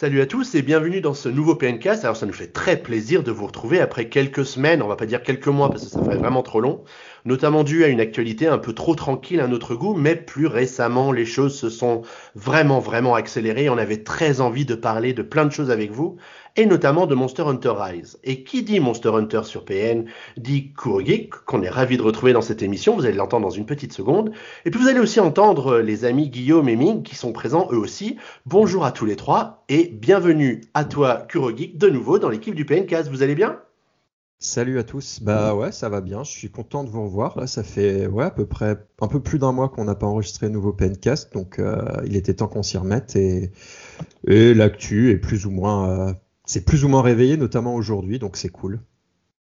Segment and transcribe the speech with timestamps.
[0.00, 2.04] Salut à tous et bienvenue dans ce nouveau PNcast.
[2.04, 5.06] Alors ça nous fait très plaisir de vous retrouver après quelques semaines, on va pas
[5.06, 6.84] dire quelques mois parce que ça ferait vraiment trop long,
[7.24, 11.12] notamment dû à une actualité un peu trop tranquille à notre goût, mais plus récemment
[11.12, 12.02] les choses se sont
[12.34, 13.68] vraiment vraiment accélérées.
[13.68, 16.16] On avait très envie de parler de plein de choses avec vous
[16.56, 18.18] et notamment de Monster Hunter Rise.
[18.24, 22.42] Et qui dit Monster Hunter sur PN dit Kurogik, qu'on est ravi de retrouver dans
[22.42, 24.32] cette émission, vous allez l'entendre dans une petite seconde.
[24.64, 27.78] Et puis vous allez aussi entendre les amis Guillaume et Ming qui sont présents eux
[27.78, 28.16] aussi.
[28.44, 32.64] Bonjour à tous les trois et bienvenue à toi Kurogik de nouveau dans l'équipe du
[32.64, 33.08] PNcast.
[33.08, 33.60] Vous allez bien?
[34.40, 35.18] Salut à tous.
[35.20, 36.22] Bah ouais, ça va bien.
[36.22, 37.36] Je suis content de vous revoir.
[37.36, 40.06] Là, ça fait ouais à peu près un peu plus d'un mois qu'on n'a pas
[40.06, 43.50] enregistré un nouveau PNcast, donc euh, il était temps qu'on s'y remette et,
[44.28, 46.12] et l'actu est plus ou moins euh,
[46.46, 48.78] c'est plus ou moins réveillé, notamment aujourd'hui, donc c'est cool.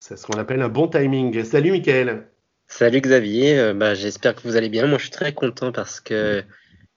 [0.00, 1.44] C'est ce qu'on appelle un bon timing.
[1.44, 2.26] Salut Mickaël.
[2.66, 4.88] Salut Xavier, euh, bah, j'espère que vous allez bien.
[4.88, 6.42] Moi je suis très content parce que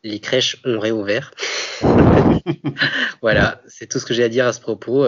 [0.01, 1.31] les crèches ont réouvert.
[3.21, 5.05] voilà, c'est tout ce que j'ai à dire à ce propos.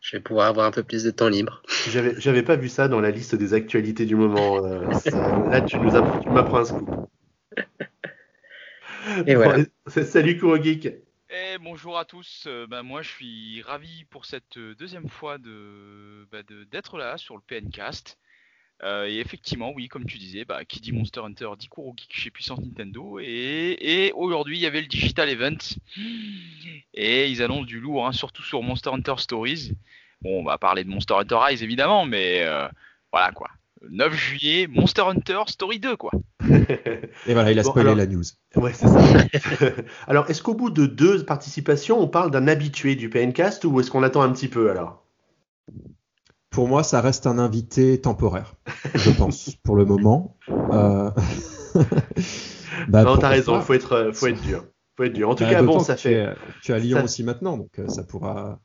[0.00, 1.62] Je vais pouvoir avoir un peu plus de temps libre.
[1.88, 4.64] J'avais, pas vu ça dans la liste des actualités du moment.
[4.64, 6.88] Euh, ça, là, tu nous as, tu m'apprends un scoop.
[9.26, 9.64] Et voilà.
[9.86, 10.86] Salut Kurogeek.
[11.32, 15.38] Et bonjour à tous, euh, bah, moi je suis ravi pour cette euh, deuxième fois
[15.38, 18.18] de, bah, de- d'être là sur le PNcast.
[18.82, 22.08] Euh, et effectivement, oui, comme tu disais, bah, qui dit Monster Hunter dit Kuro Geek
[22.12, 23.18] chez Puissance Nintendo.
[23.20, 25.58] Et, et aujourd'hui, il y avait le Digital Event.
[26.94, 29.72] Et ils annoncent du lourd, hein, surtout sur Monster Hunter Stories.
[30.22, 32.68] Bon, on va parler de Monster Hunter Rise évidemment, mais euh,
[33.12, 33.48] voilà quoi.
[33.82, 36.10] Le 9 juillet, Monster Hunter Story 2 quoi.
[37.26, 38.22] Et voilà, il a Bon, spoilé alors- la news.
[38.56, 39.72] Ouais, c'est ça.
[40.06, 43.90] alors, est-ce qu'au bout de deux participations, on parle d'un habitué du PNcast ou est-ce
[43.90, 45.04] qu'on attend un petit peu alors?
[46.50, 48.54] Pour moi, ça reste un invité temporaire,
[48.94, 50.36] je pense, pour le moment.
[50.48, 51.10] Euh...
[52.88, 53.60] bah, Non, t'as raison, pas.
[53.62, 54.64] faut être, faut être dur.
[54.96, 55.30] Faut être dur.
[55.30, 56.12] En tout Bah, cas, bon, ça fait.
[56.14, 58.58] es- Tu es à Lyon ça- aussi maintenant, donc euh, ça pourra.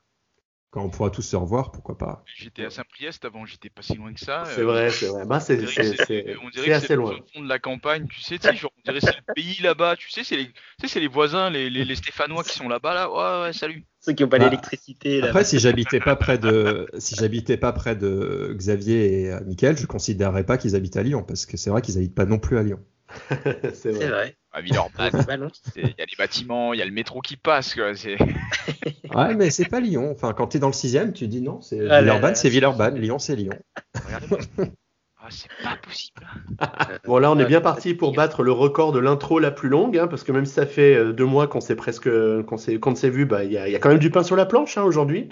[0.72, 2.24] Quand on pourra tous se revoir, pourquoi pas.
[2.36, 4.44] J'étais à Saint-Priest avant, j'étais pas si loin que ça.
[4.46, 5.26] C'est Euh, vrai, c'est vrai.
[5.26, 7.02] Bah, c'est On dirait c'est- que c'est- on dirait c'est que c'est assez le
[7.34, 9.62] fond de la campagne, tu sais, tu sais, genre, on dirait que c'est le pays
[9.62, 12.58] là-bas, tu sais, c'est les, tu sais, c'est les voisins, les, les, les Stéphanois qui
[12.58, 13.86] sont là-bas, là, ouais, ouais, salut.
[14.06, 15.22] Ceux qui n'ont pas Bah, l'électricité.
[15.24, 19.76] Après, si j'habitais pas près de, si j'habitais pas près de Xavier et euh, Mickaël,
[19.78, 22.38] je considérerais pas qu'ils habitent à Lyon, parce que c'est vrai qu'ils habitent pas non
[22.38, 22.80] plus à Lyon.
[23.74, 24.08] c'est vrai.
[24.10, 24.36] vrai.
[24.52, 25.48] À Villeurbanne, Ah, non.
[25.74, 28.18] c'est- il y a les bâtiments, il y a le métro qui passe, quoi, c'est...
[29.14, 30.12] Ouais, mais c'est pas Lyon.
[30.12, 33.18] Enfin, quand t'es dans le sixième, tu dis non, c'est Ah Villeurbanne, c'est Villeurbanne, Lyon,
[33.20, 33.58] c'est Lyon.
[35.26, 36.22] Ah, c'est pas possible.
[36.60, 36.68] hein.
[37.06, 39.98] Bon, là, on est bien parti pour battre le record de l'intro la plus longue,
[39.98, 42.10] hein, parce que même si ça fait euh, deux mois qu'on s'est presque,
[42.44, 44.24] qu'on s'est, qu'on s'est vu, bah, il y a, y a quand même du pain
[44.24, 45.30] sur la planche hein, aujourd'hui.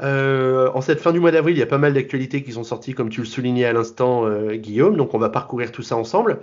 [0.00, 2.64] Euh, en cette fin du mois d'avril, il y a pas mal d'actualités qui sont
[2.64, 4.96] sorties, comme tu le soulignais à l'instant, euh, Guillaume.
[4.96, 6.40] Donc, on va parcourir tout ça ensemble.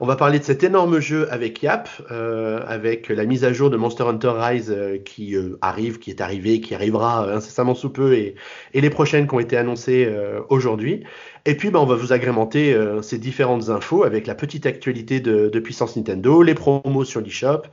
[0.00, 3.68] On va parler de cet énorme jeu avec Yap, euh, avec la mise à jour
[3.70, 7.74] de Monster Hunter Rise euh, qui euh, arrive, qui est arrivée, qui arrivera euh, incessamment
[7.74, 8.36] sous peu, et,
[8.72, 11.04] et les prochaines qui ont été annoncées euh, aujourd'hui.
[11.46, 15.20] Et puis, bah, on va vous agrémenter euh, ces différentes infos avec la petite actualité
[15.20, 17.64] de, de Puissance Nintendo, les promos sur l'eShop,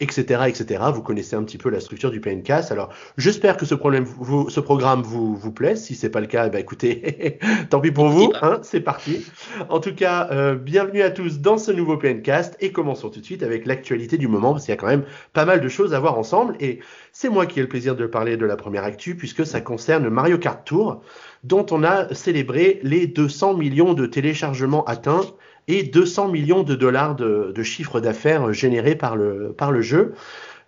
[0.00, 0.82] etc., etc.
[0.92, 2.72] Vous connaissez un petit peu la structure du PNCast.
[2.72, 2.88] Alors,
[3.18, 5.76] j'espère que ce, problème vous, ce programme vous, vous plaît.
[5.76, 7.38] Si c'est pas le cas, bah, écoutez,
[7.70, 8.32] tant pis pour vous.
[8.42, 9.24] Hein, c'est parti.
[9.68, 13.24] En tout cas, euh, bienvenue à tous dans ce nouveau PNcast et commençons tout de
[13.24, 15.04] suite avec l'actualité du moment parce qu'il y a quand même
[15.34, 16.80] pas mal de choses à voir ensemble et
[17.12, 20.08] c'est moi qui ai le plaisir de parler de la première actu puisque ça concerne
[20.08, 21.02] Mario Kart Tour
[21.44, 25.24] dont on a célébré les 200 millions de téléchargements atteints
[25.68, 30.14] et 200 millions de dollars de, chiffre d'affaires générés par le jeu.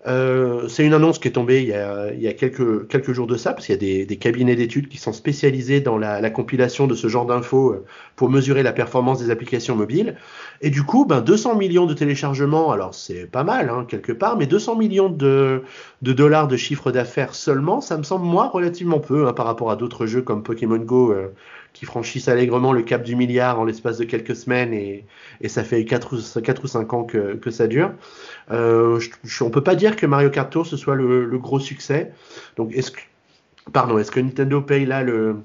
[0.07, 3.67] Euh, c'est une annonce qui est tombée il y a, quelques, jours de ça, parce
[3.67, 7.07] qu'il y a des, cabinets d'études qui sont spécialisés dans la, la compilation de ce
[7.07, 7.85] genre d'infos euh,
[8.17, 10.17] pour mesurer la performance des applications mobiles.
[10.61, 14.37] Et du coup, ben, 200 millions de téléchargements, alors c'est pas mal hein, quelque part,
[14.37, 15.63] mais 200 millions de,
[16.03, 19.71] de dollars de chiffre d'affaires seulement, ça me semble moi relativement peu hein, par rapport
[19.71, 21.29] à d'autres jeux comme Pokémon Go euh,
[21.72, 25.04] qui franchissent allègrement le cap du milliard en l'espace de quelques semaines et,
[25.47, 27.92] ça fait 4 ou, 4 ou 5 ans que, ça dure.
[28.51, 31.60] Euh, je, on peut pas dire que Mario Kart Tour ce soit le, le gros
[31.60, 32.13] succès.
[32.57, 33.01] Donc est-ce que,
[33.72, 35.36] pardon, est-ce que Nintendo paye là le,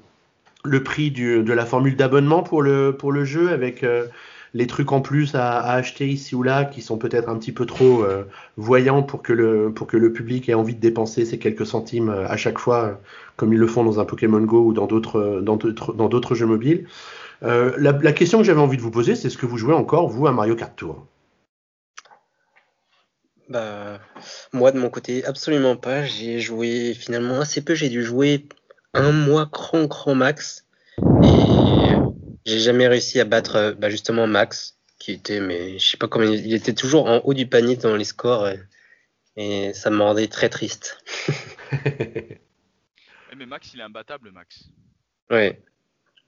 [0.64, 4.06] le prix du, de la formule d'abonnement pour le, pour le jeu avec euh,
[4.54, 7.66] les trucs en plus à, acheter ici ou là qui sont peut-être un petit peu
[7.66, 8.24] trop euh,
[8.56, 12.08] voyants pour que, le, pour que le public ait envie de dépenser ces quelques centimes
[12.08, 13.00] euh, à chaque fois,
[13.36, 16.86] comme ils le font dans un Pokémon Go ou dans d'autres, jeux mobiles.
[17.42, 20.08] Euh, la, question que j'avais envie de vous poser, c'est est-ce que vous jouez encore,
[20.08, 21.06] vous, à Mario Kart Tour
[23.48, 23.98] bah,
[24.52, 26.04] moi, de mon côté, absolument pas.
[26.04, 27.74] J'ai joué finalement assez peu.
[27.74, 28.46] J'ai dû jouer
[28.92, 30.66] un mois grand, grand max.
[31.22, 31.94] Et
[32.48, 36.26] j'ai jamais réussi à battre bah, justement Max, qui était, mais je sais pas comment
[36.26, 38.48] il était toujours en haut du panier dans les scores.
[38.48, 38.60] Et,
[39.36, 40.98] et ça me rendait très triste.
[43.30, 44.64] Eh, mais Max, il est imbattable, Max.
[45.30, 45.60] Ouais.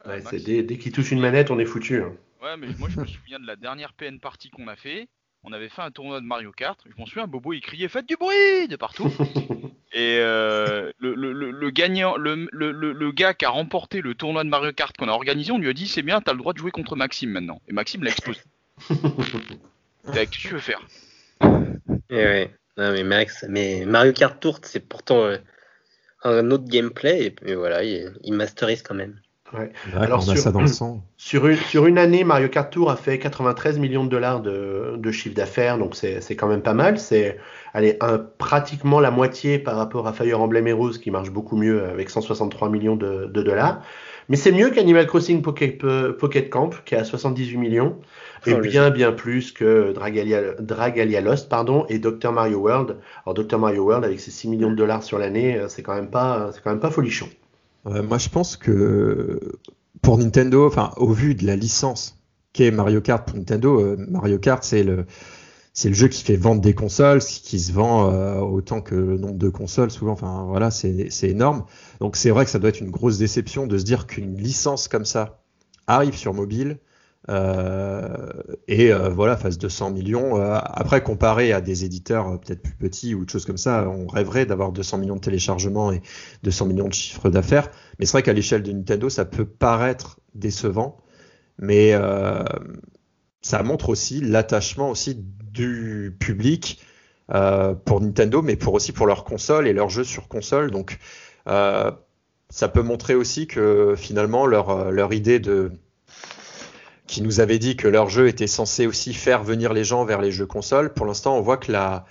[0.07, 2.03] Euh, Ouais, Max, c'est dès, dès qu'il touche une manette, on est foutu.
[2.03, 2.15] hein.
[2.43, 5.09] Ouais, mais moi je me souviens de la dernière PN partie qu'on a fait.
[5.43, 6.79] On avait fait un tournoi de Mario Kart.
[6.87, 9.11] Je m'en souviens, Bobo il criait Faites du bruit de partout.
[9.93, 14.01] Et euh, le, le, le, le gagnant, le, le, le- le gars qui a remporté
[14.01, 16.33] le tournoi de Mario Kart qu'on a organisé, on lui a dit C'est bien, t'as
[16.33, 17.61] le droit de jouer contre Maxime maintenant.
[17.69, 18.41] Et Maxime l'a explosé.
[20.13, 20.81] Qu'est-ce que tu veux faire?
[21.43, 22.51] Et ouais.
[22.77, 25.37] Non, mais Max, mais Mario Kart Tour, c'est pourtant euh,
[26.23, 29.21] un autre gameplay, et puis voilà, il, il masterise quand même.
[29.53, 31.03] Ouais, Alors, quand on a sur- ça dans le sang.
[31.17, 34.95] Sur une, sur une année, Mario Kart Tour a fait 93 millions de dollars de,
[34.97, 36.99] de chiffre d'affaires, donc c'est c'est quand même pas mal.
[36.99, 37.37] C'est
[37.75, 41.85] allez, un, pratiquement la moitié par rapport à Fire Emblem Heroes qui marche beaucoup mieux
[41.85, 43.83] avec 163 millions de, de dollars.
[44.29, 45.79] Mais c'est mieux qu'Animal Crossing Pocket,
[46.19, 47.99] Pocket Camp qui est à 78 millions
[48.47, 52.97] et Oh, le bien bien plus que Dragalia, Dragalia Lost pardon et Dr Mario World.
[53.27, 56.11] Alors Dr Mario World avec ses 6 millions de dollars sur l'année, c'est quand même
[56.11, 57.29] pas c'est quand même pas folichon.
[57.85, 59.41] Ouais, moi, je pense que
[60.03, 62.19] pour Nintendo, au vu de la licence
[62.53, 65.07] qu'est Mario Kart pour Nintendo, euh, Mario Kart, c'est le,
[65.73, 69.19] c'est le jeu qui fait vendre des consoles, qui se vend euh, autant que le
[69.19, 70.13] nombre de consoles, souvent.
[70.13, 71.65] Enfin, voilà, c'est c'est énorme.
[72.01, 74.89] Donc, c'est vrai que ça doit être une grosse déception de se dire qu'une licence
[74.89, 75.43] comme ça
[75.87, 76.79] arrive sur mobile.
[77.29, 78.09] Euh,
[78.67, 80.41] et euh, voilà, fasse 200 millions.
[80.41, 84.07] Euh, après, comparé à des éditeurs peut-être plus petits ou de choses comme ça, on
[84.07, 86.01] rêverait d'avoir 200 millions de téléchargements et
[86.43, 87.71] 200 millions de chiffres d'affaires.
[87.99, 90.99] Mais c'est vrai qu'à l'échelle de Nintendo, ça peut paraître décevant,
[91.59, 91.93] mais
[93.43, 95.17] ça montre aussi l'attachement aussi
[95.53, 96.81] du public
[97.85, 100.71] pour Nintendo, mais pour aussi pour leurs consoles et leurs jeux sur console.
[100.71, 100.99] Donc,
[101.47, 105.73] ça peut montrer aussi que finalement leur leur idée de
[107.11, 110.21] qui nous avait dit que leur jeu était censé aussi faire venir les gens vers
[110.21, 110.95] les jeux consoles.
[110.95, 112.07] Pour l'instant, on voit que la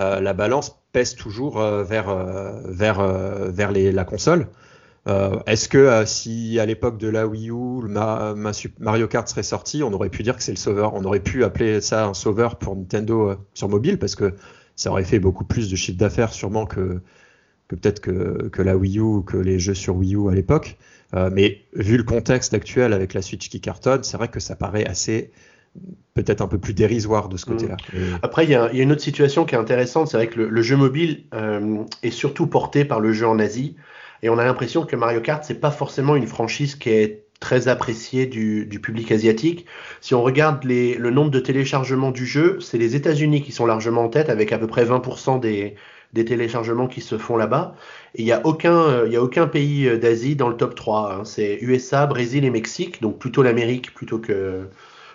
[0.00, 4.48] euh, la balance pèse toujours euh, vers euh, vers euh, vers les, la console.
[5.46, 7.82] Est-ce que si à l'époque de la Wii U,
[8.78, 11.42] Mario Kart serait sorti, on aurait pu dire que c'est le sauveur On aurait pu
[11.42, 14.34] appeler ça un sauveur pour Nintendo sur mobile parce que
[14.76, 17.00] ça aurait fait beaucoup plus de chiffre d'affaires sûrement que,
[17.66, 20.34] que peut-être que, que la Wii U ou que les jeux sur Wii U à
[20.34, 20.78] l'époque.
[21.14, 24.56] Euh, mais vu le contexte actuel avec la Switch qui cartonne, c'est vrai que ça
[24.56, 25.30] paraît assez
[26.14, 27.76] peut-être un peu plus dérisoire de ce côté-là.
[27.94, 30.16] Et- Après, il y, a il y a une autre situation qui est intéressante, c'est
[30.18, 33.76] vrai que le, le jeu mobile euh, est surtout porté par le jeu en Asie,
[34.22, 37.66] et on a l'impression que Mario Kart, c'est pas forcément une franchise qui est très
[37.68, 39.66] appréciée du, du public asiatique.
[40.00, 43.66] Si on regarde les, le nombre de téléchargements du jeu, c'est les États-Unis qui sont
[43.66, 45.74] largement en tête, avec à peu près 20% des,
[46.12, 47.74] des téléchargements qui se font là-bas.
[48.14, 51.14] Il n'y a aucun, euh, y a aucun pays euh, d'Asie dans le top 3.
[51.14, 51.24] hein.
[51.24, 54.68] C'est USA, Brésil et Mexique, donc plutôt l'Amérique plutôt que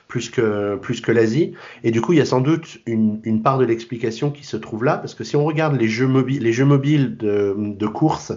[0.08, 1.54] plus que plus que l'Asie.
[1.84, 4.58] Et du coup, il y a sans doute une, une part de l'explication qui se
[4.58, 7.88] trouve là, parce que si on regarde les jeux mobiles, les jeux mobiles de, de
[7.88, 8.34] course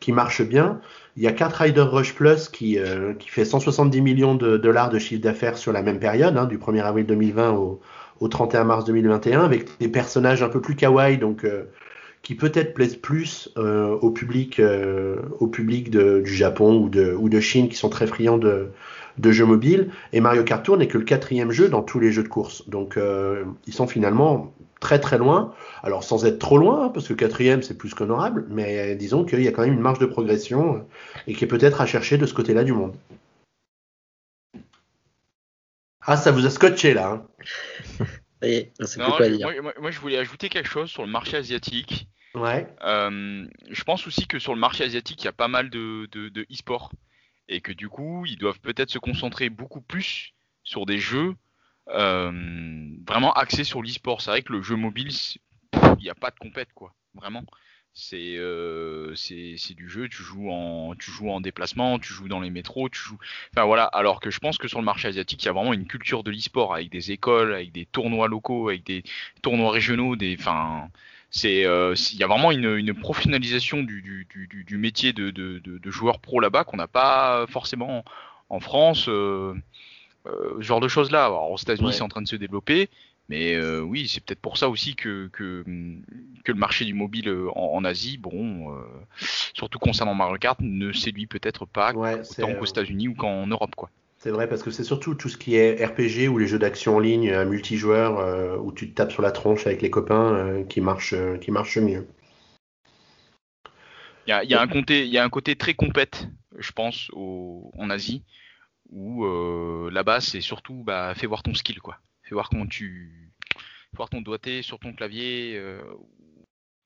[0.00, 0.80] qui marchent bien,
[1.16, 4.90] il y a 4 Rider Rush Plus qui, euh, qui fait 170 millions de dollars
[4.90, 7.80] de chiffre d'affaires sur la même période, hein, du 1er avril 2020 au,
[8.20, 11.44] au 31 mars 2021, avec des personnages un peu plus kawaii, donc
[12.28, 17.14] qui peut-être plaisent plus euh, au public, euh, au public de, du Japon ou de,
[17.14, 18.68] ou de Chine qui sont très friands de,
[19.16, 19.90] de jeux mobiles.
[20.12, 22.68] Et Mario Kart Tour n'est que le quatrième jeu dans tous les jeux de course.
[22.68, 25.54] Donc euh, ils sont finalement très très loin.
[25.82, 29.40] Alors sans être trop loin, hein, parce que quatrième c'est plus qu'honorable, mais disons qu'il
[29.42, 30.84] y a quand même une marge de progression
[31.28, 32.94] et qui est peut-être à chercher de ce côté-là du monde.
[36.02, 37.10] Ah, ça vous a scotché là.
[37.10, 37.26] hein.
[38.42, 39.46] Ça y est, on sait plus Non, quoi je- dire.
[39.46, 42.06] moi, moi- moi, je voulais ajouter quelque chose sur le marché asiatique.
[42.34, 42.66] Ouais.
[42.82, 46.08] Euh, je pense aussi que sur le marché asiatique, il y a pas mal de,
[46.12, 46.92] de, e-sport.
[47.48, 51.34] Et que du coup, ils doivent peut-être se concentrer beaucoup plus sur des jeux
[51.88, 54.20] euh, vraiment axés sur l'e-sport.
[54.20, 55.10] C'est vrai que le jeu mobile,
[55.72, 56.94] il n'y a pas de compète, quoi.
[57.14, 57.44] Vraiment.
[57.94, 59.14] C'est euh,
[59.70, 63.00] du jeu, tu joues en tu joues en déplacement, tu joues dans les métros, tu
[63.00, 63.18] joues.
[63.52, 63.84] Enfin voilà.
[63.86, 66.22] Alors que je pense que sur le marché asiatique, il y a vraiment une culture
[66.22, 69.02] de l'e-sport avec des écoles, avec des tournois locaux, avec des
[69.42, 70.36] tournois régionaux, des.
[71.30, 75.12] C'est euh, il y a vraiment une, une professionnalisation du, du, du, du- du métier
[75.12, 78.04] de, de, de, de joueur pro là-bas qu'on n'a pas forcément
[78.48, 79.06] en France.
[79.08, 79.54] Euh,
[80.26, 81.26] euh, ce genre de choses là.
[81.26, 81.92] Alors, aux États-Unis, Ouais.
[81.92, 82.88] c'est en train de se développer.
[83.30, 85.62] Mais euh, oui, c'est peut-être pour ça aussi que, que,
[86.44, 88.82] que le marché du mobile en, en Asie, bon, euh,
[89.54, 93.46] surtout concernant Mario Kart, ne séduit peut-être pas Ouais, autant euh, qu'aux États-Unis ou qu'en
[93.46, 93.90] Europe, quoi.
[94.18, 96.96] C'est vrai parce que c'est surtout tout ce qui est RPG ou les jeux d'action
[96.96, 100.34] en ligne euh, multijoueurs euh, où tu te tapes sur la tronche avec les copains
[100.34, 102.06] euh, qui marche qui marche mieux.
[104.26, 108.24] Il y a, un côté, très compète, je pense, au, en Asie,
[108.90, 109.24] où
[109.88, 111.96] là-bas c'est surtout, bah, fais voir ton skill, quoi.
[112.24, 113.32] Fais voir comment tu,
[113.90, 115.58] fais voir ton doigté sur ton clavier.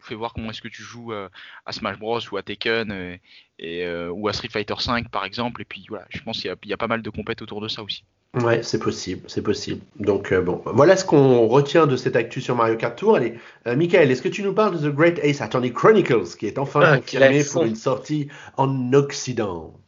[0.02, 3.18] Euh, fait voir comment est-ce que tu joues à Smash Bros ou à Tekken
[3.58, 5.62] et, ou à Street Fighter 5 par exemple.
[5.62, 7.68] Et puis voilà, je pense qu'il y, y, a pas mal de compètes autour de
[7.68, 8.04] ça aussi.
[8.34, 9.82] Ouais, c'est possible, c'est possible.
[9.98, 13.16] Donc bon, voilà ce qu'on retient de cette actu sur Mario Kart Tour.
[13.16, 13.34] Allez,
[13.66, 16.80] Michael, est-ce que tu nous parles de The Great Ace Attorney Chronicles qui est enfin
[16.82, 19.78] ah, confirmé pour une sortie en Occident?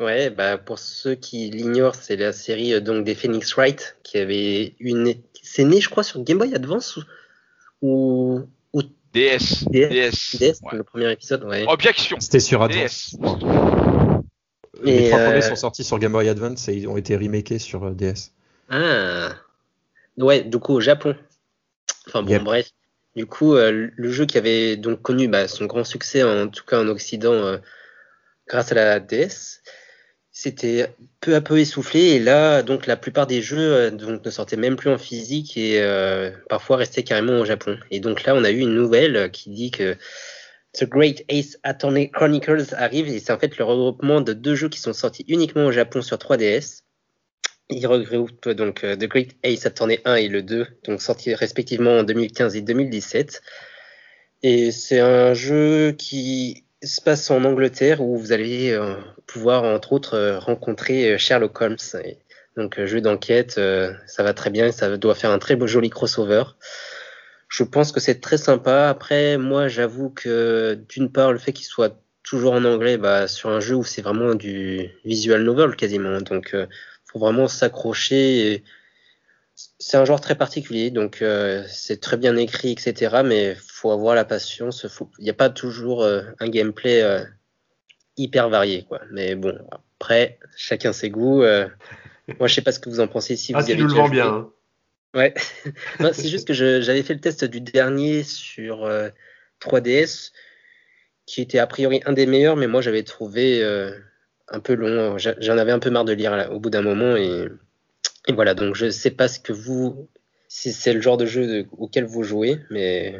[0.00, 4.18] Ouais, bah pour ceux qui l'ignorent, c'est la série euh, donc des Phoenix Wright qui
[4.18, 5.14] avait une.
[5.42, 7.02] C'est né, je crois, sur Game Boy Advance ou.
[7.82, 8.48] ou...
[9.14, 9.64] DS.
[9.70, 10.36] DS.
[10.38, 11.64] DS, le premier épisode, ouais.
[11.66, 12.18] Objection.
[12.20, 13.16] C'était sur Advance.
[14.82, 17.58] Les trois premiers euh, sont sortis sur Game Boy Advance et ils ont été remakés
[17.58, 18.32] sur euh, DS.
[18.70, 19.30] Ah.
[20.16, 21.16] Ouais, du coup au Japon.
[22.06, 22.70] Enfin bon, bref.
[23.16, 26.80] Du coup, le jeu qui avait donc connu bah, son grand succès, en tout cas
[26.80, 27.58] en Occident,
[28.46, 29.60] grâce à la DS,
[30.40, 30.86] c'était
[31.20, 32.00] peu à peu essoufflé.
[32.00, 35.82] Et là donc la plupart des jeux euh, ne sortaient même plus en physique et
[35.82, 37.76] euh, parfois restaient carrément au Japon.
[37.90, 39.96] Et donc là on a eu une nouvelle qui dit que
[40.74, 43.08] The Great Ace Attorney Chronicles arrive.
[43.08, 46.02] Et c'est en fait le regroupement de deux jeux qui sont sortis uniquement au Japon
[46.02, 46.82] sur 3DS
[47.70, 51.98] il regroupe donc euh, The Great Ace Attorney 1 et le 2 donc sortis respectivement
[51.98, 53.42] en 2015 et 2017
[54.44, 58.94] et c'est un jeu qui se passe en Angleterre où vous allez euh,
[59.26, 61.76] pouvoir entre autres euh, rencontrer euh, Sherlock Holmes.
[62.56, 63.60] donc jeu d'enquête,
[64.06, 66.44] ça va très bien, ça doit faire un très beau joli crossover.
[67.48, 68.88] Je pense que c'est très sympa.
[68.88, 73.48] Après, moi, j'avoue que d'une part, le fait qu'il soit toujours en anglais, bah, sur
[73.50, 76.54] un jeu où c'est vraiment du visual novel quasiment, donc
[77.04, 78.64] faut vraiment s'accrocher.
[79.78, 81.24] C'est un genre très particulier, donc
[81.68, 83.22] c'est très bien écrit, etc.
[83.24, 84.86] Mais faut avoir la patience.
[85.18, 87.24] Il n'y a pas toujours euh, un gameplay euh,
[88.16, 89.00] hyper varié, quoi.
[89.12, 89.56] Mais bon,
[90.00, 91.42] après, chacun ses goûts.
[91.42, 91.68] Euh.
[92.38, 93.36] moi, je sais pas ce que vous en pensez.
[93.36, 94.26] Si ah, vous tu nous le bien.
[94.26, 94.50] Hein.
[95.14, 95.34] Ouais.
[96.12, 98.88] c'est juste que j'avais fait le test du dernier sur
[99.60, 100.32] 3DS,
[101.26, 103.64] qui était a priori un des meilleurs, mais moi j'avais trouvé
[104.48, 105.16] un peu long.
[105.18, 107.48] J'en avais un peu marre de lire au bout d'un moment et,
[108.28, 108.54] et, voilà.
[108.54, 110.08] Donc je sais pas ce que vous,
[110.48, 113.16] si c'est le genre de jeu auquel vous jouez, mais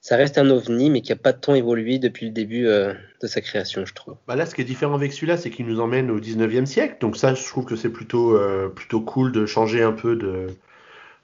[0.00, 3.26] ça reste un ovni, mais qui n'a pas tant évolué depuis le début euh, de
[3.26, 4.14] sa création, je trouve.
[4.28, 6.98] Bah là, ce qui est différent avec celui-là, c'est qu'il nous emmène au 19e siècle.
[7.00, 10.46] Donc ça, je trouve que c'est plutôt, euh, plutôt cool de changer un peu de,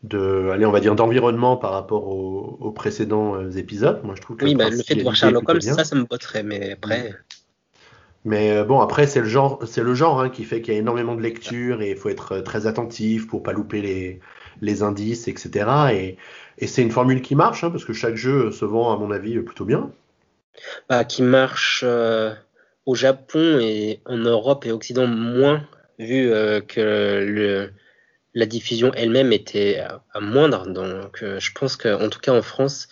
[0.03, 4.01] de allez, on va dire, d'environnement par rapport aux, précédents euh, épisodes.
[4.03, 6.05] Moi, je trouve que oui, bah, le fait de voir Sherlock Holmes, ça, ça me
[6.05, 7.13] botterait, mais après.
[8.25, 10.81] Mais bon, après, c'est le genre, c'est le genre hein, qui fait qu'il y a
[10.81, 14.21] énormément de lecture et il faut être très attentif pour pas louper les,
[14.61, 15.67] les indices, etc.
[15.93, 16.17] Et,
[16.59, 19.11] et c'est une formule qui marche, hein, parce que chaque jeu se vend, à mon
[19.11, 19.91] avis, plutôt bien.
[20.89, 22.35] Bah, qui marche euh,
[22.87, 25.67] au Japon et en Europe et Occident moins,
[25.99, 27.73] vu euh, que le,
[28.35, 29.81] la diffusion elle-même était
[30.13, 30.67] à, moindre.
[30.67, 32.89] Donc euh, je pense qu'en tout cas en France,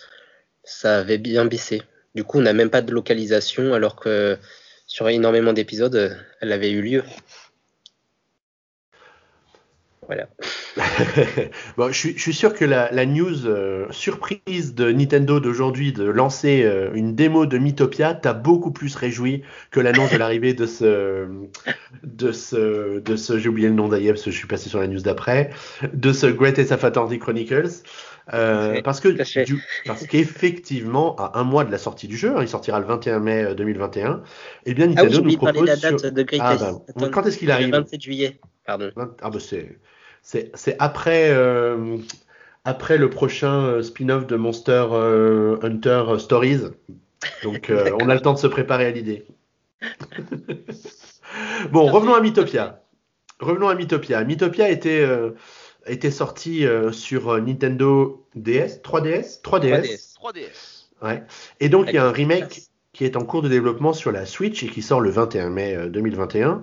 [0.63, 1.81] ça avait bien baissé.
[2.15, 4.37] Du coup, on n'a même pas de localisation, alors que
[4.87, 7.03] sur énormément d'épisodes, elle avait eu lieu.
[10.07, 10.27] Voilà.
[11.91, 17.15] je suis, sûr que la, news euh, surprise de Nintendo d'aujourd'hui de lancer euh, une
[17.15, 21.27] démo de Mythopia t'a beaucoup plus réjoui que l'annonce de l'arrivée de ce,
[22.03, 24.79] de ce, de ce, j'ai oublié le nom d'ailleurs parce que je suis passé sur
[24.79, 25.51] la news d'après,
[25.93, 27.83] de ce Greatest of Atlantic Chronicles.
[28.33, 29.09] Euh, parce que
[29.85, 33.19] parce qu'effectivement à un mois de la sortie du jeu, hein, il sortira le 21
[33.19, 34.11] mai 2021.
[34.11, 34.17] Euh,
[34.65, 36.63] eh bien Nintendo ah oui, nous propose la date de Greatest.
[36.63, 38.39] Ah, bah, quand est-ce qu'il arrive Le 27 juillet.
[38.65, 38.91] Pardon.
[39.21, 39.79] Ah bah c'est
[40.21, 41.97] c'est après, euh,
[42.63, 46.61] après le prochain spin-off de Monster euh, Hunter Stories.
[47.43, 49.25] Donc on a le temps de se préparer à l'idée.
[51.71, 52.83] bon, revenons à Mythopia.
[53.39, 54.23] Revenons à Mythopia.
[54.23, 55.03] Mythopia était,
[55.85, 60.15] était sorti sur Nintendo DS, 3DS 3DS.
[60.15, 60.85] 3DS.
[61.01, 61.23] Ouais.
[61.59, 64.25] Et donc il y a un remake qui est en cours de développement sur la
[64.25, 66.61] Switch et qui sort le 21 mai 2021.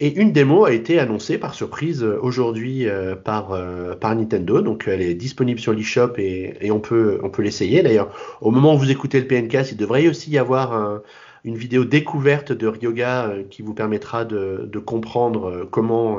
[0.00, 4.60] Et une démo a été annoncée par surprise euh, aujourd'hui euh, par, euh, par Nintendo.
[4.60, 7.82] Donc elle est disponible sur l'eShop et, et on peut, on peut l'essayer.
[7.82, 11.00] D'ailleurs, au moment où vous écoutez le PNK, il devrait aussi y avoir
[11.44, 16.18] une vidéo découverte de Ryoga qui vous permettra de, de comprendre comment,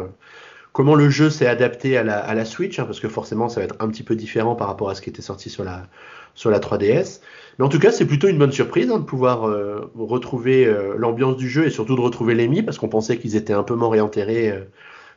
[0.75, 3.61] comment le jeu s'est adapté à la, à la Switch, hein, parce que forcément ça
[3.61, 5.83] va être un petit peu différent par rapport à ce qui était sorti sur la,
[6.35, 7.21] sur la 3DS.
[7.57, 10.95] Mais en tout cas, c'est plutôt une bonne surprise hein, de pouvoir euh, retrouver euh,
[10.97, 13.73] l'ambiance du jeu et surtout de retrouver Lemmy parce qu'on pensait qu'ils étaient un peu
[13.73, 14.65] mort réenterrés, euh,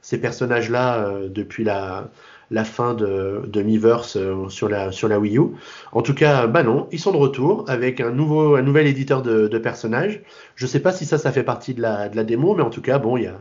[0.01, 2.09] ces personnages-là, depuis la,
[2.53, 4.17] la fin de, de Miiverse
[4.49, 5.43] sur, la, sur la Wii U.
[5.91, 9.23] En tout cas, bah non, ils sont de retour avec un, nouveau, un nouvel éditeur
[9.23, 10.23] de, de personnages.
[10.55, 12.71] Je sais pas si ça, ça fait partie de la, de la démo, mais en
[12.71, 13.41] tout cas, bon, il y a,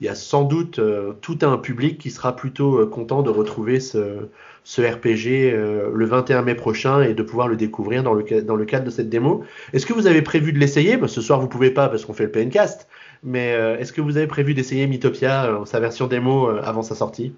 [0.00, 0.80] il y a sans doute
[1.20, 4.28] tout un public qui sera plutôt content de retrouver ce,
[4.64, 5.52] ce RPG
[5.92, 8.90] le 21 mai prochain et de pouvoir le découvrir dans le, dans le cadre de
[8.90, 9.44] cette démo.
[9.72, 10.96] Est-ce que vous avez prévu de l'essayer?
[10.96, 12.86] Bah, Ce soir, vous pouvez pas parce qu'on fait le PNcast,
[13.24, 13.48] mais
[13.80, 17.32] est-ce que vous avez prévu d'essayer Mythopia, sa version démo, avant sa sortie?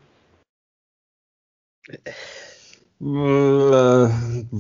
[3.03, 4.09] Euh,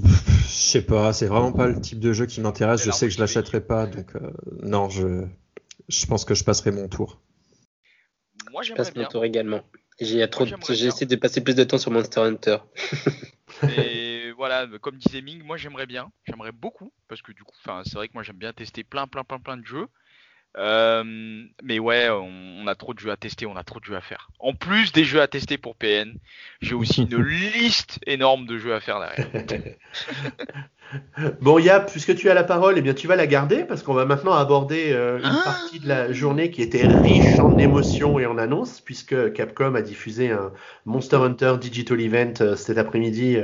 [0.03, 2.85] je sais pas, c'est vraiment pas le type de jeu qui m'intéresse.
[2.85, 4.31] Je sais que je l'achèterai pas, donc euh,
[4.63, 5.25] non, je,
[5.89, 7.21] je pense que je passerai mon tour.
[8.51, 9.63] Moi, je passe mon tour également.
[10.01, 12.57] J'ai trop, j'ai essayé de passer plus de temps sur Monster Hunter.
[13.77, 17.95] Et voilà, comme disait Ming, moi j'aimerais bien, j'aimerais beaucoup, parce que du coup, c'est
[17.95, 19.87] vrai que moi j'aime bien tester plein, plein, plein, plein de jeux.
[20.57, 21.05] Euh,
[21.63, 24.01] mais ouais, on, a trop de jeux à tester, on a trop de jeux à
[24.01, 24.31] faire.
[24.41, 26.15] En plus des jeux à tester pour PN,
[26.61, 27.23] j'ai aussi une
[27.55, 29.77] liste énorme de jeux à faire derrière.
[31.41, 33.95] bon, Yap, puisque tu as la parole, eh bien tu vas la garder parce qu'on
[33.95, 38.19] va maintenant aborder euh, une ah partie de la journée qui était riche en émotions
[38.19, 40.53] et en annonces, puisque Capcom a diffusé un
[40.85, 43.39] Monster Hunter Digital Event euh, cet après-midi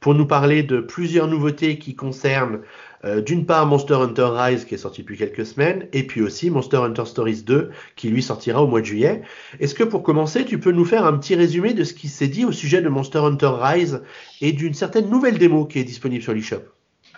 [0.00, 2.60] pour nous parler de plusieurs nouveautés qui concernent
[3.06, 6.50] euh, d'une part Monster Hunter Rise qui est sorti depuis quelques semaines, et puis aussi
[6.50, 9.22] Monster Hunter Stories 2 qui lui sortira au mois de juillet.
[9.60, 12.26] Est-ce que pour commencer, tu peux nous faire un petit résumé de ce qui s'est
[12.26, 14.02] dit au sujet de Monster Hunter Rise
[14.40, 16.62] et d'une certaine nouvelle démo qui est disponible sur l'eShop?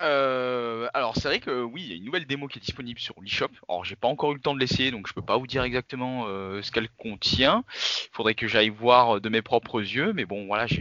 [0.03, 3.01] Euh, alors c'est vrai que oui, il y a une nouvelle démo qui est disponible
[3.01, 3.49] sur l'eShop.
[3.69, 5.63] Alors j'ai pas encore eu le temps de l'essayer, donc je peux pas vous dire
[5.63, 7.65] exactement euh, ce qu'elle contient.
[8.05, 10.81] Il faudrait que j'aille voir de mes propres yeux, mais bon voilà, j'ai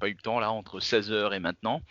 [0.00, 1.82] pas eu le temps là entre 16h et maintenant.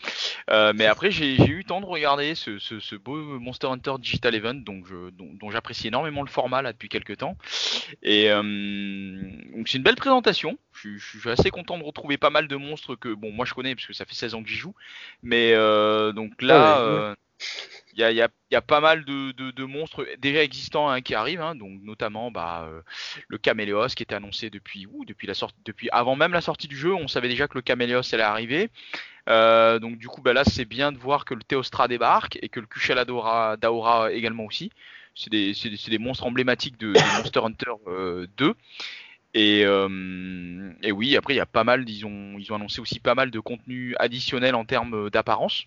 [0.49, 4.55] Euh, mais après, j'ai eu le temps de regarder ce, beau Monster Hunter Digital Event,
[4.55, 7.37] donc dont, j'apprécie énormément le format là depuis quelques temps.
[8.03, 8.41] Et euh,
[9.65, 10.57] c'est une belle présentation.
[10.73, 13.75] Je, suis assez content de retrouver pas mal de monstres que bon moi je connais
[13.75, 14.75] parce que ça fait 16 ans que j'y joue.
[15.23, 17.15] Mais euh, donc là,
[17.99, 18.15] il
[18.51, 22.69] y, a, pas mal de, monstres déjà existants hein, qui arrivent, hein, donc notamment bah,
[23.27, 24.87] le Caméléos qui était annoncé depuis,
[25.23, 25.33] la
[25.65, 28.69] depuis avant même la sortie du jeu, on savait déjà que le Caméléos allait arriver.
[29.29, 32.49] Euh, donc du coup, bah, là, c'est bien de voir que le Théostra débarque et
[32.49, 34.71] que le Kushela d'Aura également aussi.
[35.15, 37.71] C'est des, monstres emblématiques de, Monster Hunter
[38.37, 38.45] 2.
[38.45, 38.53] Euh,
[39.35, 42.81] et, euh, et, oui, après, il y a pas mal, ils ont, ils ont annoncé
[42.81, 45.65] aussi pas mal de contenu additionnel en termes d'apparence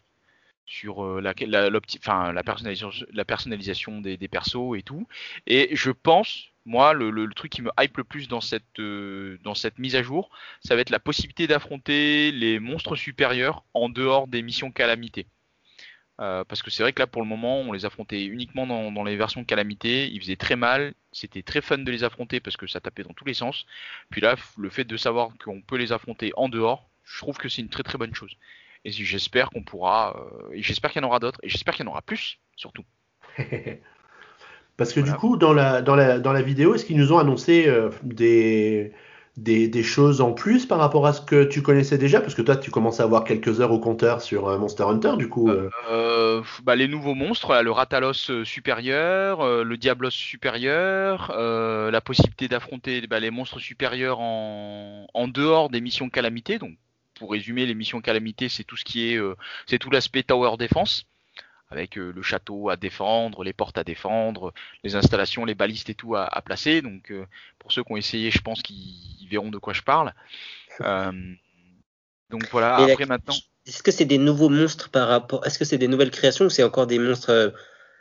[0.67, 5.07] sur la, la, personnalisation, des, persos et tout.
[5.47, 9.55] Et je pense, moi, le, truc qui me hype le plus dans cette, euh, dans
[9.55, 10.31] cette mise à jour,
[10.65, 15.27] ça va être la possibilité d'affronter les monstres supérieurs en dehors des missions calamité.
[16.21, 19.05] Euh, parce que c'est vrai que là, pour le moment, on les affrontait uniquement dans,
[19.05, 20.09] les versions calamité.
[20.13, 20.95] Ils faisaient très mal.
[21.11, 23.67] C'était très fun de les affronter parce que ça tapait dans tous les sens.
[24.11, 27.49] Puis là, le fait de savoir qu'on peut les affronter en dehors, je trouve que
[27.49, 28.37] c'est une très très bonne chose.
[28.85, 31.85] Et j'espère qu'on pourra, euh, et j'espère qu'il y en aura d'autres, et j'espère qu'il
[31.85, 32.85] y en aura plus, surtout.
[34.77, 37.19] Parce que du coup, dans la, dans la, dans la vidéo, est-ce qu'ils nous ont
[37.19, 38.93] annoncé euh, des,
[39.37, 42.21] des, des, choses en plus par rapport à ce que tu connaissais déjà?
[42.21, 45.13] Parce que toi, tu commences à avoir quelques heures au compteur sur euh, Monster Hunter,
[45.17, 45.49] du coup.
[45.49, 46.43] Euh...
[46.65, 53.31] bah, les nouveaux monstres, le Ratalos supérieur, le Diablos supérieur, la possibilité d'affronter bah, les
[53.31, 56.59] monstres supérieurs en, en dehors des missions calamité.
[56.59, 56.73] Donc,
[57.23, 59.21] pour résumer, les missions calamité, c'est tout ce qui est,
[59.67, 61.07] c'est tout l'aspect tower défense
[61.73, 64.53] avec euh, le château à défendre, les portes à défendre,
[64.85, 66.83] les installations, les balistes et tout à, placer.
[66.83, 67.25] Donc euh,
[67.59, 70.13] pour ceux qui ont essayé, je pense qu'ils verront de quoi je parle.
[70.81, 71.13] Euh,
[72.31, 73.35] donc voilà, après maintenant.
[73.67, 75.47] Est-ce que c'est des nouveaux monstres par rapport.
[75.47, 77.55] Est-ce que c'est des nouvelles créations ou c'est encore des monstres.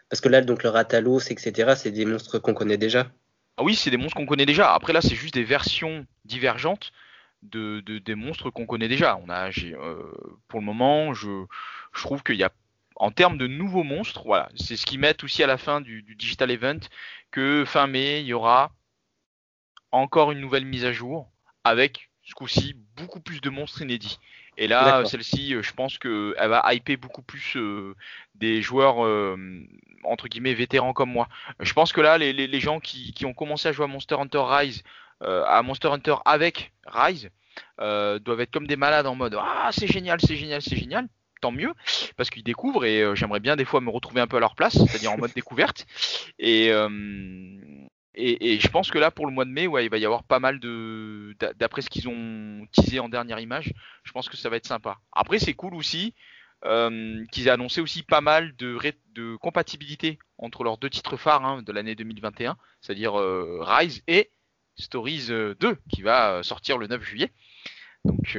[0.09, 3.11] Parce que là, donc le Ratalos, etc., c'est des monstres qu'on connaît déjà?
[3.57, 4.73] Ah Oui, c'est des monstres qu'on connaît déjà.
[4.73, 6.91] Après là, c'est juste des versions divergentes
[7.43, 9.17] de, des monstres qu'on connaît déjà.
[9.17, 9.49] On a,
[10.47, 11.45] pour le moment, je,
[11.93, 12.51] je trouve qu'il y a
[13.01, 16.03] en termes de nouveaux monstres, voilà, c'est ce qu'ils mettent aussi à la fin du,
[16.03, 16.79] Digital Event,
[17.31, 18.71] que fin mai, il y aura
[19.91, 21.27] encore une nouvelle mise à jour
[21.63, 24.19] avec ce coup-ci beaucoup plus de monstres inédits.
[24.57, 27.95] Et là, celle-ci, euh, je pense qu'elle va hyper beaucoup plus euh,
[28.35, 29.35] des joueurs euh,
[30.03, 31.27] entre guillemets vétérans comme moi.
[31.59, 34.43] Je pense que là, les, gens qui, qui, ont commencé à jouer à Monster Hunter
[34.43, 34.83] Rise,
[35.21, 37.29] à Monster Hunter avec Rise,
[37.77, 41.07] doivent être comme des malades en mode ah c'est génial, c'est génial, c'est génial
[41.41, 41.73] tant mieux,
[42.15, 44.55] parce qu'ils découvrent et euh, j'aimerais bien des fois me retrouver un peu à leur
[44.55, 45.85] place, c'est-à-dire en mode découverte.
[46.43, 49.97] Euh, et, et, je pense que là, pour le mois de mai, ouais, il va
[49.97, 51.35] y avoir pas mal de.
[51.55, 53.71] D'après ce qu'ils ont teasé en dernière image,
[54.03, 54.97] je pense que ça va être sympa.
[55.13, 56.13] Après, c'est cool aussi
[56.65, 58.77] euh, qu'ils aient annoncé aussi pas mal de,
[59.13, 64.31] de compatibilité entre leurs deux titres phares hein, de l'année 2021, c'est-à-dire Rise et
[64.81, 65.55] Stories 2,
[65.89, 67.31] qui va sortir le 9 juillet.
[68.03, 68.37] Donc,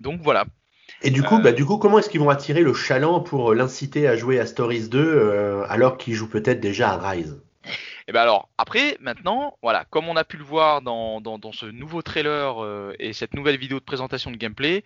[0.00, 0.46] donc voilà,
[1.02, 4.08] et du coup, bah, du coup, comment est-ce qu'ils vont attirer le chaland pour l'inciter
[4.08, 7.40] à jouer à Stories 2 euh, alors qu'il joue peut-être déjà à Rise?
[8.08, 11.52] Et ben alors, après, maintenant, voilà, comme on a pu le voir dans, dans, dans
[11.52, 14.82] ce nouveau trailer euh, et cette nouvelle vidéo de présentation de gameplay,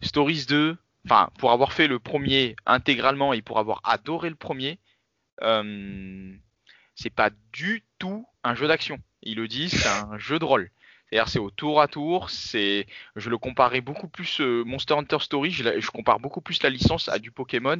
[0.00, 4.78] Stories 2, enfin, pour avoir fait le premier intégralement et pour avoir adoré le premier,
[5.42, 6.32] euh,
[6.94, 8.98] c'est pas du tout un jeu d'action.
[9.22, 10.70] Ils le disent, c'est un jeu de rôle.
[11.08, 15.18] C'est-à-dire c'est au tour à tour, c'est je le comparais beaucoup plus euh, Monster Hunter
[15.20, 17.76] Story, je, la- je compare beaucoup plus la licence à du Pokémon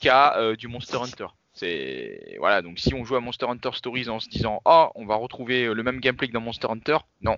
[0.00, 1.26] qu'à euh, du Monster Hunter.
[1.52, 5.06] C'est voilà, donc si on joue à Monster Hunter Stories en se disant "Oh, on
[5.06, 7.36] va retrouver euh, le même gameplay que dans Monster Hunter." Non.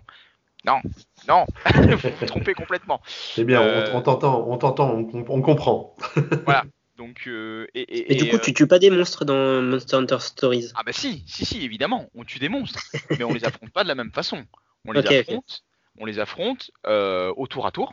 [0.65, 0.81] Non.
[1.29, 1.47] Non.
[1.75, 3.01] vous vous trompez complètement.
[3.07, 5.95] C'est bien, Euh, on, on t'entend, on t'entend, on, on comprend.
[6.99, 9.97] Donc euh, et, et, Et du coup, euh, tu tues pas des monstres dans Monster
[9.97, 10.73] Hunter Stories?
[10.75, 12.83] Ah bah si, si, si, évidemment, on tue des monstres,
[13.19, 14.45] mais on les affronte pas de la même façon.
[14.85, 15.63] On les affronte,
[15.99, 17.93] on les affronte euh, au tour à tour.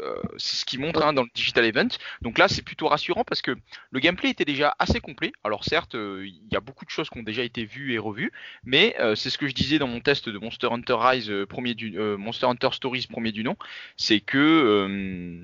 [0.00, 1.88] Euh, c'est ce qui montre hein, dans le digital event.
[2.20, 3.56] Donc là, c'est plutôt rassurant parce que
[3.90, 5.32] le gameplay était déjà assez complet.
[5.44, 8.32] Alors certes, il y a beaucoup de choses qui ont déjà été vues et revues,
[8.64, 11.92] mais c'est ce que je disais dans mon test de Monster Hunter Rise premier du
[11.96, 13.56] Monster Hunter Stories premier du nom,
[13.96, 15.40] c'est que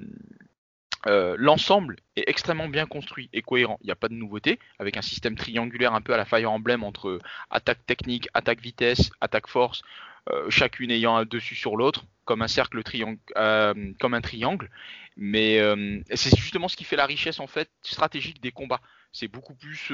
[1.07, 3.79] euh, l'ensemble est extrêmement bien construit et cohérent.
[3.83, 6.51] Il n'y a pas de nouveauté, avec un système triangulaire un peu à la Fire
[6.51, 7.19] Emblem entre
[7.51, 9.83] attaque technique, attaque vitesse, attaque force,
[10.31, 14.71] euh, chacune ayant un dessus sur l'autre, comme un cercle triangle, euh, comme un triangle.
[15.17, 15.61] Mais
[16.15, 18.81] c'est justement ce qui fait la richesse en fait stratégique des combats.
[19.13, 19.93] C'est beaucoup plus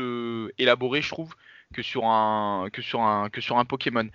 [0.59, 1.35] élaboré, je trouve,
[1.73, 4.09] que sur un que sur un que sur un Pokémon.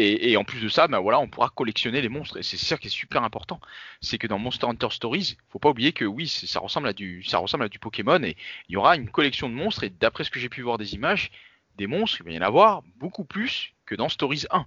[0.00, 2.38] Et, en plus de ça, ben voilà, on pourra collectionner les monstres.
[2.38, 3.60] Et c'est ça qui est super important.
[4.00, 7.22] C'est que dans Monster Hunter Stories, faut pas oublier que oui, ça ressemble à du,
[7.24, 8.36] ça ressemble à du Pokémon et
[8.68, 9.84] il y aura une collection de monstres.
[9.84, 11.30] Et d'après ce que j'ai pu voir des images,
[11.76, 14.66] des monstres, il va y en avoir beaucoup plus que dans Stories 1.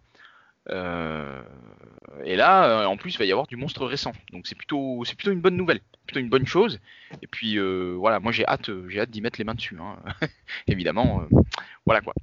[0.69, 1.41] Euh,
[2.24, 4.13] et là, euh, en plus, il va y avoir du monstre récent.
[4.32, 6.80] Donc c'est plutôt, c'est plutôt une bonne nouvelle, plutôt une bonne chose.
[7.22, 9.78] Et puis euh, voilà, moi j'ai hâte, j'ai hâte d'y mettre les mains dessus.
[9.80, 9.98] hein.
[10.67, 11.28] Évidemment,
[11.86, 12.13] voilà quoi.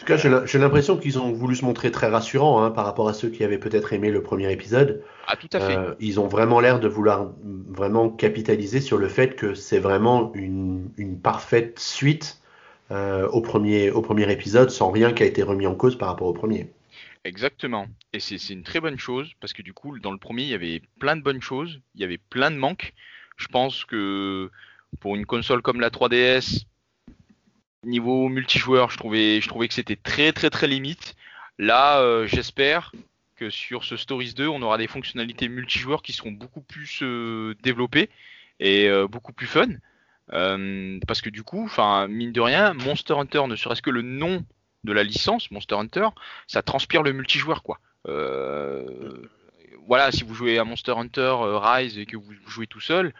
[0.00, 2.70] En tout cas, j'ai l'im- j'ai l'impression qu'ils ont voulu se montrer très rassurants hein,
[2.70, 5.02] par rapport à ceux qui avaient peut-être aimé le premier épisode.
[5.26, 5.76] Ah tout à fait.
[5.76, 7.30] Euh, ils ont vraiment l'air de vouloir
[7.68, 12.40] vraiment capitaliser sur le fait que c'est vraiment une, une parfaite suite
[12.90, 16.08] euh, au, premier, au premier épisode, sans rien qui a été remis en cause par
[16.08, 16.70] rapport au premier.
[17.24, 17.86] Exactement.
[18.14, 20.54] Et c'est une très bonne chose parce que du coup, dans le premier, il y
[20.54, 22.94] avait plein de bonnes choses, il y avait plein de manques.
[23.36, 24.50] Je pense que
[24.98, 26.64] pour une console comme la 3DS,
[27.84, 31.16] niveau multijoueur, je trouvais, que c'était très très très limite.
[31.58, 32.92] Là, euh, j'espère
[33.36, 37.54] que sur ce Stories 2, on aura des fonctionnalités multijoueurs qui seront beaucoup plus euh,
[37.62, 38.10] développées
[38.58, 39.68] et euh, beaucoup plus fun.
[41.06, 41.68] Parce que du coup,
[42.08, 44.44] mine de rien, Monster Hunter, ne serait-ce que le nom
[44.84, 46.08] de la licence Monster Hunter,
[46.46, 47.80] ça transpire le multijoueur quoi.
[49.86, 53.12] Voilà, si vous jouez à Monster Hunter Rise et que vous jouez tout seul,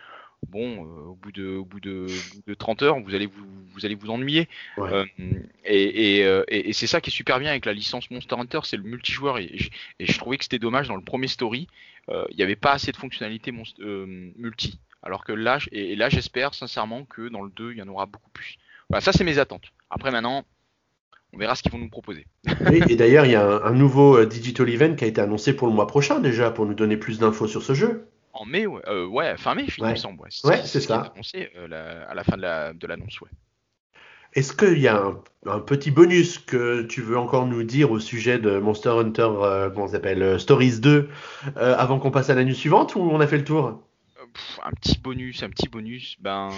[0.48, 3.26] bon, euh, au bout de, au bout de, au bout de 30 heures, vous allez
[3.26, 4.48] vous, vous allez vous ennuyer.
[4.76, 4.92] Ouais.
[4.92, 5.04] Euh,
[5.64, 8.36] et et, euh, et- et c'est ça qui est super bien avec la licence Monster
[8.38, 9.38] Hunter, c'est le multijoueur.
[9.38, 9.56] Et,
[10.00, 11.68] je trouvais que c'était dommage dans le premier story,
[12.08, 14.80] il n'y avait pas assez de fonctionnalités multi.
[15.02, 18.06] Alors que là, et, là, j'espère sincèrement que dans le 2, il y en aura
[18.06, 18.56] beaucoup plus.
[18.88, 19.72] Voilà, ça c'est mes attentes.
[19.88, 20.44] Après maintenant,
[21.32, 22.26] on verra ce qu'ils vont nous proposer.
[22.68, 25.20] Oui, et d'ailleurs, il y a un, un nouveau euh, digital event qui a été
[25.20, 28.09] annoncé pour le mois prochain déjà, pour nous donner plus d'infos sur ce jeu.
[28.40, 30.22] En mai, ouais, euh, ouais, fin mai, il me semble.
[30.22, 31.12] Ouais, Ouais, c'est ça.
[31.14, 33.28] annoncé euh, la- à la fin de la- de l'annonce, ouais.
[34.32, 37.98] Est-ce qu'il y a un, un petit bonus que tu veux encore nous dire au
[38.00, 41.10] sujet de Monster Hunter, euh, comment s'appelle, euh, Stories 2,
[41.58, 43.82] euh, avant qu'on passe à la suivante ou on a fait le tour?
[44.32, 46.48] Pff, un petit bonus, un petit bonus, ben.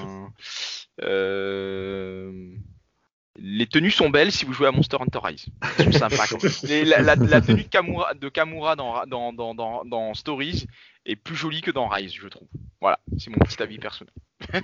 [3.38, 5.46] Les tenues sont belles si vous jouez à Monster Hunter Rise.
[5.78, 6.26] Elles sont sympas.
[6.68, 10.66] la, la- la tenue de Kamura, de Kamura dans, dans, dans, dans Stories
[11.06, 12.48] est plus jolie que dans Rise, je trouve.
[12.80, 14.12] Voilà, c'est mon petit avis personnel.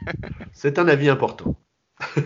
[0.53, 1.55] C'est un avis important.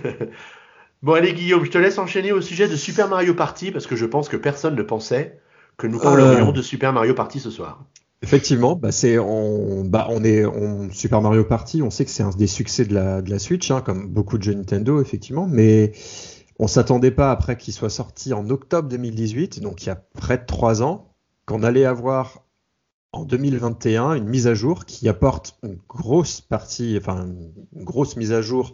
[1.03, 3.96] Bon, allez, Guillaume, je te laisse enchaîner au sujet de Super Mario Party parce que
[3.96, 5.40] je pense que personne ne pensait
[5.77, 6.53] que nous parlerions Euh.
[6.53, 7.85] de Super Mario Party ce soir.
[8.22, 12.22] Effectivement, bah c'est on, bah on est on, Super Mario Party, on sait que c'est
[12.22, 15.48] un des succès de la, de la Switch, hein, comme beaucoup de jeux Nintendo effectivement,
[15.51, 15.90] mais
[16.61, 20.38] on s'attendait pas après qu'il soit sorti en octobre 2018, donc il y a près
[20.38, 21.12] de trois ans,
[21.46, 22.41] qu'on allait avoir
[23.12, 27.27] en 2021 une mise à jour qui apporte une grosse partie, enfin
[27.77, 28.72] une grosse mise à jour,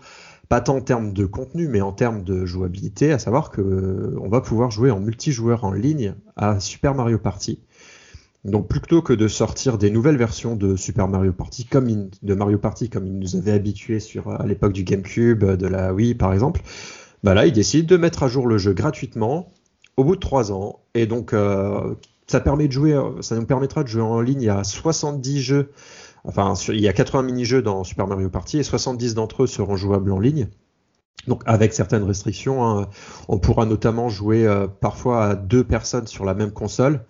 [0.49, 4.17] pas tant en termes de contenu, mais en termes de jouabilité, à savoir que euh,
[4.21, 7.61] on va pouvoir jouer en multijoueur en ligne à Super Mario Party.
[8.45, 12.35] Donc plutôt que de sortir des nouvelles versions de Super Mario Party comme il- de
[12.35, 16.15] Mario Party comme ils nous avaient habitués sur à l'époque du GameCube, de la Wii
[16.15, 16.63] par exemple,
[17.25, 19.53] bah là ils décident de mettre à jour le jeu gratuitement
[19.97, 21.95] au bout de trois ans et donc euh,
[22.29, 25.73] ça permet de jouer, euh, ça nous permettra de jouer en ligne à 70 jeux.
[26.25, 29.77] Enfin, il y a 80 mini-jeux dans Super Mario Party et 70 d'entre eux seront
[29.77, 30.49] jouables en ligne.
[31.27, 32.89] Donc avec certaines restrictions, hein,
[33.29, 34.49] on pourra notamment jouer
[34.81, 37.05] parfois à deux personnes sur la même console,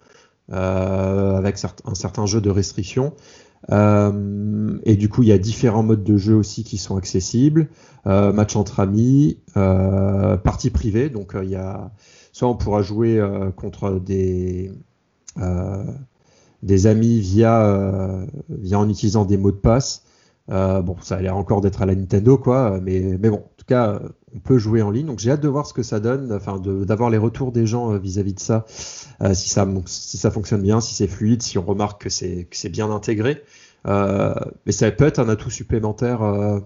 [0.51, 3.15] avec un certain jeu de restrictions.
[3.71, 7.69] Euh, et du coup, il y a différents modes de jeu aussi qui sont accessibles.
[8.07, 11.11] Euh, match entre amis, euh, partie privée.
[11.11, 11.91] Donc, il y a
[12.33, 13.21] soit on pourra jouer
[13.57, 14.71] contre des
[16.63, 20.05] des amis via via en utilisant des mots de passe.
[20.49, 22.81] bon, ça a l'air encore d'être à la Nintendo, quoi.
[22.83, 24.01] Mais mais bon, en tout cas,
[24.35, 25.07] on peut jouer en ligne.
[25.07, 27.97] Donc, j'ai hâte de voir ce que ça donne, enfin, d'avoir les retours des gens
[27.99, 28.67] vis-à-vis -vis de ça.
[29.23, 32.69] Euh, si ça si ça fonctionne bien, si c'est fluide, si on remarque que c'est
[32.69, 33.43] bien intégré.
[33.87, 34.35] Euh,
[34.67, 36.61] mais ça peut être un atout supplémentaire euh,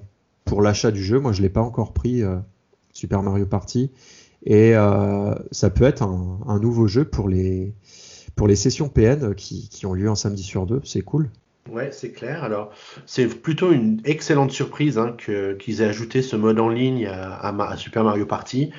[0.45, 1.19] pour l'achat du jeu.
[1.19, 2.23] Moi, je l'ai pas encore pris
[2.93, 3.91] Super Mario Party
[4.45, 4.75] et
[5.53, 7.75] ça peut être un, nouveau jeu pour les
[8.37, 10.81] pour les sessions PN qui, qui ont lieu un samedi sur deux.
[10.85, 11.31] C'est cool.
[11.71, 12.43] Ouais, c'est clair.
[12.43, 12.73] Alors,
[13.07, 18.03] c'est plutôt une excellente surprise hein, qu'ils aient ajouté ce mode en ligne à, Super
[18.03, 18.71] Mario Party.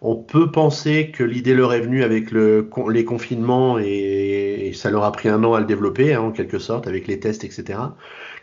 [0.00, 5.02] On peut penser que l'idée leur est venue avec le, les confinements et, ça leur
[5.02, 7.80] a pris un an à le développer, hein, en quelque sorte, avec les tests, etc.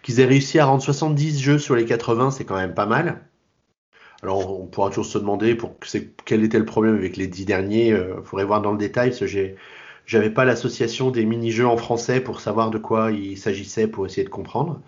[0.02, 3.22] Qu'ils aient réussi à rendre 70 jeux sur les 80, c'est quand même pas mal.
[4.24, 5.76] Alors, on pourra toujours se demander pour
[6.26, 7.88] quel était le problème avec les 10 derniers.
[7.90, 9.56] Il euh, faudrait voir dans le détail, parce que j'ai,
[10.06, 14.24] j'avais pas l'association des mini-jeux en français pour savoir de quoi il s'agissait pour essayer
[14.24, 14.82] de comprendre.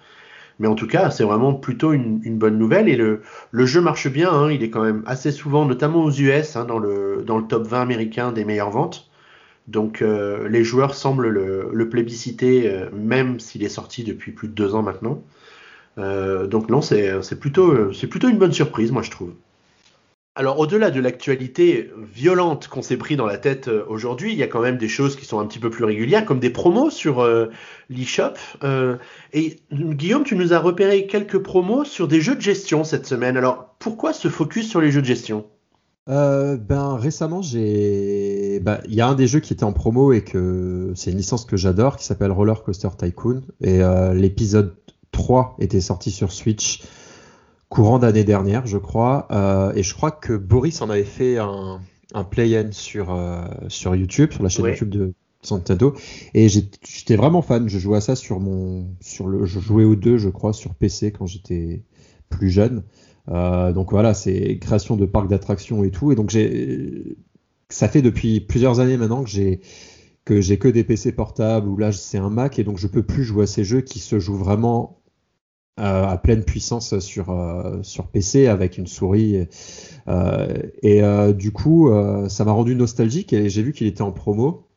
[0.59, 4.07] Mais en tout cas, c'est vraiment plutôt une, bonne nouvelle et le, le jeu marche
[4.07, 4.31] bien.
[4.31, 4.51] Hein.
[4.51, 7.67] il est quand même assez souvent, notamment aux US, hein, dans, le, dans le top
[7.67, 9.09] 20 américain des meilleures ventes.
[9.67, 14.47] Donc euh, les joueurs semblent le, le plébisciter, euh, même s'il est sorti depuis plus
[14.47, 15.21] de deux ans maintenant.
[15.97, 19.33] Euh, donc non, c'est plutôt, plutôt une bonne surprise, moi je trouve.
[20.37, 24.43] Alors au-delà de l'actualité violente qu'on s'est pris dans la tête euh, aujourd'hui, il y
[24.43, 26.91] a quand même des choses qui sont un petit peu plus régulières, comme des promos
[26.91, 27.47] sur euh,
[27.89, 28.33] l'eShop.
[28.63, 28.97] Euh,
[29.33, 33.35] et Guillaume, tu nous as repéré quelques promos sur des jeux de gestion cette semaine.
[33.35, 35.43] Alors pourquoi ce focus sur les jeux de gestion?
[36.05, 40.23] Ben récemment j'ai ben, il y a un des jeux qui était en promo et
[40.23, 43.81] que c'est une licence que j'adore qui s'appelle Roller Coaster Tycoon et
[44.13, 44.77] l'épisode
[45.11, 46.81] 3 était sorti sur Switch
[47.69, 49.27] courant d'année dernière, je crois.
[49.31, 51.81] Euh, et je crois que Boris en avait fait un,
[52.13, 55.13] un play-in sur, euh, sur YouTube, sur la chaîne YouTube de
[55.49, 55.93] Nintendo.
[56.33, 57.67] Et j'étais vraiment fan.
[57.69, 58.87] Je jouais à ça sur mon.
[59.01, 61.83] Sur le, je jouais aux deux, je crois, sur PC quand j'étais
[62.29, 62.83] plus jeune.
[63.29, 66.11] Euh, donc voilà, c'est création de parcs d'attractions et tout.
[66.11, 67.17] Et donc j'ai.
[67.69, 69.59] Ça fait depuis plusieurs années maintenant que j'ai
[70.23, 73.03] que j'ai que des PC portables ou là c'est un Mac et donc je peux
[73.03, 74.96] plus jouer à ces jeux qui se jouent vraiment
[75.77, 79.47] à pleine puissance sur euh, sur PC avec une souris
[80.07, 80.47] euh,
[80.81, 81.01] et
[81.33, 81.91] du coup
[82.27, 84.67] ça m'a rendu nostalgique et j'ai vu qu'il était en promo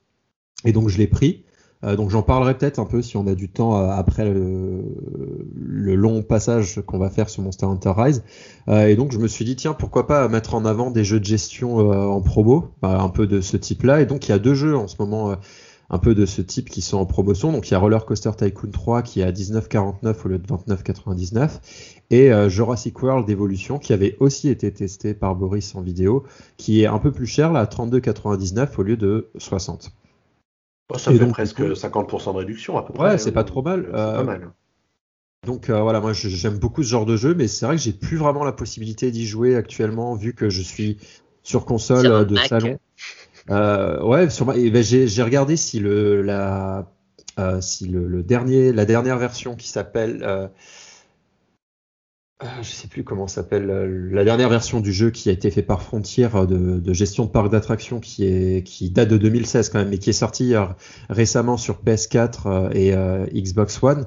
[0.65, 1.45] et donc je l'ai pris
[1.83, 4.85] donc j'en parlerai peut-être un peu si on a du temps après le,
[5.57, 8.23] le, long passage qu'on va faire sur Monster Hunter Rise.
[8.69, 11.25] et donc je me suis dit tiens pourquoi pas mettre en avant des jeux de
[11.25, 14.03] gestion en promo, bah, un peu de ce type-là.
[14.03, 15.37] Et donc il y a deux jeux en ce moment
[15.91, 17.53] un peu de ce type qui sont en promotion.
[17.53, 20.47] Donc il y a Roller Coaster Tycoon 3 qui est à 19,49 au lieu de
[20.47, 21.61] 29,99
[22.11, 26.25] et euh, Jurassic World Evolution qui avait aussi été testé par Boris en vidéo,
[26.57, 29.93] qui est un peu plus cher là à 32,99 au lieu de 60.
[30.97, 33.11] ça fait presque 50% de réduction à peu près.
[33.11, 33.91] Ouais, c'est pas trop mal.
[33.93, 34.51] Euh, pas mal.
[35.47, 37.95] Donc euh, voilà, moi j'aime beaucoup ce genre de jeu, mais c'est vrai que j'ai
[37.95, 40.99] plus vraiment la possibilité d'y jouer actuellement vu que je suis
[41.43, 42.79] sur console de salon.
[43.51, 44.29] Euh, ouais,
[44.71, 46.89] ben, j'ai regardé si le la
[47.39, 47.61] euh,
[48.23, 50.47] dernier la dernière version qui s'appelle euh,
[52.45, 53.67] euh je sais plus comment s'appelle
[54.13, 57.51] la dernière version du jeu qui a été fait par Frontier de, gestion de parc
[57.51, 60.55] d'attractions qui date de 2016 quand même mais qui est sorti
[61.09, 62.95] récemment sur PS4 et
[63.43, 64.07] Xbox One.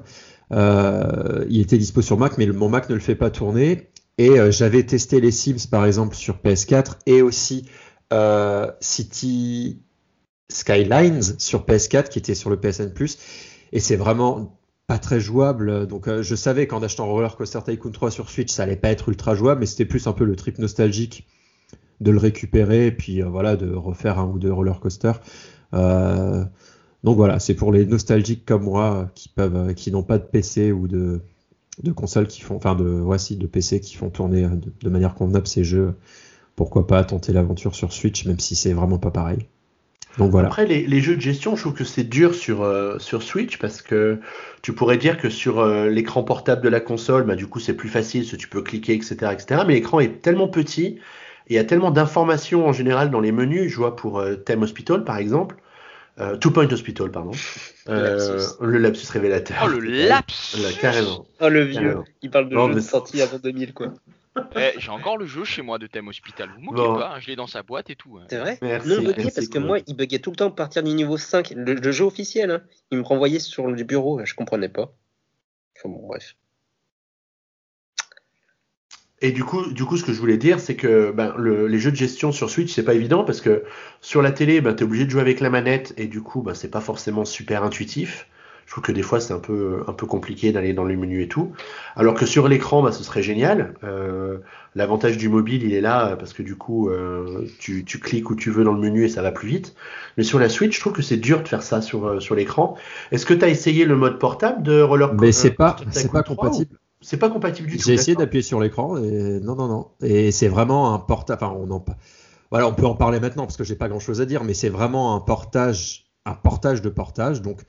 [0.50, 4.84] il était dispo sur Mac mais mon Mac ne le fait pas tourner et j'avais
[4.84, 7.66] testé les Sims par exemple sur PS4 et aussi
[8.12, 9.80] euh, City
[10.48, 13.18] Skylines sur PS4 qui était sur le PSN Plus
[13.72, 15.86] et c'est vraiment pas très jouable.
[15.86, 18.90] Donc euh, je savais qu'en achetant Roller Coaster Tycoon 3 sur Switch, ça allait pas
[18.90, 21.26] être ultra jouable, mais c'était plus un peu le trip nostalgique
[22.00, 25.12] de le récupérer puis euh, voilà de refaire un ou deux roller coaster.
[25.72, 30.72] donc voilà, c'est pour les nostalgiques comme moi qui peuvent, qui n'ont pas de PC
[30.72, 31.22] ou de
[31.82, 35.46] de consoles qui font, enfin de voici de PC qui font tourner de manière convenable
[35.46, 35.94] ces jeux
[36.56, 39.46] pourquoi pas tenter l'aventure sur Switch, même si c'est vraiment pas pareil.
[40.18, 40.48] Donc voilà.
[40.48, 43.82] Après, les, jeux de gestion, je trouve que c'est dur sur, euh, sur Switch parce
[43.82, 44.20] que
[44.62, 47.74] tu pourrais dire que sur euh, l'écran portable de la console, bah, du coup, c'est
[47.74, 49.32] plus facile, parce que tu peux cliquer, etc.
[49.32, 49.62] etc.
[49.66, 50.98] mais l'écran est tellement petit
[51.46, 53.70] et il y a tellement d'informations en général dans les menus.
[53.70, 55.56] Je vois pour euh, Theme Hospital, par exemple.
[56.40, 57.32] Two Point Hospital, pardon.
[57.88, 59.64] le lapsus révélateur.
[59.64, 61.26] Oh, le lapsus Carrément.
[61.40, 61.96] Oh, le vieux.
[62.22, 63.92] Il parle de jeux sortis avant 2000, quoi.
[64.56, 66.50] Eh, j'ai encore le jeu chez moi de thème hospital.
[66.50, 66.94] Vous moquez Bon.
[66.94, 68.18] pas, hein, je l'ai dans sa boîte et tout.
[68.18, 68.26] hein.
[68.28, 69.66] C'est vrai Merci, Non, bugué parce que Cool.
[69.66, 71.52] moi, il buguait tout le temps à partir du niveau 5.
[71.56, 72.62] Le, le jeu officiel, hein.
[72.90, 74.92] il me renvoyait sur le bureau, je comprenais pas.
[75.76, 76.36] Enfin bon, bref.
[79.20, 81.78] Et du coup, du coup, ce que je voulais dire, c'est que ben, le- les
[81.78, 83.64] jeux de gestion sur Switch, c'est pas évident parce que
[84.00, 86.42] sur la télé, ben, tu es obligé de jouer avec la manette et du coup,
[86.42, 88.28] ben, c'est pas forcément super intuitif.
[88.66, 91.24] Je trouve que des fois, c'est un peu, un peu compliqué d'aller dans les menus
[91.24, 91.52] et tout.
[91.96, 93.74] Alors que sur l'écran, ben, ce serait génial.
[93.84, 94.38] Euh,
[94.76, 98.28] L'avantage du mobile, il est là euh, parce que du coup, euh, tu, tu cliques
[98.30, 99.74] où tu veux dans le menu et ça va plus vite.
[100.16, 102.76] Mais sur la Switch, je trouve que c'est dur de faire ça sur, sur l'écran.
[103.12, 106.22] Est-ce que tu as essayé le mode portable de Roller Mais c'est pas, c'est pas
[106.22, 106.78] 3, compatible.
[107.00, 107.84] C'est pas compatible du tout.
[107.84, 109.88] J'ai essayé d'appuyer sur l'écran et non, non, non.
[110.00, 111.36] Et c'est vraiment un portage.
[111.40, 111.84] Enfin, on en
[112.50, 114.54] Voilà, on peut en parler maintenant parce que j'ai pas grand chose à dire, mais
[114.54, 117.42] c'est vraiment un portage, un portage de portage.
[117.42, 117.60] Donc,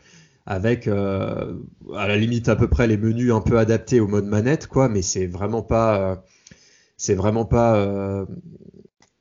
[0.45, 1.55] avec euh,
[1.95, 4.89] à la limite à peu près les menus un peu adaptés au mode manette, quoi.
[4.89, 6.15] Mais c'est vraiment pas, euh,
[6.97, 8.25] c'est vraiment pas euh,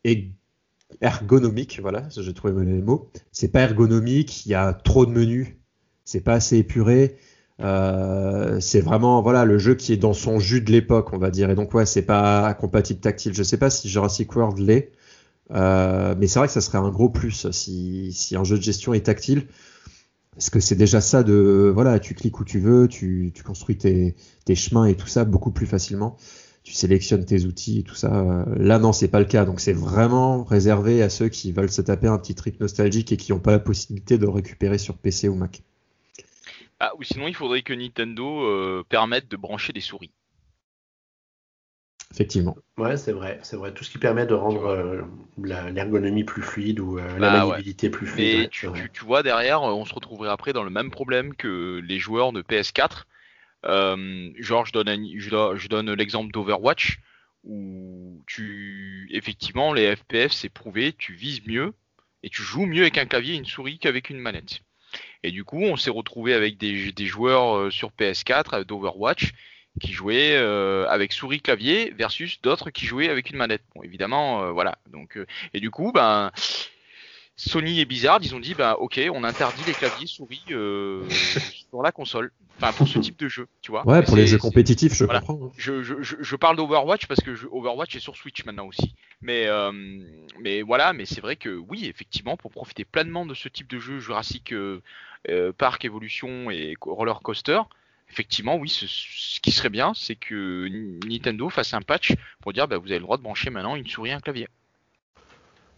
[0.05, 0.33] er-
[1.03, 1.81] ergonomique.
[1.83, 3.11] Voilà, j'ai trouvé les mots.
[3.33, 4.47] C'est pas ergonomique.
[4.47, 5.49] Il y a trop de menus.
[6.05, 7.17] C'est pas assez épuré.
[7.61, 11.31] Euh, c'est vraiment voilà le jeu qui est dans son jus de l'époque, on va
[11.31, 11.51] dire.
[11.51, 13.35] Et donc ouais, c'est pas compatible tactile.
[13.35, 14.93] Je sais pas si Jurassic World l'est,
[15.53, 18.63] euh, mais c'est vrai que ça serait un gros plus si, si un jeu de
[18.63, 19.49] gestion est tactile.
[20.35, 23.77] Parce que c'est déjà ça de voilà, tu cliques où tu veux, tu, tu construis
[23.77, 24.15] tes,
[24.55, 26.17] chemins et tout ça beaucoup plus facilement.
[26.65, 28.47] Tu sélectionnes tes outils et tout ça.
[28.57, 29.45] Là non, c'est pas le cas.
[29.45, 33.17] Donc c'est vraiment réservé à ceux qui veulent se taper un petit trip nostalgique et
[33.17, 35.63] qui n'ont pas la possibilité de le récupérer sur PC ou Mac.
[36.81, 40.11] Ah, ou sinon, il faudrait que Nintendo euh, permette de brancher des souris.
[42.15, 42.57] Effectivement.
[42.79, 43.75] Ouais, c'est vrai, c'est vrai.
[43.75, 45.03] Tout ce qui permet de rendre euh,
[45.43, 47.43] la- l'ergonomie plus fluide ou euh, la Bah, ouais.
[47.43, 48.35] maniabilité plus fluide.
[48.35, 51.83] Mais ouais, tu, vois, derrière, euh, on se retrouverait après dans le même problème que
[51.85, 53.09] les joueurs de PS4.
[53.65, 57.01] Euh, genre, je donne, un- je do- je donne l'exemple d'Overwatch,
[57.43, 61.73] où tu, effectivement, les FPF, c'est prouvé, tu vises mieux
[62.23, 64.61] et tu joues mieux avec un clavier et une souris qu'avec une manette.
[65.25, 69.33] Et du coup, on s'est retrouvé avec des, des joueurs sur PS4 euh, d'Overwatch
[69.81, 73.63] qui jouaient euh, avec souris clavier versus d'autres qui jouaient avec une manette.
[73.75, 74.79] Bon, évidemment, euh, voilà.
[74.93, 76.31] Donc, euh, et du coup, ben,
[77.37, 81.93] Sony et Blizzard, ils ont dit, bah ok, on interdit les claviers souris sur la
[81.93, 82.31] console.
[82.61, 83.85] Enfin, pour ce type de jeu, tu vois.
[83.85, 85.19] Ouais, Mais pour les jeux compétitifs, je voilà.
[85.19, 85.47] comprends.
[85.47, 85.51] hein.
[85.57, 88.95] je, je, je, je parle d'Overwatch parce que je- Overwatch est sur Switch maintenant aussi.
[89.21, 89.73] Mais, euh,
[90.39, 93.81] mais voilà, mais c'est vrai que oui, effectivement, pour profiter pleinement de ce type de
[93.81, 94.81] jeu Jurassic euh,
[95.29, 97.63] euh, Park Evolution et Roller Coaster,
[98.15, 100.69] effectivement, oui, ce, ce qui serait bien, c'est que
[101.07, 103.87] Nintendo fasse un patch pour dire bah, vous avez le droit de brancher maintenant une
[103.89, 104.47] souris et un clavier.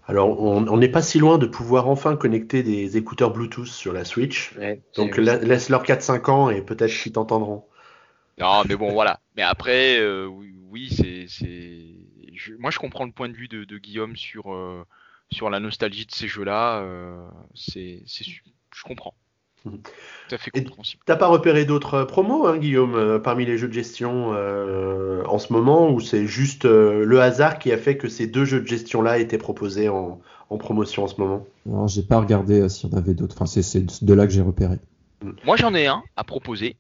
[0.07, 4.05] Alors, on n'est pas si loin de pouvoir enfin connecter des écouteurs Bluetooth sur la
[4.05, 4.53] Switch.
[4.57, 7.65] Ouais, Donc, la- laisse-leur 4-5 ans et peut-être qu'ils t'entendront.
[8.39, 9.19] Non, mais bon, voilà.
[9.37, 11.83] Mais après, euh, oui, oui, c'est, c'est,
[12.35, 14.85] je- moi je comprends le point de vue de, de Guillaume sur euh,
[15.33, 16.83] sur la nostalgie de ces jeux-là.
[16.83, 19.15] euh, c'est, je comprends.
[20.29, 21.03] Tout à fait Et- compréhensible.
[21.07, 25.23] T'as pas repéré d'autres euh, promos, hein, Guillaume, euh, parmi les jeux de gestion euh,
[25.27, 28.45] en ce moment, ou c'est juste euh, le hasard qui a fait que ces deux
[28.45, 31.47] jeux de gestion-là étaient proposés en, en promotion en ce moment?
[31.69, 33.37] Alors, j'ai pas regardé euh, s'il y en avait d'autres.
[33.39, 34.79] Enfin, c'est de là que j'ai repéré.
[35.45, 36.77] Moi j'en ai un à proposer.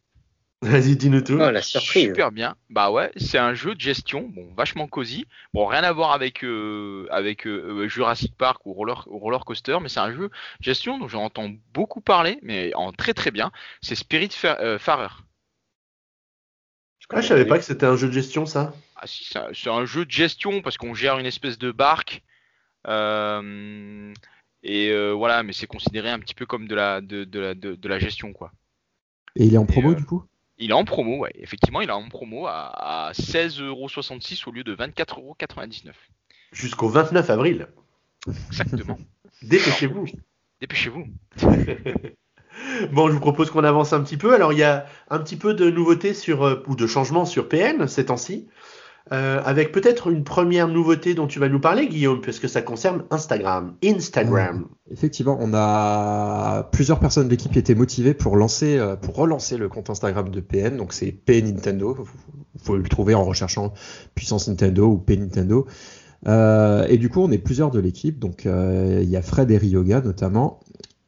[0.67, 1.35] Vas-y, dis-nous tout.
[1.41, 2.03] Oh, la surprise.
[2.05, 2.57] Super bien.
[2.71, 5.27] Bah ouais, c'est un jeu de gestion, bon, vachement cosy.
[5.55, 9.79] Bon, rien à voir avec euh, avec euh, Jurassic Park ou Roller ou Roller Coaster,
[9.81, 13.53] mais c'est un jeu de gestion dont j'entends beaucoup parler, mais en très très bien.
[13.83, 15.09] C'est Spirit Fa- euh, Farer.
[17.11, 18.75] Ah, je savais pas que c'était un jeu de gestion, ça.
[18.97, 22.23] Ah si, c'est un- jeu de gestion parce qu'on gère une espèce de barque.
[22.89, 24.13] euh,
[24.63, 27.55] et euh, voilà, mais c'est considéré un petit peu comme de la, de, de la,
[27.55, 28.53] de, de la gestion, quoi.
[29.37, 30.25] Et il est en promo euh, du coup?
[30.59, 31.33] Il est en promo, ouais.
[31.35, 35.93] Effectivement, il est en promo à, à 16,66€ au lieu de 24,99€.
[36.53, 37.69] Jusqu'au 29 avril.
[38.49, 38.99] Exactement.
[39.43, 40.07] Dépêchez-vous.
[40.61, 41.07] Dépêchez-vous.
[42.93, 44.35] Bon, je vous propose qu'on avance un petit peu.
[44.35, 47.49] Alors, il y a un petit peu de nouveautés sur, euh, ou de changements sur
[47.49, 48.49] PN ces temps-ci.
[49.13, 53.05] Euh, avec peut-être une première nouveauté dont tu vas nous parler, Guillaume, puisque ça concerne
[53.11, 53.75] Instagram.
[53.85, 54.67] Instagram.
[54.91, 59.91] Effectivement, on a plusieurs personnes de l'équipe qui étaient motivées pour euh, relancer le compte
[59.91, 60.77] Instagram de PN.
[60.77, 61.97] Donc c'est P Nintendo.
[62.61, 63.73] Faut le trouver en recherchant
[64.17, 65.67] puissance Nintendo ou P Nintendo.
[66.27, 68.19] Euh, et du coup, on est plusieurs de l'équipe.
[68.19, 70.61] Donc euh, il y a Fred et Ryoga notamment.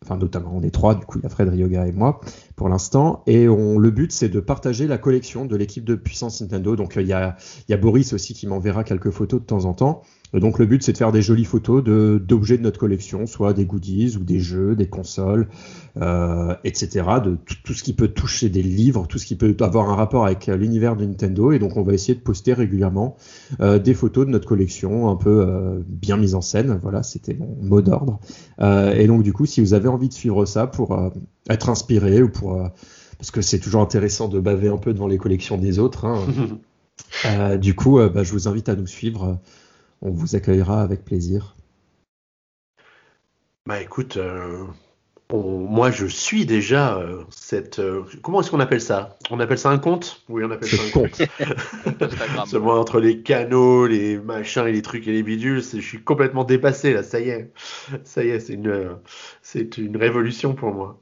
[0.05, 0.95] Enfin notamment, on est trois.
[0.95, 2.21] Du coup, il y a Fred, Ryoga et moi
[2.57, 3.23] pour l'instant.
[3.27, 6.77] Et on, le but, c'est de partager la collection de l'équipe de puissance Nintendo.
[6.77, 7.37] Donc euh, il y a,
[7.69, 10.03] il y a Boris aussi qui m'enverra quelques photos de temps en temps.
[10.35, 13.65] Donc le but c'est de faire des jolies photos d'objets de notre collection, soit des
[13.65, 15.49] goodies ou des jeux, des consoles,
[15.97, 17.07] euh, etc.
[17.25, 20.27] De tout, ce qui peut toucher des livres, tout ce qui peut avoir un rapport
[20.27, 21.53] avec l'univers de Nintendo.
[21.53, 23.17] Et donc on va essayer de poster régulièrement
[23.61, 26.79] euh, des photos de notre collection, un peu euh, bien mises en scène.
[26.83, 28.21] Voilà, c'était mon mot d'ordre.
[28.61, 31.09] Euh, et donc du coup, si vous avez envie de suivre ça pour euh,
[31.49, 32.63] être inspiré ou pour
[33.17, 36.05] parce que c'est toujours intéressant de baver un peu devant les collections des autres.
[36.05, 37.57] Hein.
[37.57, 39.41] du coup, bah, je vous invite à nous suivre
[40.03, 41.57] on vous accueillera avec plaisir.
[43.67, 44.65] Bah écoute, euh,
[45.31, 47.81] moi je suis déjà euh, cette.
[47.81, 49.19] Euh, comment est-ce qu'on appelle ça?
[49.31, 52.47] On appelle ça un compte Oui, on appelle ça un compte.
[52.47, 56.45] Seulement entre les canaux, les machins et les trucs et les bidules, je suis complètement
[56.45, 57.03] dépassé là.
[57.03, 57.53] Ça y est,
[58.05, 58.97] ça y est, c'est une,
[59.43, 60.99] c'est une révolution pour moi.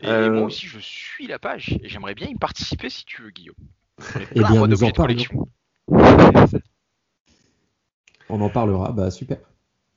[0.00, 3.30] Et, moi aussi, je suis la page et j'aimerais bien y participer si tu veux,
[3.30, 3.56] Guillaume.
[4.34, 5.48] Eh bien, nous en parlons.
[8.28, 9.38] On en parlera, bah super.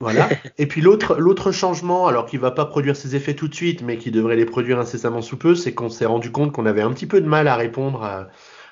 [0.01, 0.29] Voilà.
[0.57, 3.81] Et puis l'autre, l'autre changement, alors qui va pas produire ses effets tout de suite,
[3.81, 6.81] mais qui devrait les produire incessamment sous peu, c'est qu'on s'est rendu compte qu'on avait
[6.81, 8.29] un petit peu de mal à répondre à,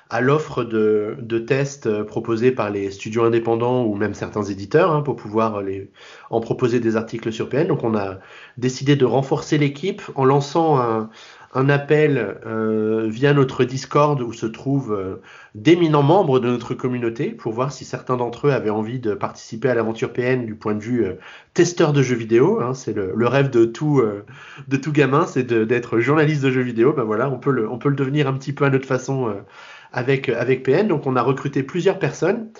[0.08, 5.02] à l'offre de, de, tests proposés par les studios indépendants ou même certains éditeurs hein,
[5.02, 5.90] pour pouvoir les,
[6.30, 7.66] en proposer des articles sur PN.
[7.66, 8.20] Donc on a
[8.56, 11.10] décidé de renforcer l'équipe en lançant un,
[11.54, 15.22] un appel euh, via notre Discord où se trouvent euh,
[15.54, 19.70] d'éminents membres de notre communauté pour voir si certains d'entre eux avaient envie de participer
[19.70, 21.14] à l'aventure PN du point de vue euh,
[21.54, 22.60] testeur de jeux vidéo.
[22.60, 24.02] Hein, c'est le, rêve de tout,
[24.92, 26.92] gamin, c'est d'être journaliste de jeux vidéo.
[26.92, 29.34] Ben voilà, on peut le, on peut devenir un petit peu à notre façon
[29.92, 30.86] avec, avec PN.
[30.88, 32.50] Donc on a recruté plusieurs personnes.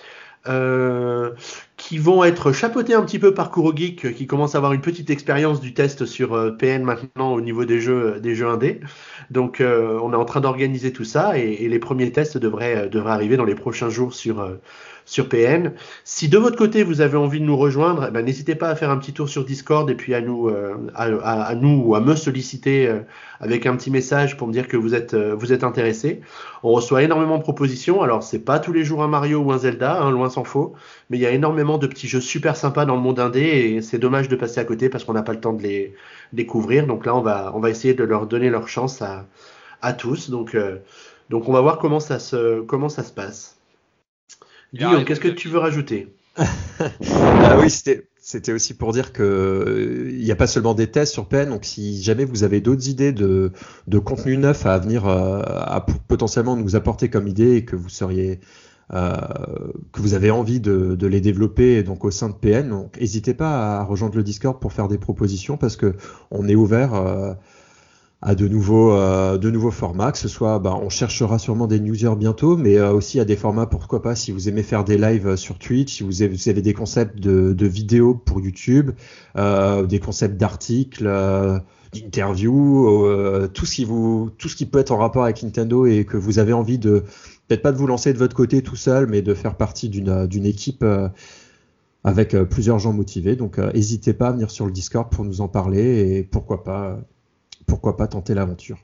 [1.88, 5.08] Qui vont être chapeautés un petit peu par Kurogeek, qui commence à avoir une petite
[5.08, 8.80] expérience du test sur euh, PN maintenant au niveau des jeux, des jeux indés.
[9.30, 13.12] Donc, euh, on est en train d'organiser tout ça et, les premiers tests devraient, devraient
[13.12, 14.46] arriver dans les prochains jours sur,
[15.08, 15.72] sur PN.
[16.04, 18.74] Si de votre côté vous avez envie de nous rejoindre, eh ben, n'hésitez pas à
[18.76, 22.00] faire un petit tour sur Discord et puis à nous, euh, à, nous ou à
[22.00, 23.00] me solliciter euh,
[23.40, 26.20] avec un petit message pour me dire que vous êtes, euh, vous êtes intéressé.
[26.62, 28.02] On reçoit énormément de propositions.
[28.02, 30.74] Alors c'est pas tous les jours un Mario ou un Zelda, hein, loin s'en faut,
[31.08, 33.82] mais il y a énormément de petits jeux super sympas dans le monde indé et
[33.82, 35.94] c'est dommage de passer à côté parce qu'on n'a pas le temps de les
[36.32, 36.86] découvrir.
[36.86, 39.26] Donc là on va, on va essayer de leur donner leur chance à,
[39.82, 40.30] à tous.
[40.30, 40.56] Donc,
[41.30, 43.58] donc on va voir comment ça se, comment ça se passe.
[44.74, 46.14] Guillaume, qu'est-ce que tu veux rajouter?
[46.80, 51.26] Ah oui, c'était aussi pour dire que il n'y a pas seulement des tests sur
[51.26, 53.52] PN, donc si jamais vous avez d'autres idées de,
[53.88, 57.88] de contenu neuf à venir euh, à potentiellement nous apporter comme idée et que vous
[57.88, 62.70] seriez euh, que vous avez envie de, de, les développer donc au sein de PN,
[62.70, 65.94] donc n'hésitez pas à rejoindre le Discord pour faire des propositions parce que
[66.30, 67.34] on est ouvert euh,
[68.20, 71.78] à de nouveaux, euh, de nouveaux formats, que ce soit, bah, on cherchera sûrement des
[71.78, 74.98] newsers bientôt, mais euh, aussi à des formats, pourquoi pas, si vous aimez faire des
[74.98, 78.90] lives euh, sur Twitch, si vous avez, des concepts de, de vidéos pour YouTube,
[79.36, 81.60] euh, des concepts d'articles, euh,
[81.94, 86.04] d'interviews, tout ce qui vous, tout ce qui peut être en rapport avec Nintendo et
[86.04, 87.04] que vous avez envie de,
[87.48, 90.26] peut-être pas de vous lancer de votre côté tout seul, mais de faire partie d'une,
[90.26, 90.84] d'une équipe
[92.04, 93.34] avec plusieurs gens motivés.
[93.36, 97.00] Donc, n'hésitez pas à venir sur le Discord pour nous en parler et pourquoi pas
[97.68, 98.78] pourquoi pas tenter l'aventure.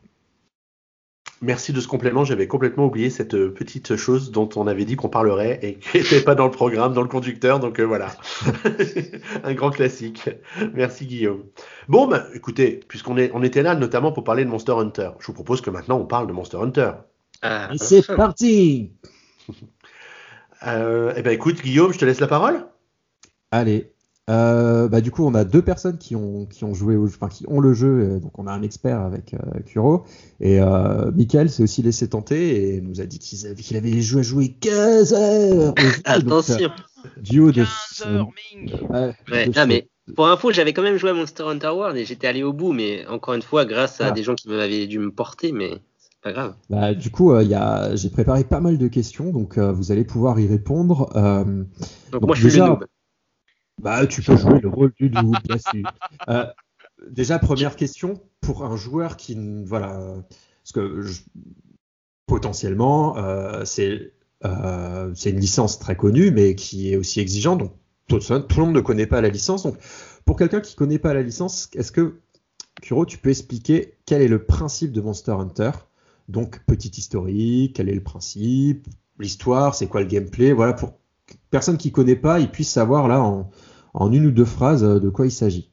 [1.42, 2.24] Merci de ce complément.
[2.24, 5.98] J'avais complètement oublié cette euh, petite chose dont on avait dit qu'on parlerait et qui
[5.98, 7.58] n'était pas dans le programme, dans le conducteur.
[7.60, 8.12] Donc euh, voilà,
[9.44, 10.30] un grand classique.
[10.74, 11.44] Merci Guillaume.
[11.88, 15.32] Bon, bah, écoutez, puisqu'on on était là notamment pour parler de Monster Hunter, je vous
[15.32, 16.92] propose que maintenant on parle de Monster Hunter.
[17.44, 18.90] Ah, c'est parti.
[20.66, 22.66] euh, eh ben écoute Guillaume, je te laisse la parole.
[23.50, 23.94] Allez,
[24.30, 27.28] euh, bah, du coup, on a deux personnes qui ont, qui ont joué, au, enfin,
[27.28, 28.20] qui ont le jeu.
[28.20, 30.04] Donc, on a un expert avec euh, Kuro.
[30.40, 34.00] Et euh, Michael s'est aussi laissé tenter et nous a dit qu'il avait, qu'il avait
[34.00, 35.74] joué à jouer 15 heures.
[36.04, 36.56] Attention.
[36.56, 36.72] Donc,
[37.22, 37.64] duo de.
[37.64, 38.72] 15 heures, Ming.
[38.88, 42.06] Ouais, ouais non, mais pour info, j'avais quand même joué à Monster Hunter World et
[42.06, 44.10] j'étais allé au bout, mais encore une fois, grâce à ah.
[44.10, 45.82] des gens qui m'avaient dû me porter, mais
[46.24, 46.54] pas grave.
[46.70, 50.40] Bah, du coup, y a, j'ai préparé pas mal de questions, donc vous allez pouvoir
[50.40, 51.10] y répondre.
[51.14, 51.66] donc,
[52.10, 52.86] donc, moi, je suis le noob.
[53.80, 55.92] Bah, tu peux jouer le rôle du sûr.
[56.28, 56.46] Euh,
[57.10, 60.22] déjà, première question pour un joueur qui, voilà,
[60.62, 61.22] parce que je,
[62.26, 64.12] potentiellement, euh, c'est
[64.44, 67.60] euh, c'est une licence très connue, mais qui est aussi exigeante.
[67.60, 67.72] Donc,
[68.08, 69.62] tout, tout le monde ne connaît pas la licence.
[69.64, 69.76] Donc,
[70.24, 72.20] pour quelqu'un qui connaît pas la licence, est-ce que
[72.82, 75.70] Kuro, tu peux expliquer quel est le principe de Monster Hunter?
[76.28, 78.86] Donc, petit historique, quel est le principe,
[79.18, 80.94] l'histoire, c'est quoi le gameplay, voilà, pour
[81.50, 85.08] personne qui connaît pas, il puisse savoir là en, une ou deux phrases euh, de
[85.08, 85.70] quoi il s'agit.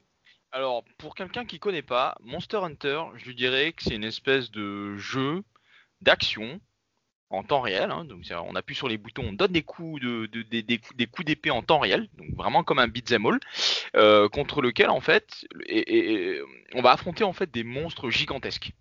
[0.51, 4.51] Alors, pour quelqu'un qui connaît pas, Monster Hunter, je lui dirais que c'est une espèce
[4.51, 5.43] de jeu
[6.01, 6.59] d'action
[7.29, 7.89] en temps réel.
[7.89, 8.05] Hein.
[8.45, 10.01] on appuie sur les boutons, on donne des coups
[11.25, 13.39] d'épée en temps réel, vraiment comme un beat'em all,
[13.95, 15.45] euh, contre lequel en fait,
[16.73, 18.73] on va affronter en fait des monstres gigantesques.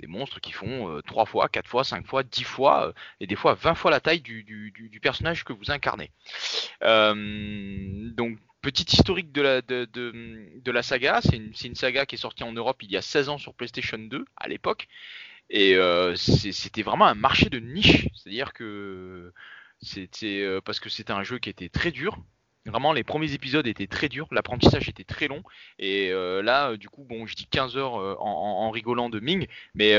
[0.00, 3.54] Des monstres qui font 3 fois, 4 fois, 5 fois, 10 fois, et des fois
[3.54, 6.10] 20 fois la taille du, personnage que vous incarnez.
[6.80, 12.90] donc Petite historique de la, saga, c'est une, saga qui est sortie en Europe il
[12.90, 14.88] y a 16 ans sur PlayStation 2 à l'époque.
[15.48, 18.08] Et euh, c'était vraiment un marché de niche.
[18.14, 19.32] C'est-à-dire que
[19.80, 22.18] c'était euh, parce que c'était un jeu qui était très dur.
[22.66, 25.42] Vraiment, les premiers épisodes étaient très durs, l'apprentissage était très long.
[25.78, 29.46] Et euh, là, du coup, bon, je dis 15 heures en, en, rigolant de Ming,
[29.74, 29.96] mais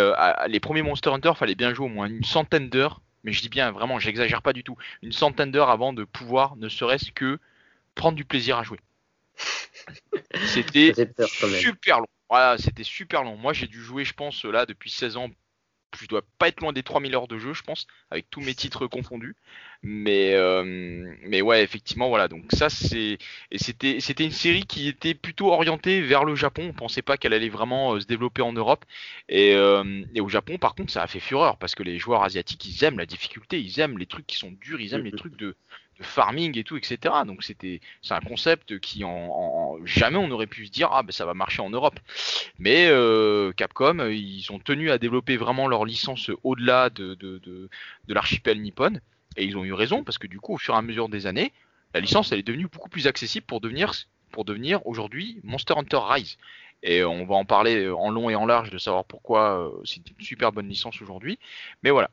[0.47, 3.01] les premiers Monster Hunter, fallait bien jouer au moins une centaine d'heures.
[3.23, 4.77] Mais je dis bien, vraiment, j'exagère pas du tout.
[5.01, 7.39] Une centaine d'heures avant de pouvoir, ne serait-ce que
[7.95, 8.79] prendre du plaisir à jouer.
[10.45, 10.93] C'était
[11.59, 12.07] super long.
[12.29, 13.35] Voilà, c'était super long.
[13.37, 15.29] Moi, j'ai dû jouer, je pense, là, depuis 16 ans.
[15.99, 18.53] Je dois pas être loin des 3000 heures de jeu, je pense, avec tous mes
[18.53, 19.35] titres confondus.
[19.81, 20.63] Mais, euh,
[21.23, 22.27] mais ouais, effectivement, voilà.
[22.27, 23.17] Donc ça, c'est
[23.51, 26.67] et c'était c'était une série qui était plutôt orientée vers le Japon.
[26.69, 28.85] On pensait pas qu'elle allait vraiment euh, se développer en Europe.
[29.29, 32.23] Et, euh, et, au Japon, par contre, ça a fait fureur parce que les joueurs
[32.23, 35.11] asiatiques, ils aiment la difficulté, ils aiment les trucs qui sont durs, ils aiment les
[35.11, 35.55] trucs de
[36.01, 37.13] farming et tout, etc.
[37.25, 41.11] Donc c'était c'est un concept qui en, jamais on aurait pu se dire ah ben
[41.11, 41.99] ça va marcher en Europe.
[42.57, 47.69] Mais euh, Capcom ils ont tenu à développer vraiment leur licence au-delà de, de, de,
[48.07, 48.99] de l'archipel nippon
[49.37, 51.27] et ils ont eu raison parce que du coup au fur et à mesure des
[51.27, 51.51] années
[51.93, 53.93] la licence elle est devenue beaucoup plus accessible pour devenir
[54.31, 56.37] pour devenir aujourd'hui Monster Hunter Rise.
[56.81, 59.97] Et on va en parler en long et en large de savoir pourquoi euh, c'est
[59.97, 61.37] une super bonne licence aujourd'hui.
[61.83, 62.09] Mais voilà.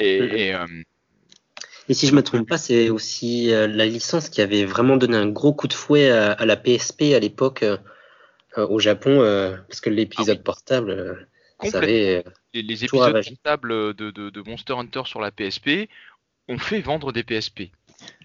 [0.00, 0.66] Et, et euh,
[1.88, 5.16] et si je me trompe pas, c'est aussi euh, la licence qui avait vraiment donné
[5.16, 7.78] un gros coup de fouet à, la PSP à l'époque euh,
[8.58, 9.18] euh, au Japon,
[9.68, 11.26] parce que l'épisode ah portable,
[11.62, 15.88] ça avait, les, épisodes portables de, de, Monster Hunter sur la PSP
[16.48, 17.70] ont fait vendre des PSP.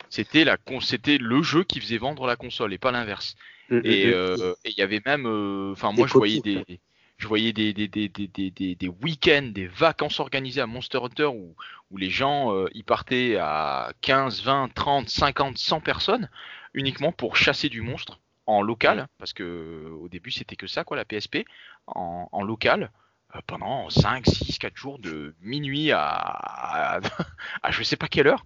[0.09, 3.35] C'était la, c'était le jeu qui faisait vendre la console et pas l'inverse.
[3.69, 4.53] Mm, mm, et mm.
[4.65, 5.25] il y avait même,
[5.71, 6.79] enfin moi je voyais des
[7.23, 11.55] je voyais des, des, des, des, week-ends, des vacances organisées à Monster Hunter où,
[11.89, 16.29] où les gens euh, y partaient à 15, 20, 30, 50, 100 personnes
[16.73, 20.97] uniquement pour chasser du monstre en local, parce que au début c'était que ça quoi
[20.97, 21.45] la PSP,
[21.87, 22.91] en, local,
[23.35, 26.99] euh, pendant 5, 6, 4 jours de minuit à,
[27.63, 28.43] à, je sais pas quelle heure.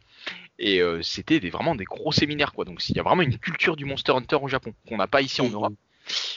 [0.59, 2.63] Et euh, c'était vraiment des gros séminaires quoi.
[2.63, 5.23] Donc il y a vraiment une culture du Monster Hunter au Japon qu'on n'a pas
[5.23, 5.73] ici en Europe.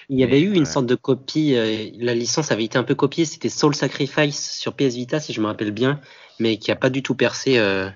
[0.08, 2.94] Il y avait eu une sorte de copie, euh, la licence avait été un peu
[2.94, 6.00] copiée, c'était Soul Sacrifice sur PS Vita, si je me rappelle bien,
[6.38, 7.88] mais qui a pas du tout percé euh,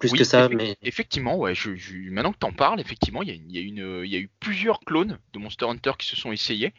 [0.00, 0.48] plus que ça.
[0.48, 0.76] mais...
[0.82, 1.70] Effectivement, ouais, je,
[2.10, 4.80] maintenant que tu en parles, effectivement, il y, a, une, il y a eu plusieurs
[4.80, 6.74] clones de Monster Hunter qui se sont essayés.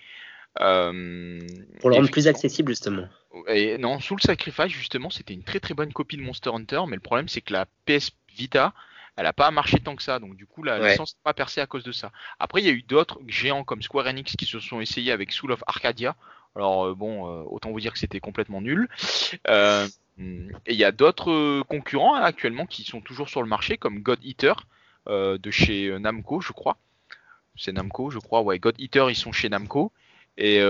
[0.61, 1.39] Euh,
[1.79, 3.07] Pour le rendre plus accessible, justement.
[3.47, 6.95] Et non, Soul Sacrifice, justement, c'était une très très bonne copie de Monster Hunter, mais
[6.95, 8.73] le problème c'est que la PS Vita
[9.15, 10.19] elle n'a pas marché tant que ça.
[10.19, 12.11] Donc du coup, la licence n'a pas percé à cause de ça.
[12.39, 15.31] Après, il y a eu d'autres géants comme Square Enix qui se sont essayés avec
[15.31, 16.15] Soul of Arcadia.
[16.55, 18.87] Alors euh, bon, euh, autant vous dire que c'était complètement nul.
[19.49, 19.87] Euh,
[20.19, 23.99] et il y a d'autres concurrents hein, actuellement qui sont toujours sur le marché, comme
[23.99, 24.67] God Eater
[25.07, 26.77] de chez Namco, je crois.
[27.55, 28.41] C'est Namco, je crois.
[28.41, 29.91] Ouais, God Eater, ils sont chez Namco.
[30.37, 30.61] Et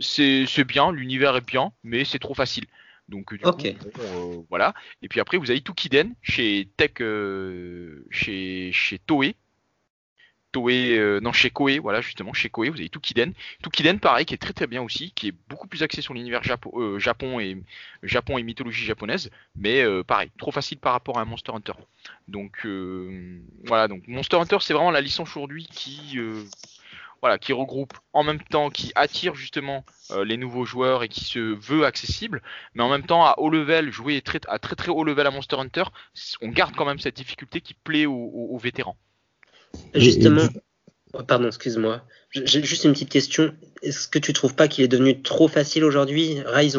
[0.00, 2.66] c'est bien, l'univers est bien, mais c'est trop facile.
[3.08, 4.74] Donc du coup, euh, voilà.
[5.02, 9.34] Et puis après, vous avez Tukiden chez Tech, euh, chez chez Toei.
[10.52, 13.32] Toei, euh, non chez Koei, voilà justement chez Koei, vous avez Tukiden.
[13.62, 16.42] Tukiden, pareil, qui est très très bien aussi, qui est beaucoup plus axé sur l'univers
[16.42, 17.62] Japon, Japon et
[18.02, 21.74] Japon et mythologie japonaise, mais pareil, trop facile par rapport à un Monster Hunter.
[22.28, 22.66] Donc
[23.66, 26.18] voilà, donc Monster Hunter, c'est vraiment la licence aujourd'hui qui
[27.20, 31.24] voilà, qui regroupe en même temps, qui attire justement euh, les nouveaux joueurs et qui
[31.24, 32.42] se veut accessible,
[32.74, 35.30] mais en même temps à haut level, jouer très, à très très haut level à
[35.30, 35.84] Monster Hunter,
[36.40, 38.96] on garde quand même cette difficulté qui plaît aux, vétérans.
[39.94, 40.48] Justement,
[41.12, 43.54] oh, pardon, excuse-moi, j'ai juste une petite question.
[43.82, 46.40] Est-ce que tu trouves pas qu'il est devenu trop facile aujourd'hui?
[46.46, 46.78] Rise,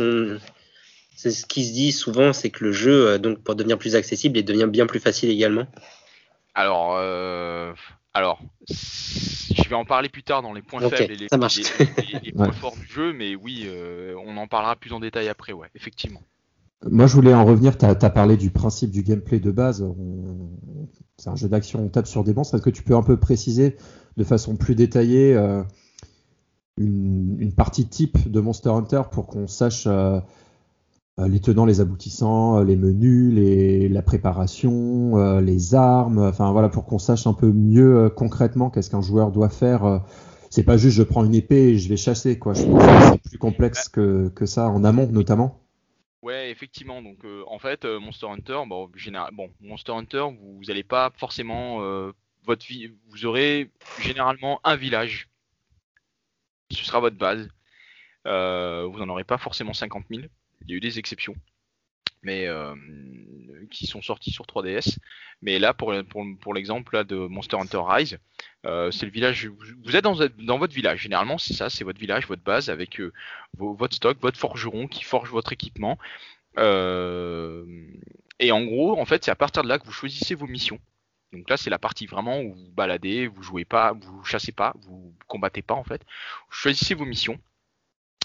[1.15, 3.97] c'est ce qui se dit souvent, c'est que le jeu, euh, donc pour devenir plus
[3.97, 5.67] accessible, il devient bien plus facile également.
[6.53, 7.73] Alors, euh,
[8.13, 11.27] alors, je vais en parler plus tard dans les points faibles et les,
[12.33, 15.67] points forts du jeu, mais oui, euh, on en parlera plus en détail après, ouais,
[15.75, 16.21] effectivement.
[16.89, 19.85] Moi, je voulais en revenir, tu as, parlé du principe du gameplay de base.
[21.17, 22.55] C'est un jeu d'action, on tape sur des monstres.
[22.55, 23.75] Est-ce que tu peux un peu préciser
[24.15, 25.61] de façon plus détaillée euh,
[26.77, 30.21] une, partie type de Monster Hunter pour qu'on sache euh,
[31.27, 36.85] les tenants, les aboutissants, euh, les menus, la préparation, euh, les armes, enfin voilà, pour
[36.85, 40.01] qu'on sache un peu mieux concrètement qu'est-ce qu'un joueur doit faire.
[40.49, 42.53] c'est pas juste je prends une épée et je vais chasser, quoi.
[42.53, 45.59] Je pense que c'est plus complexe que, que ça en amont, notamment.
[46.21, 47.01] Ouais, effectivement.
[47.01, 51.11] Donc, euh, en fait, euh, Monster Hunter, bon, général, bon, Monster Hunter, vous n'allez pas
[51.17, 52.11] forcément euh,
[52.43, 55.29] votre vie, vous aurez généralement un village.
[56.71, 57.47] Ce sera votre base.
[58.25, 60.23] vous n'en aurez pas forcément 50 000.
[60.69, 61.33] Il y a eu des exceptions,
[62.21, 62.47] mais
[63.71, 64.97] qui sont sortis sur 3DS.
[65.41, 65.91] Mais là, pour,
[66.53, 68.19] l'exemple de Monster Hunter Rise,
[68.63, 69.49] c'est le village.
[69.83, 71.01] Vous êtes dans, votre village.
[71.01, 73.01] Généralement, c'est ça, c'est votre village, votre base, avec
[73.57, 75.97] votre stock, votre forgeron qui forge votre équipement.
[76.55, 76.61] et
[78.51, 80.79] en gros, en fait, c'est à partir de là que vous choisissez vos missions.
[81.33, 84.73] Donc là, c'est la partie vraiment où vous baladez, vous jouez pas, vous chassez pas,
[84.81, 86.03] vous combattez pas en fait.
[86.49, 87.39] Vous choisissez vos missions.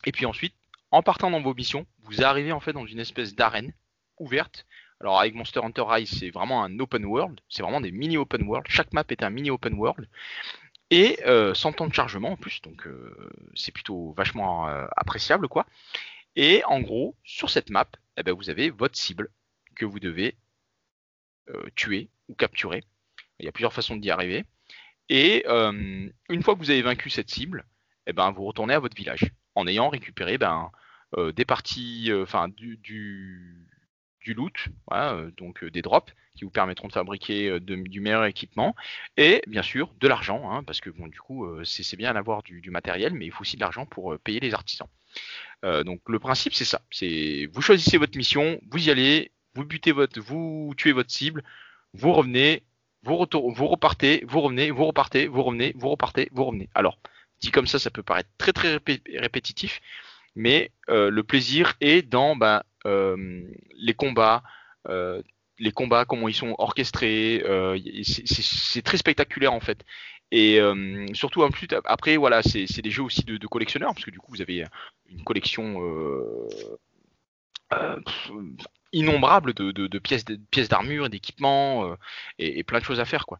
[0.05, 0.55] Et puis ensuite,
[0.95, 3.72] en partant dans vos missions, vous arrivez en fait dans une espèce d'arène
[4.20, 4.64] ouverte.
[5.01, 8.45] Alors avec Monster Hunter Rise, c'est vraiment un open world, c'est vraiment des mini open
[8.45, 8.66] world.
[8.68, 10.09] Chaque map est un mini open world
[10.90, 15.49] et euh, sans temps de chargement en plus, donc euh, c'est plutôt vachement euh, appréciable
[15.49, 15.66] quoi.
[16.36, 19.30] Et en gros, sur cette map, eh ben, vous avez votre cible
[19.74, 20.36] que vous devez
[21.74, 22.84] tuer ou capturer.
[23.40, 24.45] Il y a plusieurs façons d'y arriver.
[25.09, 27.64] Et une fois que vous avez vaincu cette cible,
[28.07, 30.70] eh ben, vous retournez à votre village en ayant récupéré ben,
[31.35, 36.93] des parties, euh, enfin du, du, loot, euh, donc des drops qui vous permettront de
[36.93, 38.75] fabriquer du meilleur équipement
[39.17, 42.61] et bien sûr de l'argent, hein, parce que bon du coup c'est bien d'avoir du,
[42.61, 44.89] du, matériel, mais il faut aussi de l'argent pour payer les artisans.
[45.62, 49.93] donc le principe c'est ça, c'est vous choisissez votre mission, vous y allez, vous butez
[49.93, 51.45] votre, vous tuez votre cible,
[51.93, 52.65] vous revenez,
[53.05, 56.69] vous, retour, vous repartez, vous revenez, vous repartez, vous revenez, vous repartez, vous revenez.
[56.75, 56.99] Alors
[57.41, 58.81] dit comme ça, ça peut paraître très très
[59.17, 59.81] répétitif,
[60.35, 63.43] mais euh, le plaisir est dans ben, euh,
[63.76, 64.43] les combats,
[64.89, 65.22] euh,
[65.59, 67.43] les combats, comment ils sont orchestrés,
[68.03, 69.85] c'est très spectaculaire en fait.
[70.30, 70.59] Et
[71.12, 74.32] surtout en plus après voilà, c'est des jeux aussi de, collectionneurs parce que du coup
[74.32, 74.64] vous avez
[75.09, 75.80] une collection
[78.93, 81.97] innombrable de, pièces d'armure, d'équipements
[82.39, 83.39] et, et, plein de choses à faire quoi.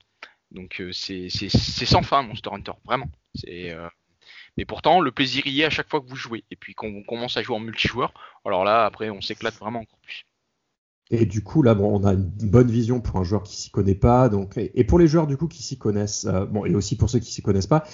[0.53, 3.11] Donc c'est sans fin Monster Hunter, vraiment.
[3.35, 3.75] C'est
[4.57, 6.45] mais pourtant, le plaisir y est à chaque fois que vous jouez.
[6.51, 8.13] Et puis quand on commence à jouer en multijoueur,
[8.45, 10.27] alors là, après, on s'éclate vraiment encore plus.
[11.11, 13.71] Et du coup, là, bon, on a une bonne vision pour un joueur qui s'y
[13.71, 14.29] connaît pas.
[14.29, 17.11] Donc, et pour les joueurs du coup qui s'y connaissent, euh, bon, et aussi pour
[17.11, 17.85] ceux qui s'y connaissent pas,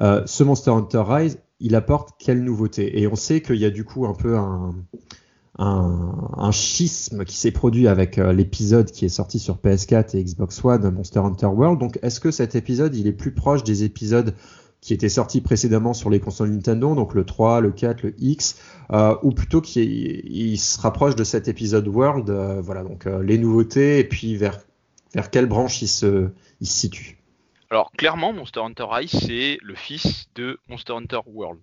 [0.00, 3.00] euh, ce Monster Hunter Rise, il apporte quelle nouveauté?
[3.00, 4.72] Et on sait qu'il y a du coup un peu un,
[5.58, 10.64] un, schisme qui s'est produit avec euh, l'épisode qui est sorti sur PS4 et Xbox
[10.64, 11.80] One, Monster Hunter World.
[11.80, 14.34] Donc, est-ce que cet épisode, il est plus proche des épisodes
[14.80, 18.60] qui était sorti précédemment sur les consoles Nintendo, donc le 3, le 4, le X,
[18.92, 23.36] euh, ou plutôt qu'il se rapproche de cet épisode World, euh, voilà, donc euh, les
[23.36, 24.58] nouveautés, et puis vers,
[25.14, 27.18] vers quelle branche il se, il se situe.
[27.70, 31.60] Alors clairement, Monster Hunter Rise, c'est le fils de Monster Hunter World.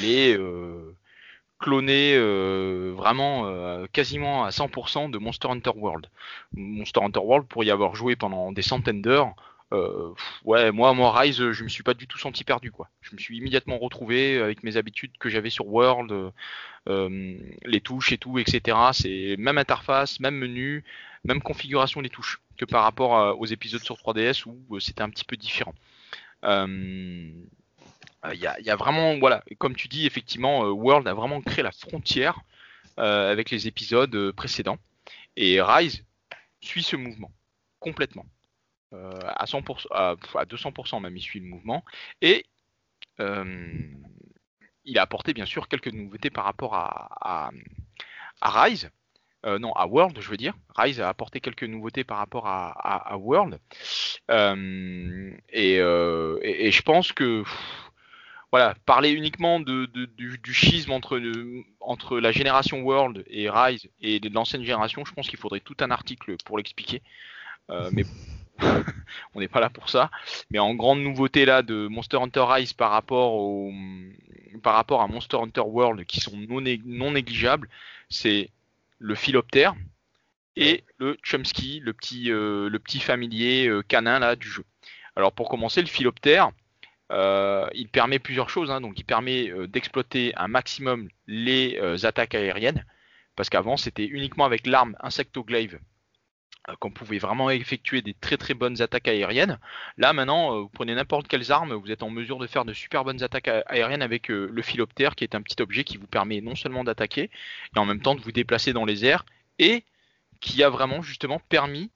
[0.00, 0.38] Il est
[1.60, 2.18] cloné
[2.92, 6.08] vraiment quasiment à 100% de Monster Hunter World.
[6.52, 9.34] Monster Hunter World, pour y avoir joué pendant des centaines d'heures,
[9.72, 10.14] euh,
[10.44, 12.88] ouais, moi, moi, Rise, je me suis pas du tout senti perdu, quoi.
[13.00, 16.32] Je me suis immédiatement retrouvé avec mes habitudes que j'avais sur World,
[16.88, 18.78] euh, les touches et tout, etc.
[18.92, 20.84] C'est même interface, même menu,
[21.24, 25.10] même configuration des touches que par rapport aux épisodes sur 3DS où euh, c'était un
[25.10, 25.74] petit peu différent.
[26.44, 27.34] Il
[28.34, 32.40] y y, a, vraiment, voilà, comme tu dis, effectivement, World a vraiment créé la frontière
[32.96, 34.78] avec les épisodes précédents.
[35.36, 36.04] Et Rise
[36.60, 37.30] suit ce mouvement
[37.80, 38.26] complètement.
[38.96, 41.84] Euh, à 100%, à, 200% même, il suit le mouvement.
[42.22, 42.46] Et
[43.20, 43.68] euh,
[44.84, 47.50] il a apporté bien sûr quelques nouveautés par rapport à,
[48.42, 48.90] Rise.
[49.44, 50.54] Euh, non, à World, je veux dire.
[50.76, 53.58] Rise a apporté quelques nouveautés par rapport à, World.
[54.28, 57.44] et, je pense que
[58.52, 61.20] voilà, parler uniquement du, schisme entre,
[61.80, 65.76] entre la génération World et Rise et de l'ancienne génération, je pense qu'il faudrait tout
[65.80, 67.02] un article pour l'expliquer.
[67.92, 68.04] mais
[69.34, 70.10] on n'est pas là pour ça.
[70.50, 73.72] Mais en grande nouveauté là de Monster Hunter Rise par rapport au
[74.62, 77.68] par rapport à Monster Hunter World qui sont non, non négligeables,
[78.08, 78.50] c'est
[78.98, 79.74] le philoptère
[80.56, 84.64] et le Chumsky, le petit euh, le petit familier euh, canin là du jeu.
[85.14, 86.50] Alors pour commencer, le philoptère,
[87.12, 88.70] euh, il permet plusieurs choses.
[88.70, 88.80] Hein.
[88.80, 92.84] donc il permet d'exploiter un maximum les attaques aériennes
[93.36, 95.78] parce qu'avant c'était uniquement avec l'arme Insectoglaive
[96.80, 99.58] qu'on pouvait vraiment effectuer des très très bonnes attaques aériennes.
[99.98, 102.72] Là maintenant, euh, vous prenez n'importe quelles armes, vous êtes en mesure de faire de
[102.72, 106.06] super bonnes attaques aériennes avec euh, le philoptère qui est un petit objet qui vous
[106.06, 107.30] permet non seulement d'attaquer,
[107.74, 109.24] et en même temps de vous déplacer dans les airs,
[109.58, 109.84] et
[110.40, 111.90] qui a vraiment justement permis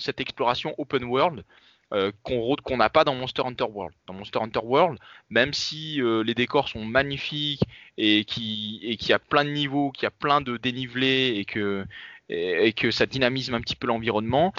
[0.00, 1.44] cette exploration open world
[1.92, 3.92] euh, qu'on n'a pas dans Monster Hunter World.
[4.06, 4.96] Dans Monster Hunter World,
[5.28, 7.62] même si euh, les décors sont magnifiques
[7.98, 11.84] et qu'il y a plein de niveaux, qu'il y a plein de dénivelés et que
[12.30, 14.52] et, que ça dynamise un petit peu l'environnement,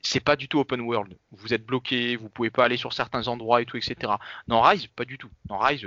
[0.00, 1.16] c'est pas du tout open world.
[1.30, 4.14] Vous êtes bloqué, vous pouvez pas aller sur certains endroits et tout, etc.
[4.48, 5.30] Dans Rise, pas du tout.
[5.46, 5.86] Dans Rise,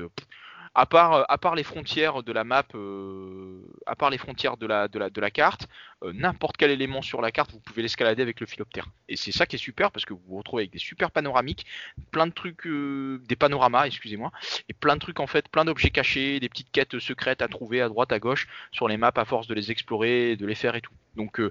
[0.76, 4.58] à part, euh, à part les frontières de la map, euh, à part les frontières
[4.58, 5.68] de la, carte,
[6.04, 8.88] euh, n'importe quel élément sur la carte, vous pouvez l'escalader avec le philoptère.
[9.08, 11.66] Et c'est ça qui est super parce que vous vous retrouvez avec des super panoramiques,
[12.12, 14.32] plein de trucs, des panoramas, excusez-moi,
[14.68, 17.82] et plein de trucs en fait, plein d'objets cachés, des petites quêtes secrètes à trouver
[17.82, 20.76] à droite, à gauche sur les maps à force de les explorer, de les faire
[20.76, 20.94] et tout.
[21.16, 21.42] Donc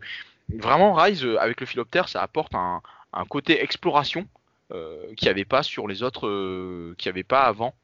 [0.51, 2.83] vraiment, Rise avec le philoptère, ça apporte un,
[3.29, 4.29] côté exploration.
[4.73, 6.23] Euh, qu'il n'y avait pas sur les autres,
[6.97, 7.75] qu'il n'y avait pas avant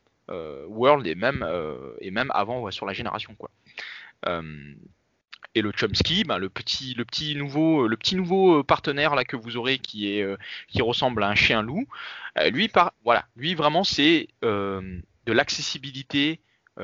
[0.69, 3.51] World et même, euh, et même avant sur la génération quoi.
[4.27, 4.75] Euh,
[5.55, 9.37] et le Chomsky, ben, le petit, le petit nouveau, le petit nouveau partenaire là que
[9.37, 10.25] vous aurez qui est,
[10.69, 11.89] qui ressemble à un chien loup.
[12.53, 16.41] lui, par, voilà, lui vraiment c'est de l'accessibilité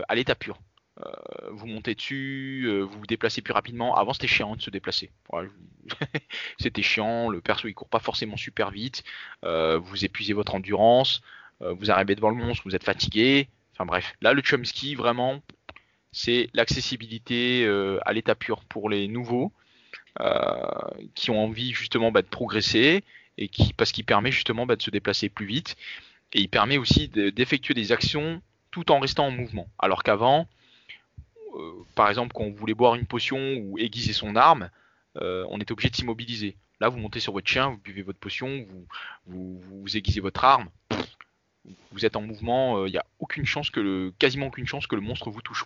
[0.09, 0.59] à l'état pur.
[1.53, 3.95] vous montez dessus, vous vous déplacez plus rapidement.
[3.95, 5.13] Avant, c'était chiant de se déplacer.
[6.59, 9.05] c'était chiant, le perso il court pas forcément super vite.
[9.45, 11.23] vous épuisez votre endurance.
[11.63, 13.49] Euh, vous arrivez devant le monstre, vous êtes fatigué.
[13.73, 15.43] Enfin bref, là le Chomsky vraiment,
[16.13, 19.53] c'est l'accessibilité euh, à l'état pur pour les nouveaux
[20.21, 20.57] euh,
[21.15, 23.05] qui ont envie justement bah, de progresser
[23.39, 25.77] et qui parce qu'il permet justement bah, de se déplacer plus vite
[26.33, 29.69] et il permet aussi d'effectuer des actions tout en restant en mouvement.
[29.79, 30.49] Alors qu'avant,
[31.95, 34.69] par exemple, quand on voulait boire une potion ou aiguiser son arme,
[35.15, 36.57] on était obligé de s'immobiliser.
[36.81, 38.67] Là, vous montez sur votre chien, vous buvez votre potion,
[39.25, 40.69] vous, vous aiguisez votre arme
[41.93, 44.87] vous êtes en mouvement, il euh, n'y a aucune chance que le, quasiment aucune chance
[44.87, 45.65] que le monstre vous touche.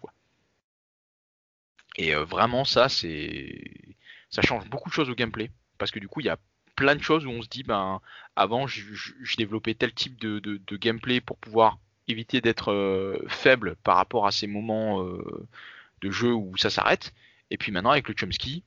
[1.96, 3.96] Et euh, vraiment ça c'est,
[4.30, 6.38] ça change beaucoup de choses au gameplay parce que du coup il y a
[6.76, 8.00] plein de choses où on se dit ben
[8.36, 11.78] avant je, développais tel type de, gameplay pour pouvoir
[12.08, 17.12] éviter d'être euh, faible par rapport à ces moments de jeu où ça s'arrête.
[17.50, 18.62] Et puis maintenant avec le Chomsky,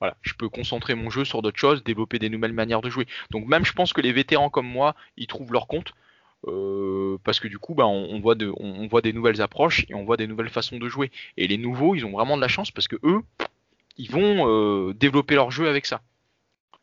[0.00, 3.06] voilà, je peux concentrer mon jeu sur d'autres choses, développer des nouvelles manières de jouer.
[3.30, 5.94] Donc même je pense que les vétérans comme moi, ils trouvent leur compte
[6.46, 9.94] euh, parce que du coup, bah, on, voit de, on, voit des nouvelles approches et
[9.94, 11.10] on voit des nouvelles façons de jouer.
[11.36, 13.20] Et les nouveaux, ils ont vraiment de la chance parce que eux,
[13.98, 16.00] ils vont euh, développer leur jeu avec ça.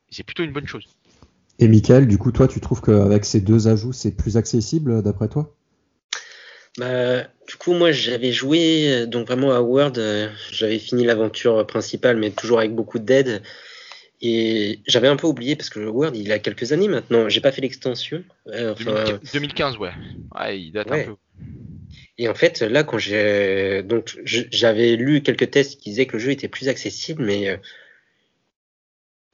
[0.10, 0.88] C'est plutôt une bonne chose.
[1.60, 5.28] Et Michael, du coup, toi, tu trouves qu'avec ces deux ajouts, c'est plus accessible d'après
[5.28, 5.56] toi?
[6.78, 9.94] Bah, du coup, moi, j'avais joué donc vraiment à Word.
[9.98, 13.42] Euh, j'avais fini l'aventure principale, mais toujours avec beaucoup d'aide.
[14.20, 17.30] Et j'avais un peu oublié parce que le Word, il a quelques années maintenant.
[17.30, 18.24] J'ai pas fait l'extension.
[19.34, 19.92] 2015, ouais.
[20.36, 20.60] ouais.
[20.60, 21.16] Il date un peu.
[22.18, 26.20] Et en fait, là, quand j'ai donc j'avais lu quelques tests qui disaient que le
[26.20, 27.58] jeu était plus accessible, mais euh,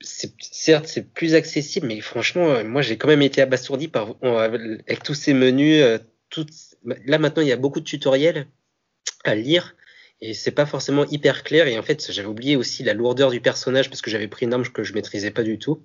[0.01, 5.01] certes c'est plus accessible, mais franchement, euh, moi j'ai quand même été abasourdi par avec
[5.03, 5.81] tous ces menus.
[5.81, 5.97] Euh,
[7.05, 8.47] Là maintenant, il y a beaucoup de tutoriels
[9.23, 9.75] à lire
[10.23, 11.67] et c'est pas forcément hyper clair.
[11.67, 14.53] Et en fait, j'avais oublié aussi la lourdeur du personnage parce que j'avais pris une
[14.53, 15.83] arme que je maîtrisais pas du tout.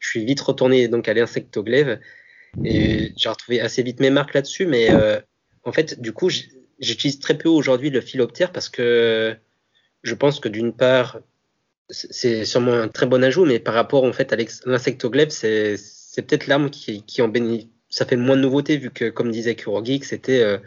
[0.00, 2.00] Je suis vite retourné donc à l'insectoglaive
[2.64, 4.66] et j'ai retrouvé assez vite mes marques là-dessus.
[4.66, 5.20] Mais euh,
[5.62, 6.30] en fait, du coup,
[6.80, 9.36] j'utilise très peu aujourd'hui le philoptère parce que
[10.02, 11.20] je pense que d'une part,
[11.88, 15.76] c'est sûrement un très bon ajout, mais par rapport en fait à l'insectoglaive, c'est
[16.16, 17.70] peut-être l'arme qui, en bénéficie.
[17.88, 20.58] Ça fait moins de nouveautés vu que, comme disait Kurogeek, c'était euh,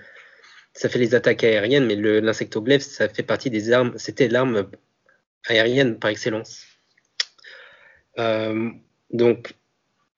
[0.74, 4.70] ça fait les attaques aériennes, mais l'insectoglaive, ça fait partie des armes, c'était l'arme
[5.48, 6.64] aérienne par excellence.
[8.18, 8.70] Euh,
[9.12, 9.54] donc,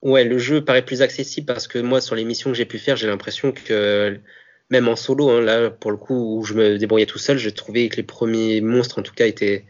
[0.02, 2.80] ouais, le jeu paraît plus accessible parce que moi, sur les missions que j'ai pu
[2.80, 4.20] faire, j'ai l'impression que
[4.70, 7.52] même en solo, hein, là, pour le coup, où je me débrouillais tout seul, j'ai
[7.52, 9.66] trouvé que les premiers monstres, en tout cas, étaient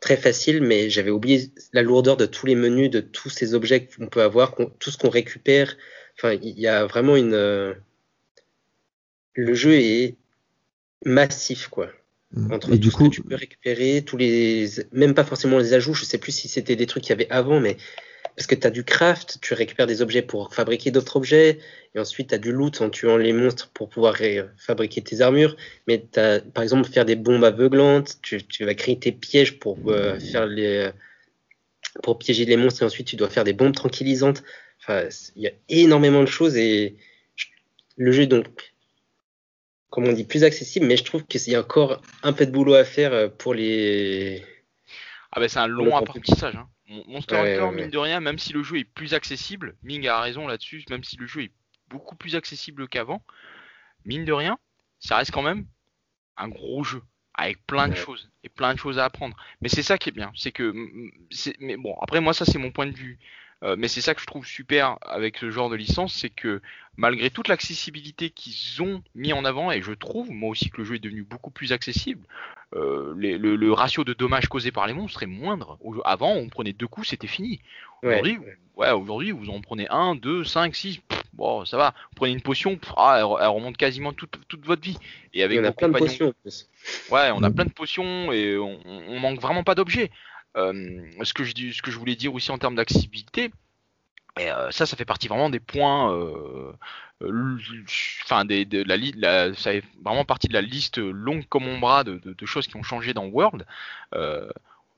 [0.00, 3.86] très faciles, mais j'avais oublié la lourdeur de tous les menus, de tous ces objets
[3.86, 5.76] qu'on peut avoir, tout ce qu'on récupère.
[6.18, 7.74] Enfin, il y a vraiment une.
[9.34, 10.16] Le jeu est
[11.04, 11.90] massif, quoi.
[12.32, 12.52] Mm.
[12.52, 15.58] Entre et tout du ce coup, que tu peux récupérer, tous les, même pas forcément
[15.58, 17.76] les ajouts, je sais plus si c'était des trucs qu'il y avait avant, mais
[18.36, 21.60] parce que tu as du craft, tu récupères des objets pour fabriquer d'autres objets,
[21.94, 24.16] et ensuite tu as du loot en tuant les monstres pour pouvoir
[24.56, 25.56] fabriquer tes armures,
[25.86, 29.78] mais as, par exemple faire des bombes aveuglantes, tu, tu vas créer tes pièges pour
[29.86, 30.90] euh, faire les
[32.02, 34.42] pour piéger les monstres et ensuite tu dois faire des bombes tranquillisantes.
[34.80, 36.96] Enfin, il y a énormément de choses et
[37.96, 38.73] le jeu donc
[39.94, 42.50] comme on dit, plus accessible, mais je trouve qu'il y a encore un peu de
[42.50, 44.44] boulot à faire euh, pour les.
[45.30, 46.56] Ah bah c'est un long apprentissage.
[46.56, 46.68] Hein.
[47.06, 50.48] Monster Hunter, mine de rien, même si le jeu est plus accessible, Ming a raison
[50.48, 51.52] là-dessus, même si le jeu est
[51.90, 53.22] beaucoup plus accessible qu'avant,
[54.04, 54.58] mine de rien,
[54.98, 55.64] ça reste quand même
[56.36, 57.00] un gros jeu
[57.34, 59.36] avec plein de choses et plein de choses à apprendre.
[59.60, 60.74] Mais c'est ça qui est bien, c'est que
[61.60, 63.20] mais bon après moi ça c'est mon point de vue
[63.62, 66.60] Euh, mais c'est ça que je trouve super avec ce genre de licence, c'est que
[66.96, 70.84] malgré toute l'accessibilité qu'ils ont mis en avant, et je trouve moi aussi que le
[70.84, 72.26] jeu est devenu beaucoup plus accessible,
[72.74, 75.78] euh, le, ratio de dommages causés par les monstres est moindre.
[76.04, 77.60] Avant, on prenait deux coups, c'était fini.
[78.02, 78.38] Aujourd'hui,
[78.76, 78.90] ouais.
[78.90, 81.00] aujourd'hui, vous en prenez un, deux, cinq, six,
[81.32, 81.94] bon, ça va.
[82.10, 84.98] Vous prenez une potion, ah, elle, remonte quasiment toute, votre vie.
[85.32, 86.34] Et avec on a plein de potions.
[87.10, 90.10] Ouais, on a plein de potions et on, on manque vraiment pas d'objets.
[90.56, 93.50] Euh, ce, que je, voulais dire aussi en termes d'accessibilité,
[94.38, 96.72] euh, ça, ça fait partie vraiment des points, euh,
[98.24, 102.76] enfin, ça fait vraiment partie de la liste longue comme mon bras de, choses qui
[102.76, 103.66] ont changé dans World.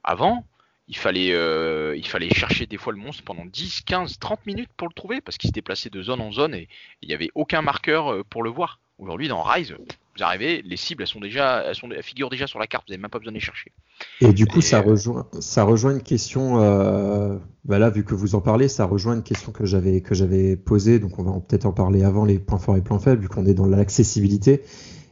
[0.05, 0.45] avant,
[0.89, 5.21] il fallait chercher des fois le monstre pendant 10, 15, 30 minutes pour le trouver
[5.21, 6.69] parce qu'il se déplaçait de zone en zone et
[7.03, 8.79] il n'y avait aucun marqueur pour le voir.
[8.99, 9.77] Aujourd'hui, dans Rise,
[10.17, 12.85] vous arrivez, les cibles, elles sont déjà, elles, sont, elles figurent déjà sur la carte,
[12.87, 13.73] vous n'avez même pas besoin de les chercher.
[14.21, 18.15] Et du coup, ça, euh, rejoint, ça rejoint une question, euh, bah là, vu que
[18.15, 21.33] vous en parlez, ça rejoint une question que j'avais, que j'avais posée, donc on va
[21.41, 24.63] peut-être en parler avant les points forts et points faibles, vu qu'on est dans l'accessibilité.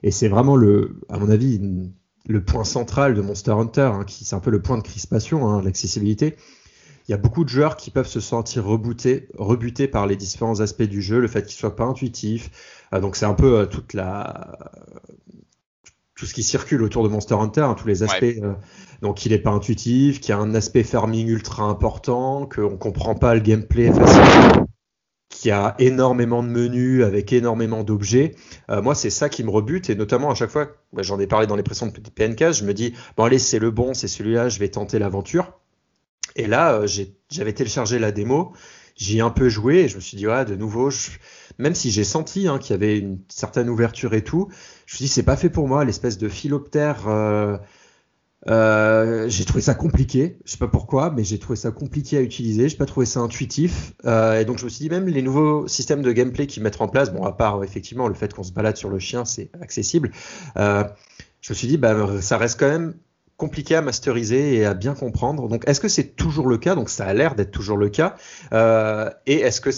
[0.03, 1.61] Et c'est vraiment le, à mon avis,
[2.27, 5.49] le point central de Monster Hunter, hein, qui c'est un peu le point de crispation,
[5.49, 6.37] hein, l'accessibilité
[7.07, 10.61] il y a beaucoup de joueurs qui peuvent se sentir rebootés, rebutés par les différents
[10.61, 12.51] aspects du jeu, le fait qu'il soit pas intuitif.
[12.93, 14.59] Euh, donc c'est un peu euh, toute la
[16.17, 18.23] tout ce qui circule autour de Monster Hunter, hein, tous les aspects.
[18.23, 18.55] Euh,
[19.03, 23.17] donc il est pas intuitif, qu'il y a un aspect farming ultra important, qu'on comprend
[23.17, 24.67] pas le gameplay facilement,
[25.29, 28.37] qu'il y a énormément de menus avec énormément d'objets.
[28.71, 31.49] moi c'est ça qui me rebute et notamment à chaque fois, bah, j'en ai parlé
[31.49, 34.61] dans les précédentes PNK, je me dis bon allez c'est le bon, c'est celui-là, je
[34.61, 35.53] vais tenter l'aventure.
[36.37, 36.87] Et là, euh,
[37.31, 38.53] j'avais téléchargé la démo,
[38.97, 40.91] j'y ai un peu joué et je me suis dit, ouais, de nouveau,
[41.59, 44.49] même si j'ai senti hein, qu'il y avait une certaine ouverture et tout,
[44.87, 47.09] je me suis dit, c'est pas fait pour moi, l'espèce de philoptère.
[47.09, 47.57] Euh,
[48.47, 52.21] euh, j'ai trouvé ça compliqué, je sais pas pourquoi, mais j'ai trouvé ça compliqué à
[52.21, 55.67] utiliser, j'ai pas trouvé ça intuitif, et donc je me suis dit même les nouveaux
[55.67, 58.53] systèmes de gameplay qu'ils mettent en place, bon à part effectivement le fait qu'on se
[58.53, 60.11] balade sur le chien, c'est accessible,
[60.57, 60.83] je
[61.49, 62.95] me suis dit bah ça reste quand même
[63.37, 65.49] compliqué à masteriser et à bien comprendre.
[65.49, 66.75] Donc, est-ce que c'est toujours le cas?
[66.75, 68.17] Donc, ça a l'air d'être toujours le cas.
[68.53, 69.71] Euh, et est-ce que,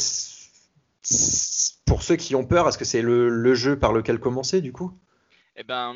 [1.87, 4.93] pour ceux qui ont peur, est-ce que c'est le, jeu par lequel commencer du coup?
[5.57, 5.95] Eh ben,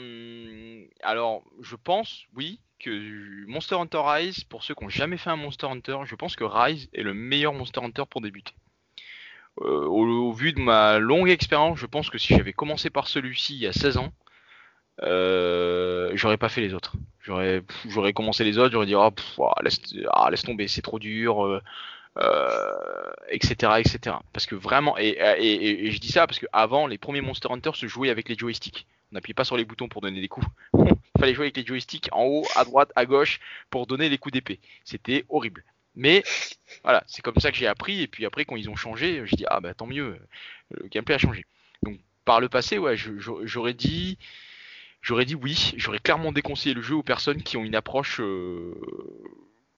[1.02, 5.36] alors, je pense, oui, que Monster Hunter Rise, pour ceux qui n'ont jamais fait un
[5.36, 8.54] Monster Hunter, je pense que Rise est le meilleur Monster Hunter pour débuter.
[9.60, 13.08] Euh, au, au, vu de ma longue expérience, je pense que si j'avais commencé par
[13.08, 14.12] celui-ci il y a 16 ans,
[15.02, 16.94] euh, j'aurais pas fait les autres.
[17.22, 19.10] J'aurais, j'aurais commencé les autres, j'aurais dit oh,
[19.62, 19.80] laisse,
[20.12, 21.60] ah, laisse tomber, c'est trop dur, euh,
[22.18, 24.16] euh, etc., etc.
[24.32, 27.48] Parce que vraiment, et, et, et, je dis ça parce que avant, les premiers Monster
[27.50, 28.86] Hunter se jouaient avec les joysticks.
[29.12, 30.46] On n'appuyait pas sur les boutons pour donner des coups.
[30.74, 33.40] Il fallait jouer avec les joysticks en haut, à droite, à gauche
[33.70, 34.60] pour donner les coups d'épée.
[34.84, 35.64] C'était horrible.
[35.96, 36.22] Mais
[36.84, 38.02] voilà, c'est comme ça que j'ai appris.
[38.02, 40.16] Et puis après, quand ils ont changé, je dis ah bah tant mieux,
[40.70, 41.44] le gameplay a changé.
[41.82, 44.18] Donc par le passé, ouais, j'aurais dit
[45.02, 48.74] J'aurais dit oui, j'aurais clairement déconseillé le jeu aux personnes qui ont une approche euh,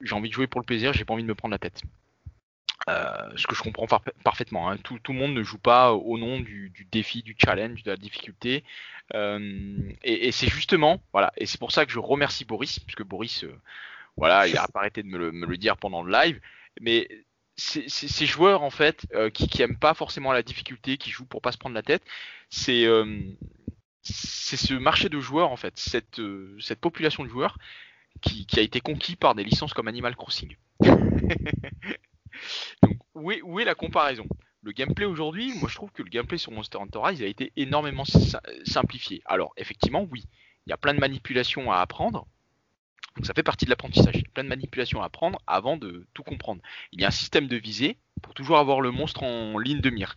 [0.01, 1.83] j'ai envie de jouer pour le plaisir, j'ai pas envie de me prendre la tête.
[2.89, 3.87] Euh, ce que je comprends
[4.25, 4.69] parfaitement.
[4.69, 4.77] Hein.
[4.79, 8.65] Tout, le monde ne joue pas au nom du, défi, du challenge, de la difficulté.
[9.15, 13.45] Euh, et, c'est justement, voilà, et c'est pour ça que je remercie Boris, puisque Boris,
[14.17, 16.41] voilà, il a arrêté de me le, dire pendant le live.
[16.81, 17.09] Mais
[17.57, 21.53] ces joueurs en fait qui, qui aiment pas forcément la difficulté, qui jouent pour pas
[21.53, 22.03] se prendre la tête,
[22.51, 22.85] c'est
[24.03, 27.59] c'est ce marché de joueurs en fait, cette, euh, population de joueurs
[28.21, 30.57] qui, a été conquis par des licences comme Animal Crossing.
[32.83, 34.27] Donc où est, où est la comparaison?
[34.63, 37.53] Le gameplay aujourd'hui, moi je trouve que le gameplay sur Monster Hunter Rise a été
[37.57, 38.05] énormément
[38.65, 39.23] simplifié.
[39.25, 40.25] Alors effectivement oui,
[40.67, 42.27] il y a plein de manipulations à apprendre.
[43.17, 44.15] Donc ça fait partie de l'apprentissage.
[44.15, 46.63] Il y a plein de manipulations à apprendre avant de tout comprendre.
[46.93, 49.91] Il y a un système de visée pour toujours avoir le monstre en ligne de
[49.91, 50.17] mire.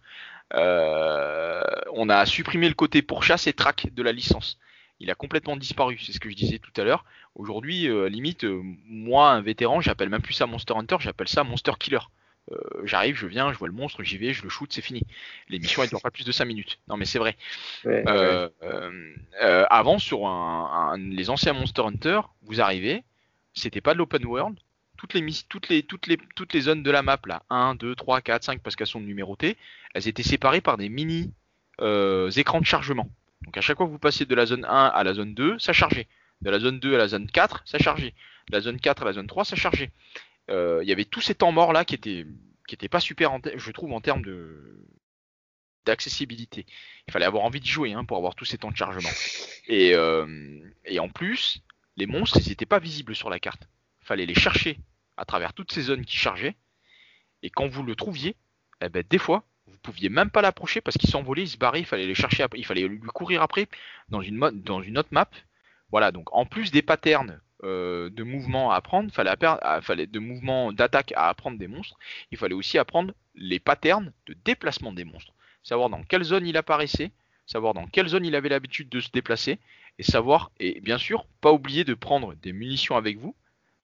[0.54, 1.62] Euh,
[1.94, 4.58] on a supprimé le côté pour chasse et track de la licence.
[5.00, 7.04] Il a complètement disparu, c'est ce que je disais tout à l'heure.
[7.36, 11.44] Aujourd'hui, euh, limite, euh, moi, un vétéran, j'appelle même plus ça Monster Hunter, j'appelle ça
[11.44, 12.00] Monster Killer.
[12.84, 15.02] J'arrive, je viens, je vois le monstre, j'y vais, je le shoot, c'est fini.
[15.50, 16.78] L'émission elle dure pas plus de 5 minutes.
[16.88, 17.36] Non mais c'est vrai.
[19.42, 20.20] avant sur
[20.96, 23.04] les anciens Monster Hunter, vous arrivez,
[23.56, 24.60] c'était pas de l'open world,
[24.96, 29.02] toutes les, zones de la map là, 1, 2, 3, 4, 5 parce qu'elles sont
[29.02, 29.58] numérotées,
[29.94, 31.34] elles étaient séparées par des mini
[31.82, 33.10] euh, écrans de chargement.
[33.44, 35.60] Donc à chaque fois que vous passiez de la zone 1 à la zone 2,
[35.60, 36.08] ça chargeait.
[36.42, 38.14] De la zone 2 à la zone 4, ça chargeait.
[38.50, 39.92] De la zone 4 à la zone 3, ça chargeait.
[40.50, 42.26] Euh, il y avait tous ces temps morts là qui étaient,
[42.68, 44.82] qui étaient pas super, je trouve, en termes de
[45.86, 46.66] d'accessibilité.
[47.08, 49.10] Il fallait avoir envie de jouer hein, pour avoir tous ces temps de chargement.
[49.68, 51.62] Et, euh, et en plus,
[51.96, 53.68] les monstres, ils n'étaient pas visibles sur la carte
[54.06, 54.78] fallait les chercher
[55.18, 56.56] à travers toutes ces zones qui chargeaient.
[57.44, 58.36] Et quand vous le trouviez,
[58.82, 61.80] eh ben, des fois, vous pouviez même pas l'approcher parce qu'il s'envolait, il se barrait,
[61.80, 63.68] il fallait les chercher, il fallait lui courir après
[64.10, 65.30] dans une, dans une autre map.
[65.92, 69.32] Voilà, donc en plus des patterns euh, de mouvements à apprendre, fallait,
[69.82, 71.98] fallait de mouvements d'attaque à apprendre des monstres,
[72.32, 75.34] il fallait aussi apprendre les patterns de déplacement des monstres,
[75.64, 77.12] savoir dans quelle zone il apparaissait,
[77.46, 79.60] savoir dans quelle zone il avait l'habitude de se déplacer,
[79.98, 83.36] et savoir, et bien sûr, pas oublier de prendre des munitions avec vous,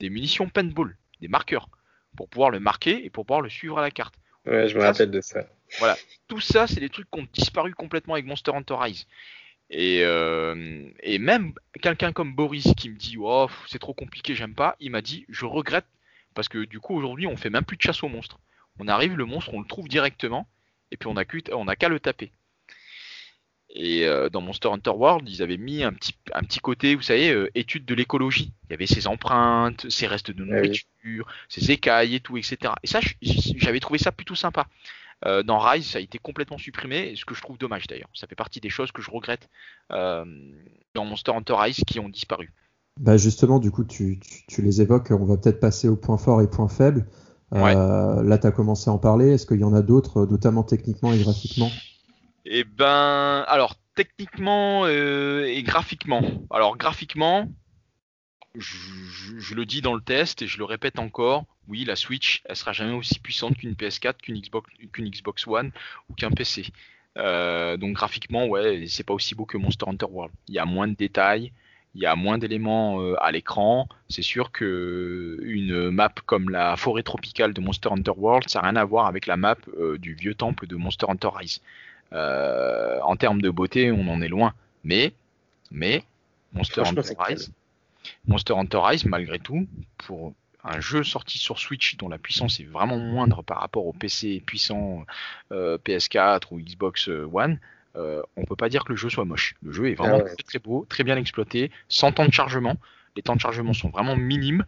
[0.02, 1.70] des munitions paintball, des marqueurs,
[2.18, 4.16] pour pouvoir le marquer et pour pouvoir le suivre à la carte.
[4.46, 5.46] Ouais, je me rappelle de ça.
[5.80, 5.96] Voilà,
[6.28, 9.08] tout ça, c'est des trucs qui ont disparu complètement avec Monster Hunter Rise.
[9.70, 14.54] Et, euh, et même quelqu'un comme Boris qui me dit oh c'est trop compliqué j'aime
[14.54, 15.86] pas, il m'a dit je regrette
[16.34, 18.42] parce que du coup aujourd'hui on fait même plus de chasse aux monstres.
[18.80, 20.46] On arrive le monstre on le trouve directement
[20.92, 22.34] et puis on a qu'à le taper.
[23.74, 27.02] Et euh, dans Monster Hunter World, ils avaient mis un petit, un petit côté, vous
[27.02, 28.52] savez, euh, étude de l'écologie.
[28.70, 32.74] Il y avait ses empreintes, ses restes de ah nourriture, ses écailles et tout, etc.
[32.84, 34.68] Et ça, j'avais trouvé ça plutôt sympa.
[35.26, 38.10] Euh, dans Rise, ça a été complètement supprimé, ce que je trouve dommage d'ailleurs.
[38.14, 39.50] Ça fait partie des choses que je regrette
[39.90, 42.52] dans Monster Hunter Rise qui ont disparu.
[43.00, 44.20] Bah justement, du coup, tu,
[44.50, 45.12] tu, les évoques.
[45.12, 47.08] On va peut-être passer aux points forts et points faibles.
[47.52, 49.32] Là, tu as commencé à en parler.
[49.32, 51.70] Est-ce qu'il y en a d'autres, notamment techniquement et graphiquement?
[52.46, 56.24] Eh ben, alors techniquement euh, et graphiquement.
[56.50, 57.48] Alors graphiquement,
[58.56, 61.46] je, le dis dans le test et je le répète encore.
[61.68, 65.72] Oui, la Switch, elle sera jamais aussi puissante qu'une PS4, qu'une Xbox, qu'une Xbox One
[66.10, 66.66] ou qu'un PC.
[67.18, 70.34] Euh, donc graphiquement, ouais, c'est pas aussi beau que Monster Hunter World.
[70.48, 71.52] Il y a moins de détails,
[71.94, 73.88] il y a moins d'éléments euh, à l'écran.
[74.10, 78.70] C'est sûr que une map comme la forêt tropicale de Monster Hunter World, ça n'a
[78.70, 79.58] rien à voir avec la map
[80.00, 81.62] du vieux temple de Monster Hunter Rise.
[82.14, 84.54] Euh, en termes de beauté, on en est loin.
[84.84, 85.14] Mais,
[85.70, 86.04] mais
[86.54, 87.52] Monster Hunter Rise,
[88.28, 90.34] Monster Hunter Rise, malgré tout, pour
[90.64, 94.44] un jeu sorti sur Switch dont la puissance est vraiment moindre par rapport au PC
[94.46, 95.06] puissant
[95.52, 97.60] euh, PS4 ou Xbox One,
[97.96, 99.56] euh, on peut pas dire que le jeu soit moche.
[99.64, 102.78] Le jeu est vraiment ah très, très beau, très bien exploité, sans temps de chargement.
[103.16, 104.66] Les temps de chargement sont vraiment minimes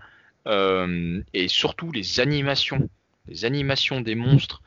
[0.48, 2.90] euh, et surtout les animations,
[3.28, 4.62] les animations des monstres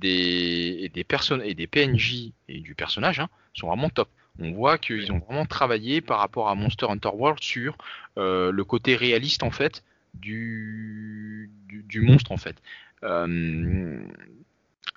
[0.00, 4.08] des, des personnes et des PNJ et du personnage hein, sont vraiment top.
[4.38, 7.76] On voit qu'ils ont vraiment travaillé par rapport à Monster Hunter World sur
[8.18, 9.82] euh, le côté réaliste en fait
[10.14, 12.56] du, du, monstre en fait.
[13.02, 13.98] Euh,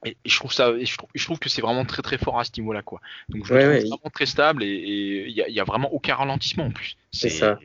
[0.06, 2.44] et, je trouve ça, je trouve, je trouve, que c'est vraiment très très fort à
[2.44, 3.02] ce niveau-là quoi.
[3.30, 6.72] Donc je trouve vraiment très stable et il n'y a, a, vraiment aucun ralentissement en
[6.72, 6.98] plus.
[7.12, 7.60] C'est ça.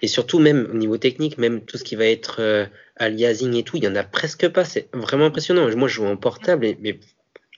[0.00, 2.66] Et surtout, même au niveau technique, même tout ce qui va être euh,
[3.02, 4.64] aliasing et tout, il y en a presque pas.
[4.64, 5.68] C'est vraiment impressionnant.
[5.76, 6.98] Moi, je joue en portable, mais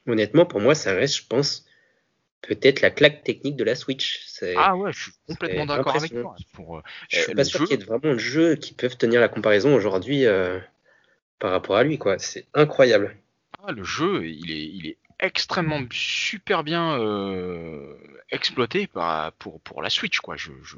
[0.06, 1.66] honnêtement, pour moi, ça reste, je pense,
[2.42, 4.24] peut-être la claque technique de la Switch.
[4.56, 6.36] Ah ouais, je suis complètement d'accord avec toi.
[6.52, 9.20] Pour, euh, je suis pas sûr qu'il y ait vraiment de jeux qui peuvent tenir
[9.20, 10.58] la comparaison aujourd'hui euh,
[11.38, 11.98] par rapport à lui.
[11.98, 12.18] quoi.
[12.18, 13.16] C'est incroyable.
[13.66, 16.98] Ah, le jeu, il est, il est extrêmement super bien
[18.30, 18.88] exploité
[19.38, 20.20] pour, pour la Switch.
[20.20, 20.36] quoi.
[20.36, 20.76] Je, je,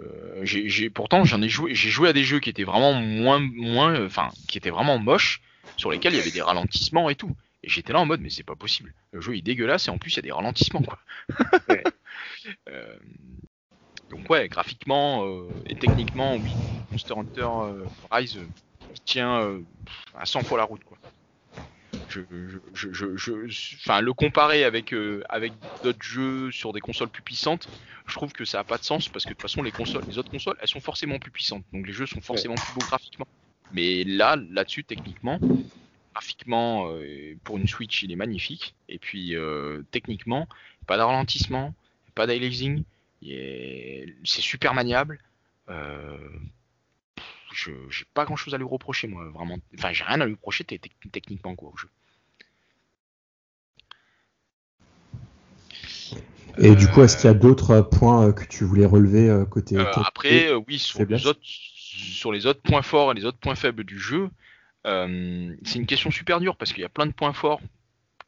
[0.00, 3.38] euh, j'ai, pourtant, j'en ai joué, j'ai joué à des jeux qui étaient vraiment moins,
[3.40, 5.42] moins, enfin, qui étaient vraiment moches,
[5.76, 7.34] sur lesquels il y avait des ralentissements et tout.
[7.62, 8.92] Et j'étais là en mode, mais c'est pas possible.
[9.12, 10.98] Le jeu est dégueulasse et en plus il y a des ralentissements, quoi.
[12.68, 12.96] Euh,
[14.10, 16.50] donc ouais, graphiquement euh, et techniquement, oui,
[16.90, 17.48] Monster Hunter
[18.10, 18.40] Rise
[19.04, 19.60] tient
[20.18, 20.98] à 100 fois la route, quoi
[22.12, 27.22] je, je, je, enfin, le comparer avec, euh, avec d'autres jeux sur des consoles plus
[27.22, 27.68] puissantes,
[28.06, 30.04] je trouve que ça n'a pas de sens parce que de toute façon, les consoles,
[30.06, 31.64] les autres consoles, elles sont forcément plus puissantes.
[31.72, 33.26] Donc les jeux sont forcément plus beaux graphiquement.
[33.70, 35.38] Mais là, là-dessus, techniquement,
[36.14, 38.74] graphiquement, euh, pour une Switch, il est magnifique.
[38.88, 40.48] Et puis, euh, techniquement,
[40.86, 41.74] pas de ralentissement,
[42.14, 42.84] pas d'aliasing,
[43.22, 45.20] c'est super maniable.
[47.52, 49.58] je j'ai pas grand chose à lui reprocher, moi, vraiment.
[49.78, 51.88] Enfin, j'ai rien à lui reprocher techniquement, quoi, au jeu.
[56.58, 59.44] Et du coup, est-ce qu'il y a d'autres points euh, que tu voulais relever euh,
[59.44, 63.38] côté euh, Après, oui, sur les, autres, sur les, autres, points forts et les autres
[63.38, 64.28] points faibles du jeu,
[64.84, 67.60] c'est une question super dure parce qu'il y a plein de points forts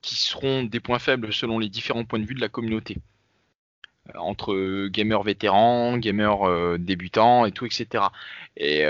[0.03, 2.99] qui seront des points faibles selon les différents points de vue de la communauté.
[4.15, 8.05] entre gamers vétérans, gamers débutants et tout, etc.
[8.57, 8.85] Et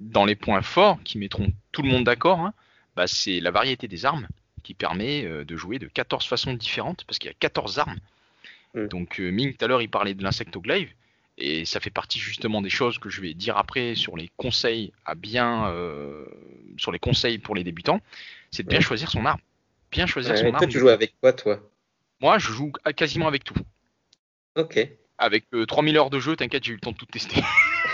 [0.00, 2.54] dans les points forts qui mettront tout le monde d'accord, hein,
[2.94, 4.28] bah, c'est la variété des armes
[4.62, 7.98] qui permet de jouer de 14 façons différentes parce qu'il y a 14 armes.
[8.76, 8.88] Mm.
[8.88, 10.90] Donc euh, Ming tout à l'heure il parlait de l'insectoglaive
[11.38, 14.92] et ça fait partie justement des choses que je vais dire après sur les conseils
[15.04, 16.26] à bien euh,
[16.78, 18.00] sur les conseils pour les débutants,
[18.50, 19.40] c'est de bien choisir son arme.
[19.90, 20.58] Bien choisir son arme.
[20.58, 21.60] Toi tu joues avec quoi toi?
[22.20, 23.56] Moi je joue quasiment avec tout.
[24.56, 24.78] Ok.
[25.18, 27.42] Avec 3000 euh, heures de jeu, t'inquiète, j'ai eu le temps de tout tester.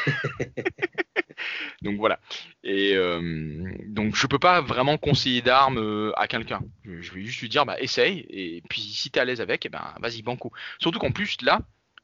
[1.83, 2.19] Donc voilà.
[2.65, 6.61] Et euh, donc je peux pas vraiment conseiller d'armes euh, à quelqu'un.
[6.85, 9.69] Je vais juste lui dire bah essaye et puis si t'es à l'aise avec, eh
[9.69, 10.53] ben vas-y banco.
[10.79, 11.61] Surtout qu'en plus là,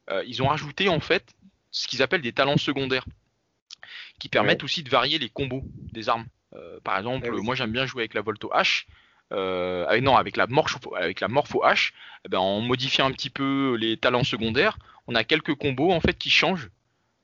[0.09, 1.33] euh, ils ont rajouté en fait
[1.71, 3.05] ce qu'ils appellent des talents secondaires
[4.19, 5.63] qui permettent aussi de varier les combos
[5.93, 6.25] des armes.
[6.83, 8.85] par exemple, moi j'aime bien jouer avec la Volto H.
[9.31, 11.93] avec, non, avec la Morpho, avec la Morpho H,
[12.25, 14.77] eh ben, en modifiant un petit peu les talents secondaires,
[15.07, 16.69] on a quelques combos en fait qui changent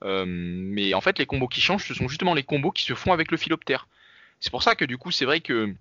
[0.02, 3.12] mais en fait, les combos qui changent, ce sont justement les combos qui se font
[3.12, 3.88] avec le philoptère.
[4.40, 5.74] C'est pour ça que du coup, c'est vrai que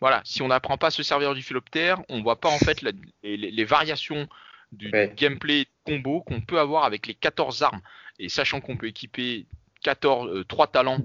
[0.00, 2.82] voilà, si on n'apprend pas à se servir du philoptère, on voit pas en fait
[3.22, 4.28] les, variations
[4.72, 7.80] du, gameplay combo qu'on peut avoir avec les 14 armes.
[8.18, 9.46] Et sachant qu'on peut équiper
[9.84, 11.04] 14, 3 euh, talents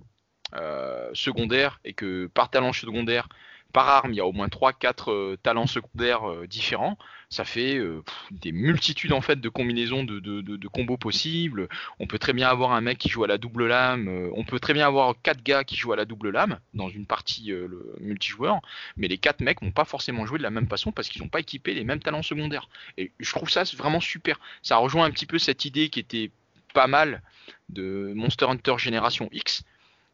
[0.55, 3.29] euh, secondaires et que par talent secondaire,
[3.73, 6.97] par arme, il y a au moins 3-4 euh, talents secondaires euh, différents.
[7.29, 11.67] Ça fait euh, des multitudes en fait de combinaisons de, combos possibles.
[11.99, 14.31] On peut très bien avoir un mec qui joue à la double lame.
[14.33, 17.05] on peut très bien avoir 4 gars qui jouent à la double lame dans une
[17.05, 17.51] partie
[17.99, 18.61] multijoueur.
[18.95, 21.27] Mais les 4 mecs vont pas forcément jouer de la même façon parce qu'ils n'ont
[21.27, 22.69] pas équipé les mêmes talents secondaires.
[22.97, 24.39] Et je trouve ça vraiment super.
[24.61, 26.31] Ça rejoint un petit peu cette idée qui était
[26.73, 27.21] pas mal
[27.69, 29.63] de Monster Hunter Génération X,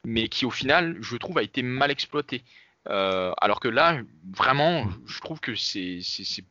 [0.06, 2.42] mais qui au final, je trouve, a été mal exploité.
[2.90, 4.02] Euh, alors que là,
[4.36, 6.02] vraiment, je trouve que c'est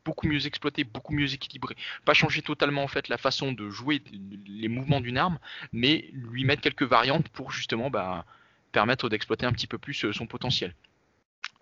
[0.04, 1.76] beaucoup mieux exploité, beaucoup mieux équilibré.
[2.04, 4.02] Pas changer totalement en fait la façon de jouer
[4.46, 5.38] les mouvements d'une arme,
[5.72, 8.24] mais lui mettre quelques variantes pour justement bah,
[8.72, 10.74] permettre d'exploiter un petit peu plus euh, son potentiel.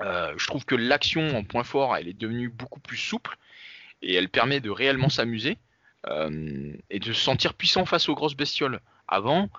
[0.01, 3.37] Euh, je trouve que l'action en point fort, elle est devenue beaucoup plus souple
[4.03, 5.59] et elle permet de réellement s'amuser
[6.89, 8.81] et de se sentir puissant face aux grosses bestioles.
[9.07, 9.51] Avant,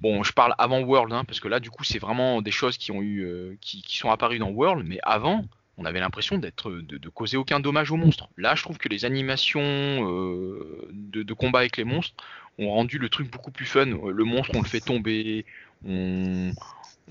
[0.00, 2.78] Bon, je parle avant World, hein, parce que là, du coup, c'est vraiment des choses
[2.78, 5.44] qui ont eu, euh, qui, sont apparues dans World, mais avant,
[5.76, 8.28] on avait l'impression d'être, de, causer aucun dommage aux monstres.
[8.36, 12.14] Là, je trouve que les animations euh, de, combat avec les monstres
[12.58, 13.86] ont rendu le truc beaucoup plus fun.
[13.86, 15.44] Le monstre, on le fait tomber,
[15.84, 16.52] on,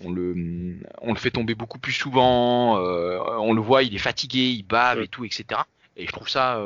[0.06, 2.78] le, on le fait tomber beaucoup plus souvent.
[2.78, 5.62] Euh, on le voit, il est fatigué, il bave et tout, etc.
[5.98, 6.64] Et je trouve ça,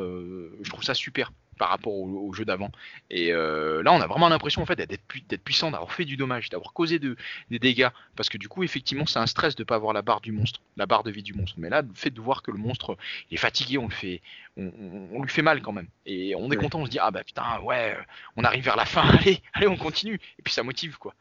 [0.62, 1.32] je trouve ça super
[1.62, 2.72] par rapport au, jeu d'avant.
[3.12, 6.50] Et euh, là, on a vraiment l'impression en fait d'être, puissant, d'avoir fait du dommage,
[6.50, 7.16] d'avoir causé de,
[7.52, 10.22] des dégâts, parce que du coup, effectivement, c'est un stress de pas avoir la barre
[10.22, 11.58] du monstre, la barre de vie du monstre.
[11.60, 12.98] Mais là, le fait de voir que le monstre
[13.30, 14.24] est fatigué, on le fait,
[14.58, 15.88] on, lui fait mal quand même.
[16.08, 17.96] Et on est content, on se dit ah bah putain, ouais,
[18.38, 20.20] on arrive vers la fin, allez, allez, on continue.
[20.40, 21.14] Et puis ça motive quoi.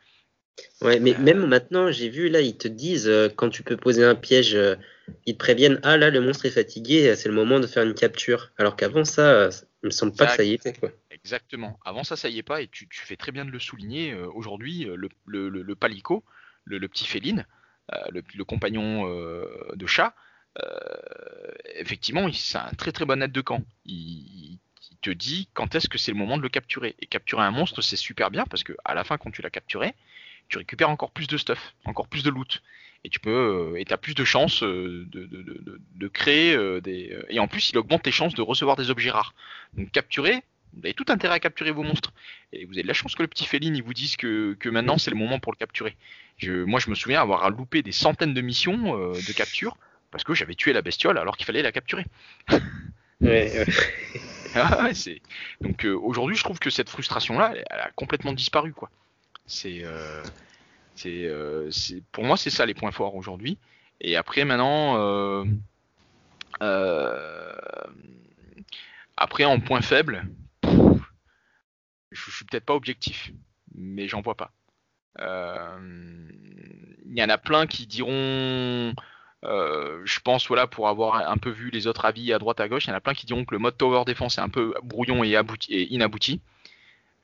[0.83, 4.05] Ouais, mais même maintenant, j'ai vu là, ils te disent euh, quand tu peux poser
[4.05, 4.77] un piège, euh,
[5.27, 7.95] ils te préviennent ah là, le monstre est fatigué, c'est le moment de faire une
[7.95, 8.51] capture.
[8.59, 9.51] Alors qu'avant ça,
[9.83, 10.91] il me semble pas que ça y était, quoi.
[11.11, 11.79] Exactement.
[11.85, 14.13] Avant ça, ça y est pas, et tu, fais très bien de le souligner.
[14.13, 14.97] Euh, aujourd'hui, euh,
[15.27, 16.25] le, palico,
[16.65, 17.47] le, petit féline,
[17.93, 19.05] euh, le, compagnon
[19.75, 20.15] de chat,
[21.75, 23.63] effectivement, c'est un très très bon aide de camp.
[23.85, 24.59] Il,
[25.03, 26.95] te dit quand est-ce que c'est le moment de le capturer.
[26.99, 29.49] Et capturer un monstre, c'est super bien parce que à la fin, quand tu l'as
[29.49, 29.95] capturé,
[30.51, 32.63] tu récupères encore plus de stuff, encore plus de loot
[33.05, 37.71] et tu peux et as plus de chances de, de, créer des et en plus
[37.71, 39.35] il augmente tes chances de recevoir des objets rares.
[39.75, 40.43] Donc capturer,
[40.75, 42.13] vous avez tout intérêt à capturer vos monstres
[42.53, 44.69] et vous avez de la chance que le petit féline il vous dise que, que
[44.69, 45.97] maintenant c'est le moment pour le capturer.
[46.37, 49.77] Je, moi je me souviens avoir loupé des centaines de missions de capture
[50.11, 52.05] parce que j'avais tué la bestiole alors qu'il fallait la capturer.
[53.23, 53.65] ouais,
[54.55, 54.91] ah,
[55.63, 58.91] donc aujourd'hui je trouve que cette frustration là elle, a complètement disparu quoi.
[59.51, 59.83] C'est
[61.07, 63.59] euh, c'est, pour moi, c'est ça les points forts aujourd'hui.
[64.01, 65.45] Et après, maintenant, euh,
[66.63, 67.53] euh,
[69.17, 70.25] après en point faible,
[72.11, 73.33] je, suis peut-être pas objectif,
[73.75, 74.53] mais j'en vois pas.
[75.19, 78.95] Il y en a plein qui diront,
[79.43, 82.87] je pense, voilà, pour avoir un peu vu les autres avis à droite à gauche,
[82.87, 84.75] il y en a plein qui diront que le mode tower defense est un peu
[84.83, 85.37] brouillon et
[85.91, 86.41] inabouti,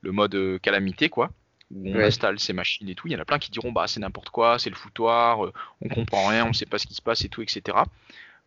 [0.01, 1.31] le mode calamité, quoi
[1.73, 3.07] où on installe ces machines et tout.
[3.07, 5.53] Il y en a plein qui diront bah c'est n'importe quoi, c'est le foutoir, euh,
[5.81, 7.77] on comprend rien, on ne sait pas ce qui se passe et tout, etc.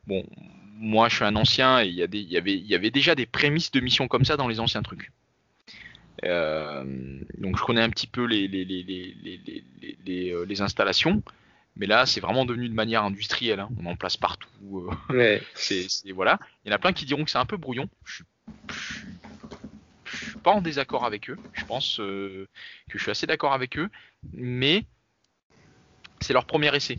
[0.06, 0.24] Bon,
[0.76, 2.90] moi je suis un ancien et il y, des, il y, avait, il y avait
[2.90, 5.12] déjà des prémices de missions comme ça dans les anciens trucs.
[6.24, 6.84] Euh,
[7.38, 8.84] donc je connais un petit peu les, les, les,
[10.04, 11.22] les, euh, les installations,
[11.76, 13.60] mais là c'est vraiment devenu de manière industrielle.
[13.60, 13.68] Hein.
[13.82, 14.48] On en place partout.
[15.10, 15.42] Ouais.
[15.54, 16.38] c'est, voilà.
[16.64, 17.88] Il y en a plein qui diront que c'est un peu brouillon.
[18.04, 18.24] Je suis
[18.68, 19.19] je suis
[20.42, 21.38] pas en désaccord avec eux.
[21.52, 22.46] Je pense euh,
[22.88, 23.88] que je suis assez d'accord avec eux,
[24.32, 24.84] mais
[26.20, 26.98] c'est leur premier essai.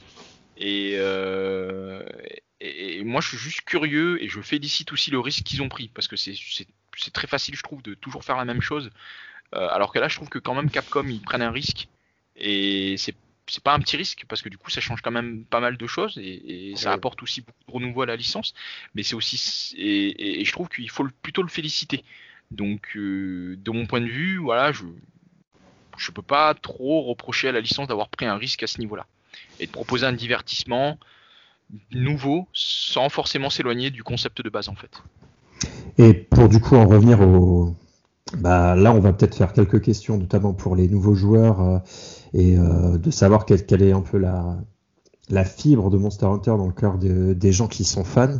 [0.61, 2.03] Euh,
[2.59, 5.89] et, moi, je suis juste curieux et je félicite aussi le risque qu'ils ont pris
[5.89, 6.35] parce que c'est
[7.13, 8.89] très facile, je trouve, de toujours faire la même chose.
[9.53, 11.87] Euh, alors que là, je trouve que quand même Capcom ils prennent un risque
[12.37, 13.15] et c'est
[13.47, 15.75] c'est pas un petit risque parce que du coup ça change quand même pas mal
[15.75, 18.53] de choses et, ça apporte aussi beaucoup de renouveau à la licence
[18.95, 22.05] mais c'est aussi et, et, je trouve qu'il faut plutôt le féliciter
[22.51, 24.83] donc, euh, de mon point de vue, voilà, je,
[25.97, 29.05] je peux pas trop reprocher à la licence d'avoir pris un risque à ce niveau-là
[29.59, 30.97] et de proposer un divertissement
[31.93, 35.01] nouveau sans forcément s'éloigner du concept de base en fait.
[35.97, 37.73] Et pour du coup en revenir au,
[38.37, 41.77] bah, là on va peut-être faire quelques questions notamment pour les nouveaux joueurs euh,
[42.33, 44.57] et euh, de savoir quelle, quelle, est un peu la,
[45.29, 48.39] la fibre de Monster Hunter dans le cœur de, des gens qui sont fans.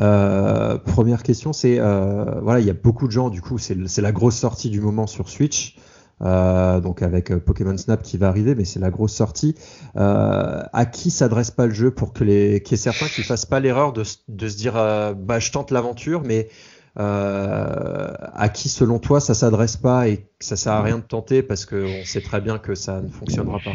[0.00, 3.98] Euh, première question, c'est euh, voilà, il y a beaucoup de gens, du coup, c'est
[3.98, 5.76] la grosse sortie du moment sur Switch.
[6.22, 9.54] Euh, donc avec Pokémon Snap qui va arriver, mais c'est la grosse sortie.
[9.94, 13.46] À qui s'adresse pas le jeu pour que les, qu'il y ait certains qui fassent
[13.46, 16.48] pas l'erreur de, de, se dire bah je tente l'aventure, mais
[16.96, 21.42] à qui selon toi ça s'adresse pas et que ça sert à rien de tenter
[21.42, 23.72] parce qu'on sait très bien que ça ne fonctionnera pas?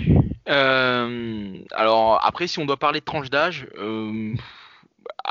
[1.75, 3.67] alors après si on doit parler de tranche d'âge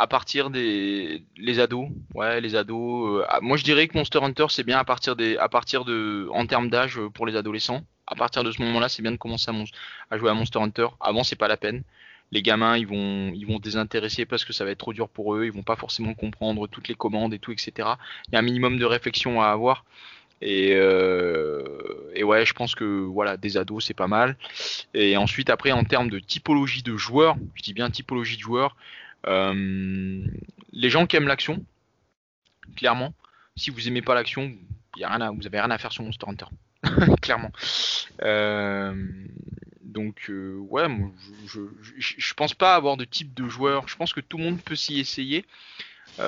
[0.00, 3.20] à partir des les ados, ouais, les ados.
[3.20, 5.84] Euh, ah, moi, je dirais que Monster Hunter, c'est bien à partir des, à partir
[5.84, 7.82] de, en termes d'âge euh, pour les adolescents.
[8.06, 10.86] À partir de ce moment-là, c'est bien de commencer à, à, jouer à Monster Hunter.
[11.00, 11.82] Avant, c'est pas la peine.
[12.32, 15.34] Les gamins, ils vont, ils vont désintéresser parce que ça va être trop dur pour
[15.34, 15.44] eux.
[15.44, 17.70] Ils vont pas forcément comprendre toutes les commandes et tout, etc.
[18.28, 19.84] Il y a un minimum de réflexion à avoir.
[20.40, 21.62] Et, euh,
[22.14, 24.38] et ouais, je pense que voilà, des ados, c'est pas mal.
[24.94, 28.76] Et ensuite, après, en termes de typologie de joueurs, je dis bien typologie de joueurs,
[29.24, 31.64] les gens qui aiment l'action,
[32.76, 33.14] clairement,
[33.56, 34.52] si vous aimez pas l'action,
[34.96, 36.46] y a rien à, vous avez rien à faire sur Monster Hunter,
[37.22, 37.52] clairement.
[38.22, 38.94] Euh,
[39.82, 40.86] donc euh, ouais,
[41.46, 41.60] je,
[41.98, 43.88] je, pense pas avoir de type de joueur.
[43.88, 45.44] Je pense que tout le monde peut s'y essayer,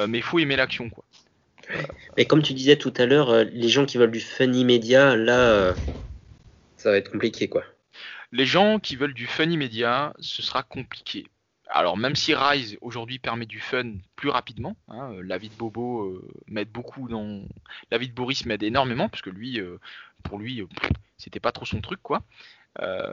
[0.09, 1.05] mais il faut aimer l'action quoi.
[2.16, 5.74] Mais comme tu disais tout à l'heure, les gens qui veulent du fun immédiat, là,
[6.77, 7.64] ça va être compliqué quoi.
[8.32, 11.27] Les gens qui veulent du fun immédiat, ce sera compliqué
[11.73, 15.55] alors même si Rise aujourd'hui permet du fun plus rapidement, hein, euh, la vie de
[15.55, 17.43] Bobo euh, m'aide beaucoup dans,
[17.90, 19.78] la vie de Boris m'aide énormément parce que lui, euh,
[20.23, 20.62] pour lui,
[21.16, 22.23] c'était pas trop son truc quoi.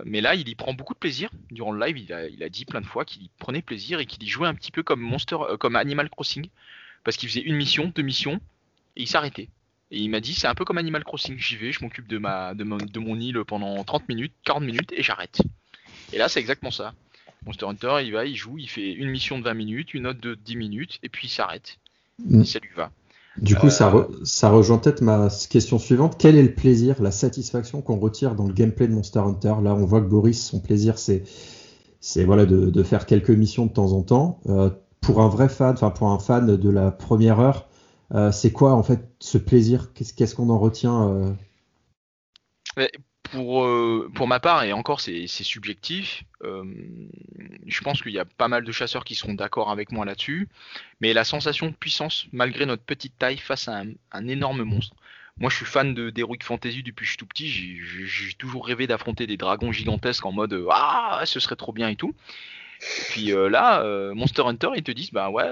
[0.06, 1.30] mais là, il y prend beaucoup de plaisir.
[1.52, 4.24] Durant le live, il a, dit plein de fois qu'il y prenait plaisir et qu'il
[4.24, 6.48] y jouait un petit peu comme Monster, comme Animal Crossing,
[7.04, 8.40] parce qu'il faisait une mission, deux missions,
[8.96, 9.50] et il s'arrêtait.
[9.92, 12.20] Et il m'a dit, c'est un peu comme Animal Crossing, j'y vais, je m'occupe de,
[12.20, 15.42] ma, de, de mon île pendant 30 minutes, 40 minutes, et j'arrête.
[16.14, 16.94] Et là, c'est exactement ça.
[17.46, 20.20] Monster Hunter, il va, il joue, il fait une mission de 20 minutes, une autre
[20.22, 21.78] de 10 minutes, et puis il s'arrête.
[22.26, 22.42] Mm.
[22.42, 22.92] Et ça lui va.
[23.38, 26.18] Du coup, ça, euh, ça rejoint peut-être ma question suivante.
[26.20, 29.56] Quel est le plaisir, la satisfaction qu'on retire dans le gameplay de Monster Hunter?
[29.64, 31.24] Là, on voit que Boris, son plaisir, c'est
[32.02, 34.40] c'est voilà de, de, faire quelques missions de temps en temps.
[34.48, 34.70] Euh,
[35.02, 37.70] pour un vrai fan, enfin pour un fan de la première heure,
[38.14, 39.94] euh, c'est quoi en fait ce plaisir?
[39.94, 41.36] Qu'est-ce qu'on en retient
[43.32, 46.64] pour, euh, pour ma part, et encore c'est subjectif, euh,
[47.66, 50.48] je pense qu'il y a pas mal de chasseurs qui seront d'accord avec moi là-dessus,
[51.02, 54.96] mais la sensation de puissance, malgré notre petite taille, face à un, énorme monstre.
[55.38, 58.88] Moi je suis fan d'Heroic Fantasy depuis que je suis tout petit, j'ai toujours rêvé
[58.88, 62.14] d'affronter des dragons gigantesques en mode Ah, ce serait trop bien et tout.
[63.10, 63.84] Puis euh, là,
[64.14, 65.50] Monster Hunter, ils te disent Bah ouais,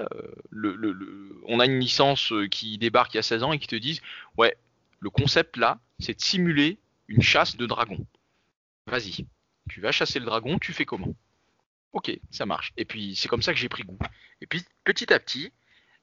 [0.50, 3.68] le, le, on a une licence qui débarque il y a 16 ans et qui
[3.68, 4.02] te disent
[4.38, 4.58] Ouais,
[5.00, 8.06] le concept là, c'est de simuler une chasse de dragon.
[8.88, 9.26] Vas-y,
[9.70, 11.14] tu vas chasser le dragon, tu fais comment?
[11.94, 12.74] Ok, ça marche.
[12.78, 13.98] Et puis c'est comme ça que j'ai pris goût.
[14.42, 15.52] Et puis petit à petit,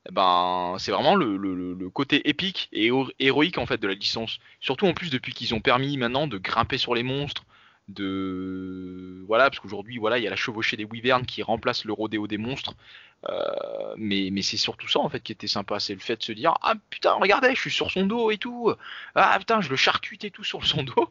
[0.09, 4.39] eh ben c'est vraiment le, côté épique et héroïque en fait de la licence.
[4.61, 7.45] Surtout en plus depuis qu'ils ont permis maintenant de grimper sur les monstres,
[7.89, 11.93] de voilà parce qu'aujourd'hui voilà il y a la chevauchée des wyverns qui remplace le
[11.93, 12.75] rodéo des monstres.
[13.31, 16.23] Euh, mais, mais c'est surtout ça en fait qui était sympa, c'est le fait de
[16.23, 18.73] se dire ah putain regardez je suis sur son dos et tout,
[19.15, 21.11] ah putain je le charcute et tout sur son dos,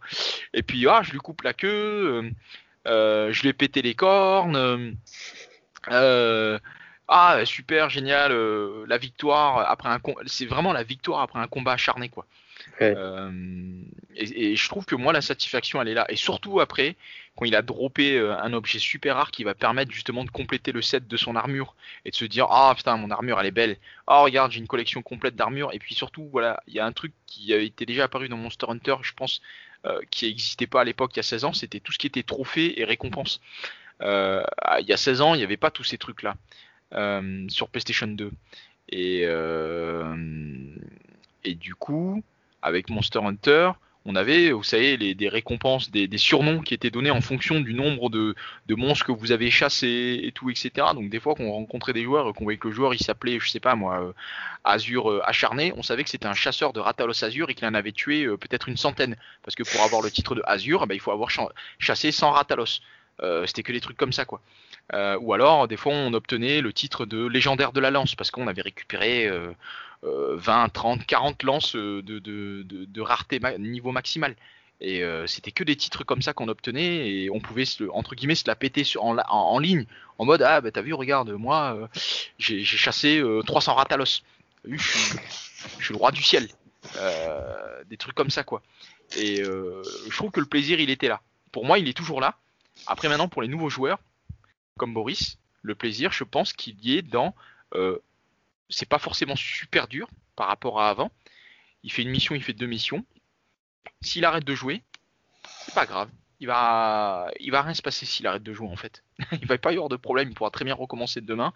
[0.53, 2.31] et puis ah je lui coupe la queue, euh,
[2.87, 4.95] euh, je lui ai pété les cornes,
[5.87, 8.31] ah super génial
[8.85, 12.27] la victoire après un c'est vraiment la victoire après un combat acharné quoi.
[12.81, 13.31] Euh,
[14.15, 16.05] et, je trouve que moi la satisfaction elle est là.
[16.09, 16.95] Et surtout après,
[17.35, 20.71] quand il a droppé euh, un objet super rare qui va permettre justement de compléter
[20.71, 21.75] le set de son armure
[22.05, 23.77] et de se dire ah putain mon armure elle est belle.
[24.07, 25.73] Oh regarde j'ai une collection complète d'armure.
[25.73, 28.67] Et puis surtout voilà il y a un truc qui été déjà apparu dans Monster
[28.69, 29.41] Hunter je pense
[29.85, 32.07] euh, qui n'existait pas à l'époque il y a 16 ans, c'était tout ce qui
[32.07, 33.41] était trophée et récompense.
[34.01, 36.35] il y a 16 ans il n'y avait pas tous ces trucs là
[37.49, 38.31] sur PlayStation 2.
[38.89, 39.23] Et,
[41.43, 42.23] et du coup,
[42.63, 43.71] avec Monster Hunter,
[44.05, 47.73] on avait, vous savez, les, des récompenses, des, surnoms qui étaient donnés en fonction du
[47.73, 48.35] nombre de,
[48.69, 50.71] monstres que vous avez chassés et tout, etc.
[50.93, 53.49] Donc des fois qu'on rencontrait des joueurs, qu'on voyait que le joueur il s'appelait, je
[53.49, 54.13] sais pas moi, euh,
[54.65, 57.73] Azur euh, acharné, on savait que c'était un chasseur de Ratalos Azur et qu'il en
[57.73, 59.15] avait tué euh, peut-être une centaine.
[59.43, 61.29] Parce que pour avoir le titre de Azur, eh ben, il faut avoir
[61.79, 62.81] chassé 100 Ratalos.
[63.45, 64.41] c'était que des trucs comme ça quoi.
[65.21, 68.47] ou alors des fois on obtenait le titre de légendaire de la lance parce qu'on
[68.47, 69.29] avait récupéré
[70.03, 74.35] 20, 30, 40 lances euh, de, rareté niveau maximal.
[74.81, 78.15] Et euh, c'était que des titres comme ça qu'on obtenait et on pouvait se, entre
[78.15, 79.85] guillemets se la péter en, ligne
[80.17, 81.87] en mode ah bah t'as vu regarde moi euh,
[82.37, 84.23] j'ai chassé 300 ratalos.
[84.65, 85.17] Je suis,
[85.79, 86.49] je suis le roi du ciel.
[87.89, 88.61] des trucs comme ça quoi.
[89.15, 91.21] Et je trouve que le plaisir il était là.
[91.51, 92.35] Pour moi il est toujours là.
[92.87, 93.99] Après maintenant pour les nouveaux joueurs
[94.77, 97.33] comme Boris, le plaisir je pense qu'il y est dans
[98.73, 101.11] c'est pas forcément super dur par rapport à avant.
[101.83, 103.05] Il fait une mission, il fait deux missions.
[104.01, 104.83] S'il arrête de jouer,
[105.59, 106.09] c'est pas grave.
[106.39, 109.03] Il va, il va rien se passer s'il arrête de jouer en fait.
[109.31, 110.29] il va pas y avoir de problème.
[110.29, 111.53] Il pourra très bien recommencer demain.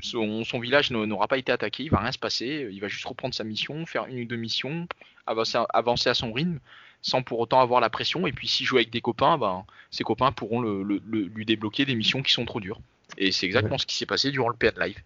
[0.00, 1.84] Son, son village n'aura pas été attaqué.
[1.84, 2.68] Il va rien se passer.
[2.70, 4.86] Il va juste reprendre sa mission, faire une ou deux missions,
[5.26, 6.60] avancer, avancer à son rythme,
[7.00, 8.26] sans pour autant avoir la pression.
[8.26, 12.22] Et puis s'il joue avec des copains, ben, ses copains pourront lui débloquer des missions
[12.22, 12.80] qui sont trop dures.
[13.18, 15.02] Et c'est exactement ce qui s'est passé durant le PN Live.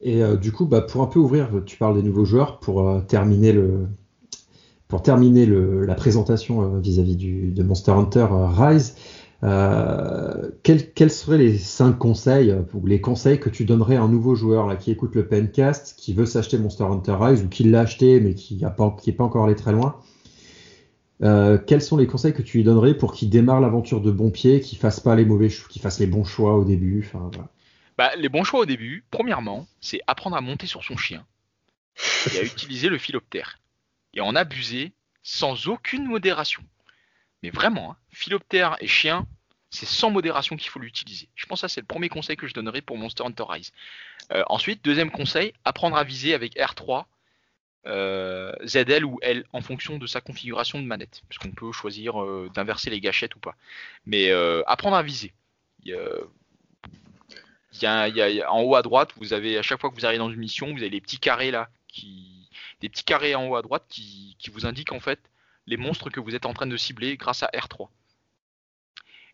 [0.00, 2.88] Et euh, du coup, bah, pour un peu ouvrir, tu parles des nouveaux joueurs pour
[2.88, 8.96] euh, terminer la présentation euh, vis-à-vis -vis de Monster Hunter Rise.
[9.42, 14.76] Quels, seraient les cinq conseils ou les conseils que tu donnerais à un nouveau joueur
[14.78, 18.34] qui écoute le Pencast, qui veut s'acheter Monster Hunter Rise ou qui l'a acheté mais
[18.34, 19.96] qui n'est pas, encore allé très loin
[21.66, 24.60] quels sont les conseils que tu lui donnerais pour qu'il démarre l'aventure de bon pied,
[24.60, 27.12] qu'il fasse pas les mauvais, qu'il fasse les bons choix au début.
[28.00, 31.26] Bah, les bons choix au début, premièrement, c'est apprendre à monter sur son chien
[32.32, 33.58] et à utiliser le philoptère.
[34.14, 36.64] Et en abuser sans aucune modération.
[37.42, 39.26] Mais vraiment, hein, philoptère et chien,
[39.68, 41.28] c'est sans modération qu'il faut l'utiliser.
[41.34, 43.70] Je pense que ça c'est le premier conseil que je donnerai pour Monster Hunter Rise.
[44.32, 47.04] Euh, ensuite, deuxième conseil, apprendre à viser avec R3,
[47.86, 51.20] euh, ZL ou L en fonction de sa configuration de manette.
[51.28, 53.56] Parce qu'on peut choisir euh, d'inverser les gâchettes ou pas.
[54.06, 54.32] Mais
[54.66, 55.34] apprendre à viser
[57.84, 60.72] en haut à droite, vous avez à chaque fois que vous arrivez dans une mission,
[60.72, 62.48] vous avez les petits carrés là, qui,
[62.80, 65.20] des petits carrés en haut à droite qui, vous indiquent en fait
[65.66, 67.88] les monstres que vous êtes en train de cibler grâce à R3.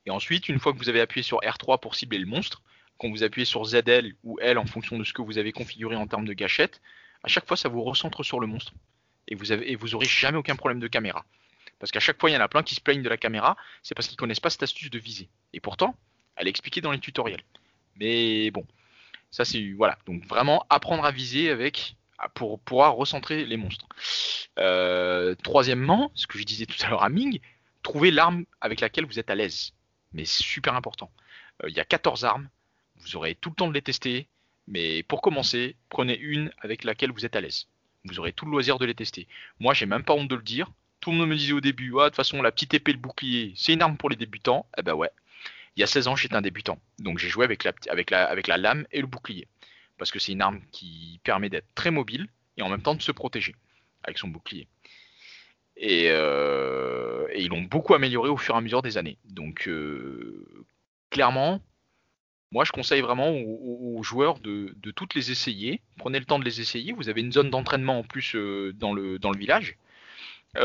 [0.04, 2.62] Et ensuite, une fois que vous avez appuyé sur R3 pour cibler le monstre,
[2.98, 5.96] quand vous appuyez sur ZL ou L en fonction de ce que vous avez configuré
[5.96, 6.80] en termes de gâchette,
[7.22, 8.72] à chaque fois ça vous recentre sur le monstre.
[9.28, 11.24] Et vous, avez, et vous aurez jamais aucun problème de caméra.
[11.78, 13.56] Parce qu'à chaque fois, il y en a plein qui se plaignent de la caméra,
[13.82, 15.28] c'est parce qu'ils connaissent pas cette astuce de viser.
[15.52, 15.96] Et pourtant,
[16.36, 17.42] elle est expliquée dans les tutoriels.
[17.98, 18.66] Mais bon,
[19.30, 19.98] ça c'est voilà.
[20.06, 21.96] Donc vraiment apprendre à viser avec
[22.34, 23.86] pour pouvoir recentrer les monstres.
[24.58, 27.40] Euh, troisièmement, ce que je disais tout à l'heure à Ming,
[27.82, 29.72] trouver l'arme avec laquelle vous êtes à l'aise.
[30.12, 31.10] Mais super important.
[31.62, 32.48] Euh, il y a 14 armes,
[33.00, 34.28] vous aurez tout le temps de les tester,
[34.66, 37.68] mais pour commencer, prenez une avec laquelle vous êtes à l'aise.
[38.04, 39.26] Vous aurez tout le loisir de les tester.
[39.60, 40.70] Moi, j'ai même pas honte de le dire.
[41.00, 42.98] Tout le monde me disait au début, ah, de toute façon, la petite épée, le
[42.98, 44.66] bouclier, c'est une arme pour les débutants.
[44.78, 45.10] Eh ben ouais,
[45.76, 46.78] il y a 16 ans, j'étais un débutant.
[46.98, 47.64] Donc j'ai joué avec
[48.10, 49.46] la, lame et le bouclier.
[49.98, 53.02] Parce que c'est une arme qui permet d'être très mobile et en même temps de
[53.02, 53.54] se protéger
[54.02, 54.68] avec son bouclier.
[55.76, 59.18] Et, euh, ils l'ont beaucoup amélioré au fur et à mesure des années.
[59.24, 60.46] Donc euh,
[61.10, 61.60] clairement,
[62.52, 65.82] moi je conseille vraiment aux, joueurs de, toutes les essayer.
[65.98, 66.92] Prenez le temps de les essayer.
[66.92, 69.76] Vous avez une zone d'entraînement en plus euh, dans, le, dans le village.
[70.56, 70.58] et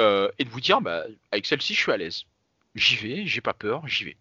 [0.46, 2.24] de vous dire, bah, avec celle-ci, je suis à l'aise.
[2.76, 4.18] J'y vais, j'ai pas peur, j'y vais.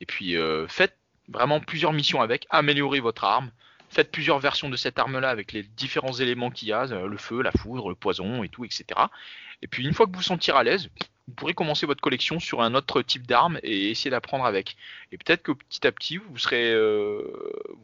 [0.00, 0.96] Et puis euh, faites
[1.28, 3.50] vraiment plusieurs missions avec, améliorez votre arme,
[3.88, 7.16] faites plusieurs versions de cette arme-là avec les différents éléments qu'il y a, euh, le
[7.16, 8.84] feu, la foudre, le poison et tout, etc.
[9.62, 10.88] Et puis une fois que vous vous sentirez à l'aise,
[11.28, 14.76] vous pourrez commencer votre collection sur un autre type d'arme et essayer d'apprendre avec.
[15.12, 17.22] Et peut-être que petit à petit, vous serez, euh,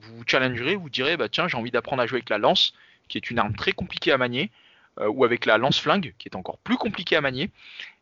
[0.01, 2.75] vous, challengerez, vous direz, bah tiens, j'ai envie d'apprendre à jouer avec la lance,
[3.09, 4.51] qui est une arme très compliquée à manier,
[4.99, 7.51] ou avec la lance-flingue, qui est encore plus compliquée à manier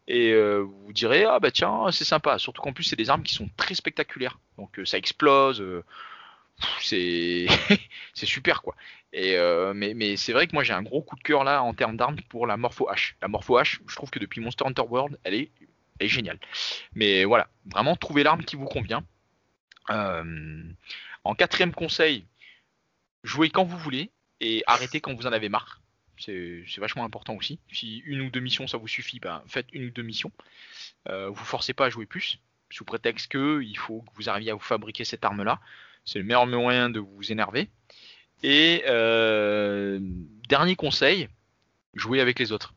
[0.07, 2.39] et euh, vous direz ah bah tiens c'est sympa.
[2.39, 4.39] Surtout qu'en plus c'est des armes qui sont très spectaculaires.
[4.59, 5.83] Donc euh, ça explose euh,
[6.81, 7.47] c'est
[8.15, 8.75] c'est super quoi.
[9.13, 12.17] Mais, c'est vrai que moi j'ai un gros coup de cœur là en termes d'armes
[12.29, 13.15] pour la Morpho H.
[13.23, 15.51] La Morpho H je trouve que depuis Monster Hunter World elle est,
[15.99, 16.39] elle est géniale.
[16.95, 19.05] Mais voilà vraiment trouver l'arme qui vous convient.
[19.89, 22.27] En quatrième conseil
[23.23, 24.11] jouez quand vous voulez
[24.41, 25.81] et arrêtez quand vous en avez marre
[26.19, 27.59] c'est vachement important aussi.
[27.73, 30.33] Si une ou deux missions ça vous suffit, ben, faites une ou deux missions.
[31.09, 32.39] Euh, vous forcez pas à jouer plus,
[32.71, 35.61] sous prétexte que il faut que vous arriviez à vous fabriquer cette arme-là.
[36.05, 37.69] C'est le meilleur moyen de vous énerver.
[38.43, 39.99] Et euh,
[40.49, 41.29] dernier conseil,
[41.95, 42.75] jouer avec les autres.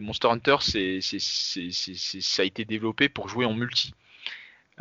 [0.00, 3.94] Monster Hunter, c'est, ça a été développé pour jouer en multi.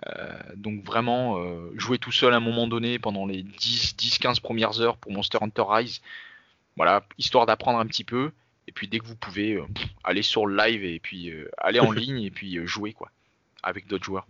[0.07, 4.79] Euh, donc vraiment, euh, jouer tout seul à un moment donné pendant les 10-15 premières
[4.81, 6.01] heures pour Monster Hunter Rise,
[6.77, 8.31] voilà, histoire d'apprendre un petit peu.
[8.67, 9.65] Et puis dès que vous pouvez, euh,
[10.03, 13.09] aller sur le live et puis euh, aller en ligne et puis euh, jouer quoi,
[13.63, 14.27] avec d'autres joueurs.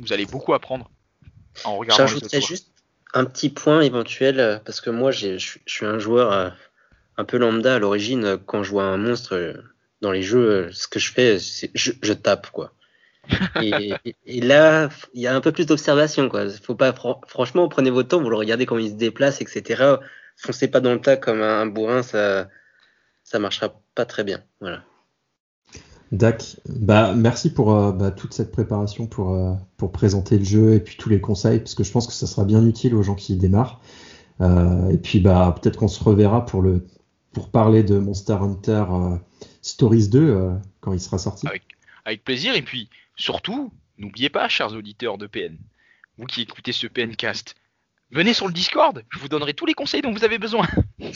[0.00, 0.88] Vous allez beaucoup apprendre
[1.64, 2.06] en regardant.
[2.06, 2.70] J'ajouterais juste
[3.14, 6.54] un petit point éventuel parce que moi je suis un joueur
[7.16, 8.38] un peu lambda à l'origine.
[8.46, 9.60] Quand je vois un monstre,
[10.00, 12.72] dans les jeux, ce que je fais, c'est je, je tape quoi.
[13.60, 13.92] Et,
[14.24, 16.48] et, là, il y a un peu plus d'observation quoi.
[16.48, 16.94] Faut pas
[17.26, 19.96] franchement, prenez votre temps, vous le regardez comment il se déplace, etc.
[20.40, 22.48] Foncez pas dans le tas comme un, bourrin, ça
[23.24, 24.42] ça marchera pas très bien.
[24.60, 24.82] Voilà.
[26.12, 30.74] Dac, bah merci pour euh, bah, toute cette préparation pour, euh, pour présenter le jeu
[30.74, 33.02] et puis tous les conseils, parce que je pense que ça sera bien utile aux
[33.02, 33.80] gens qui démarrent.
[34.40, 36.86] Euh, et puis bah peut-être qu'on se reverra pour le
[37.32, 38.84] pour parler de Monster Hunter
[39.62, 40.50] Stories 2
[40.80, 41.46] quand il sera sorti.
[41.46, 41.62] Avec,
[42.04, 45.56] avec plaisir et puis surtout n'oubliez pas, chers auditeurs de PN,
[46.18, 47.54] vous qui écoutez ce PNcast,
[48.10, 50.66] venez sur le Discord, je vous donnerai tous les conseils dont vous avez besoin.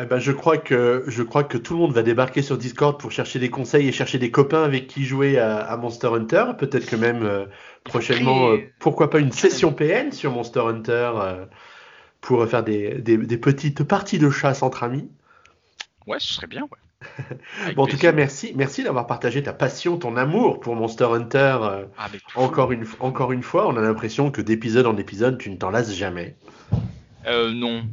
[0.00, 2.98] Eh ben, je crois que je crois que tout le monde va débarquer sur Discord
[2.98, 6.52] pour chercher des conseils et chercher des copains avec qui jouer à, Monster Hunter.
[6.56, 7.44] Peut-être que même euh,
[7.84, 11.44] prochainement, euh, pourquoi pas une session PN sur Monster Hunter euh,
[12.22, 15.10] pour faire des, des, petites parties de chasse entre amis.
[16.06, 16.62] Ouais, ce serait bien.
[16.62, 16.78] Ouais.
[17.76, 21.58] Bon, en tout cas, merci, merci d'avoir partagé ta passion, ton amour pour Monster Hunter.
[21.98, 25.56] Ah, encore une encore une fois, on a l'impression que d'épisode en épisode, tu ne
[25.56, 26.36] t'en lasses jamais.
[27.26, 27.88] Euh, non,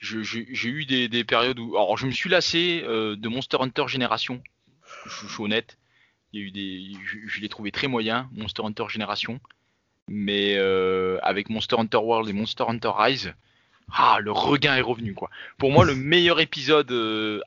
[0.00, 3.84] je j'ai eu des, périodes où, alors je me suis lassé euh, de Monster Hunter
[3.86, 4.42] Génération.
[5.06, 5.78] Je, suis honnête,
[6.32, 9.40] il y a eu des, je, l'ai trouvé très moyen Monster Hunter Génération,
[10.08, 13.34] mais euh, avec Monster Hunter World et Monster Hunter Rise,
[13.92, 15.30] ah le regain est revenu quoi.
[15.56, 16.92] Pour moi, le meilleur épisode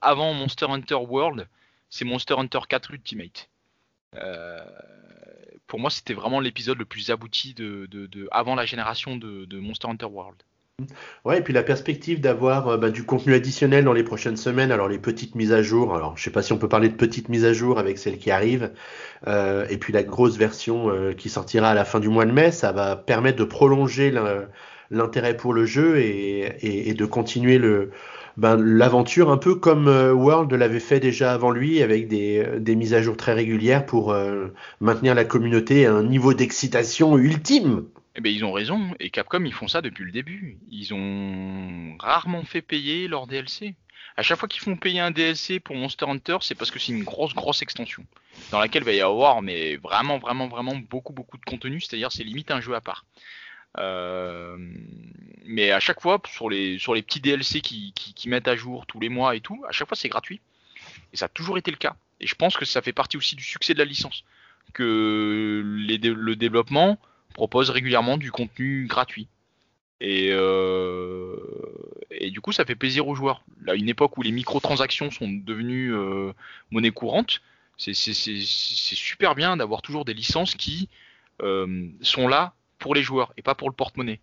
[0.02, 1.48] avant Monster Hunter World,
[1.90, 3.50] c'est Monster Hunter 4 Ultimate.
[4.16, 4.60] Euh,
[5.72, 7.88] pour moi, c'était vraiment l'épisode le plus abouti de,
[8.32, 10.36] avant la génération de, Monster Hunter World.
[11.24, 14.72] Ouais, et puis la perspective d'avoir euh, bah, du contenu additionnel dans les prochaines semaines,
[14.72, 16.96] alors les petites mises à jour, alors je sais pas si on peut parler de
[16.96, 18.74] petites mises à jour avec celles qui arrivent,
[19.28, 22.32] euh, et puis la grosse version euh, qui sortira à la fin du mois de
[22.32, 24.12] mai, ça va permettre de prolonger
[24.92, 27.58] l'intérêt pour le jeu et de continuer
[28.38, 32.76] ben, l'aventure un peu comme euh, World l'avait fait déjà avant lui avec des, des,
[32.76, 34.48] mises à jour très régulières pour euh,
[34.80, 37.88] maintenir la communauté à un niveau d'excitation ultime.
[38.16, 40.58] Eh ben, ils ont raison, et Capcom ils font ça depuis le début.
[40.70, 43.76] Ils ont rarement fait payer leur DLC.
[44.18, 46.92] À chaque fois qu'ils font payer un DLC pour Monster Hunter, c'est parce que c'est
[46.92, 48.04] une grosse grosse extension
[48.52, 52.12] dans laquelle il va y avoir mais vraiment vraiment vraiment beaucoup beaucoup de contenu, c'est-à-dire
[52.12, 53.06] c'est limite un jeu à part.
[53.77, 54.57] Euh,
[55.45, 58.85] mais à chaque fois, sur les, sur les petits DLC qui, qui, mettent à jour
[58.85, 60.41] tous les mois et tout, à chaque fois c'est gratuit.
[61.14, 61.95] Et ça a toujours été le cas.
[62.19, 64.23] Et je pense que ça fait partie aussi du succès de la licence.
[64.73, 66.99] Que le développement
[67.34, 69.27] propose régulièrement du contenu gratuit.
[69.99, 71.35] Et, euh,
[72.11, 73.43] et du coup, ça fait plaisir aux joueurs.
[73.64, 76.34] Là, une époque où les microtransactions sont devenues euh,
[76.72, 77.41] monnaie courante,
[77.77, 80.88] c'est super bien d'avoir toujours des licences qui
[81.39, 84.20] sont là pour les joueurs et pas pour le porte-monnaie.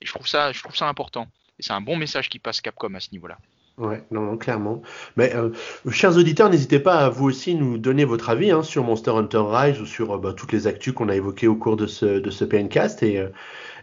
[0.00, 1.28] Et je trouve ça, je trouve ça important.
[1.58, 3.38] Et c'est un bon message qui passe Capcom à ce niveau-là.
[3.78, 4.82] Ouais, non, non, clairement.
[5.16, 5.50] Mais euh,
[5.88, 9.42] chers auditeurs, n'hésitez pas à vous aussi nous donner votre avis hein, sur Monster Hunter
[9.48, 12.18] Rise ou sur euh, bah, toutes les actus qu'on a évoquées au cours de ce,
[12.18, 13.04] de ce PNcast.
[13.04, 13.28] Et, euh,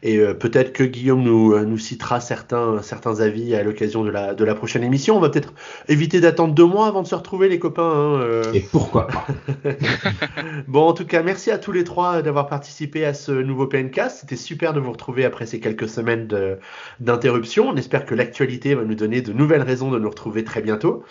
[0.06, 4.12] et euh, peut-être que Guillaume nous, euh, nous citera certains, certains avis à l'occasion de
[4.12, 5.18] la, de la prochaine émission.
[5.18, 5.54] On va peut-être
[5.88, 7.90] éviter d'attendre deux mois avant de se retrouver, les copains.
[7.90, 8.54] Hein, euh.
[8.54, 9.26] Et pourquoi pas
[10.68, 14.20] Bon, en tout cas, merci à tous les trois d'avoir participé à ce nouveau PNcast.
[14.22, 16.28] C'était super de vous retrouver après ces quelques semaines
[17.00, 17.70] d'interruption.
[17.70, 21.04] On espère que l'actualité va nous donner de nouvelles raisons de nous retrouver très bientôt.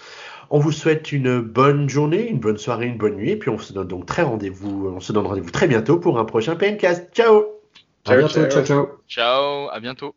[0.50, 3.58] On vous souhaite une bonne journée, une bonne soirée, une bonne nuit, et puis on
[3.58, 7.14] se donne donc très rendez-vous, on se donne rendez-vous très bientôt pour un prochain PNcast.
[7.14, 7.44] Ciao
[8.04, 8.88] Ciao, à bientôt, ciao, ciao.
[9.08, 10.14] Ciao, à bientôt.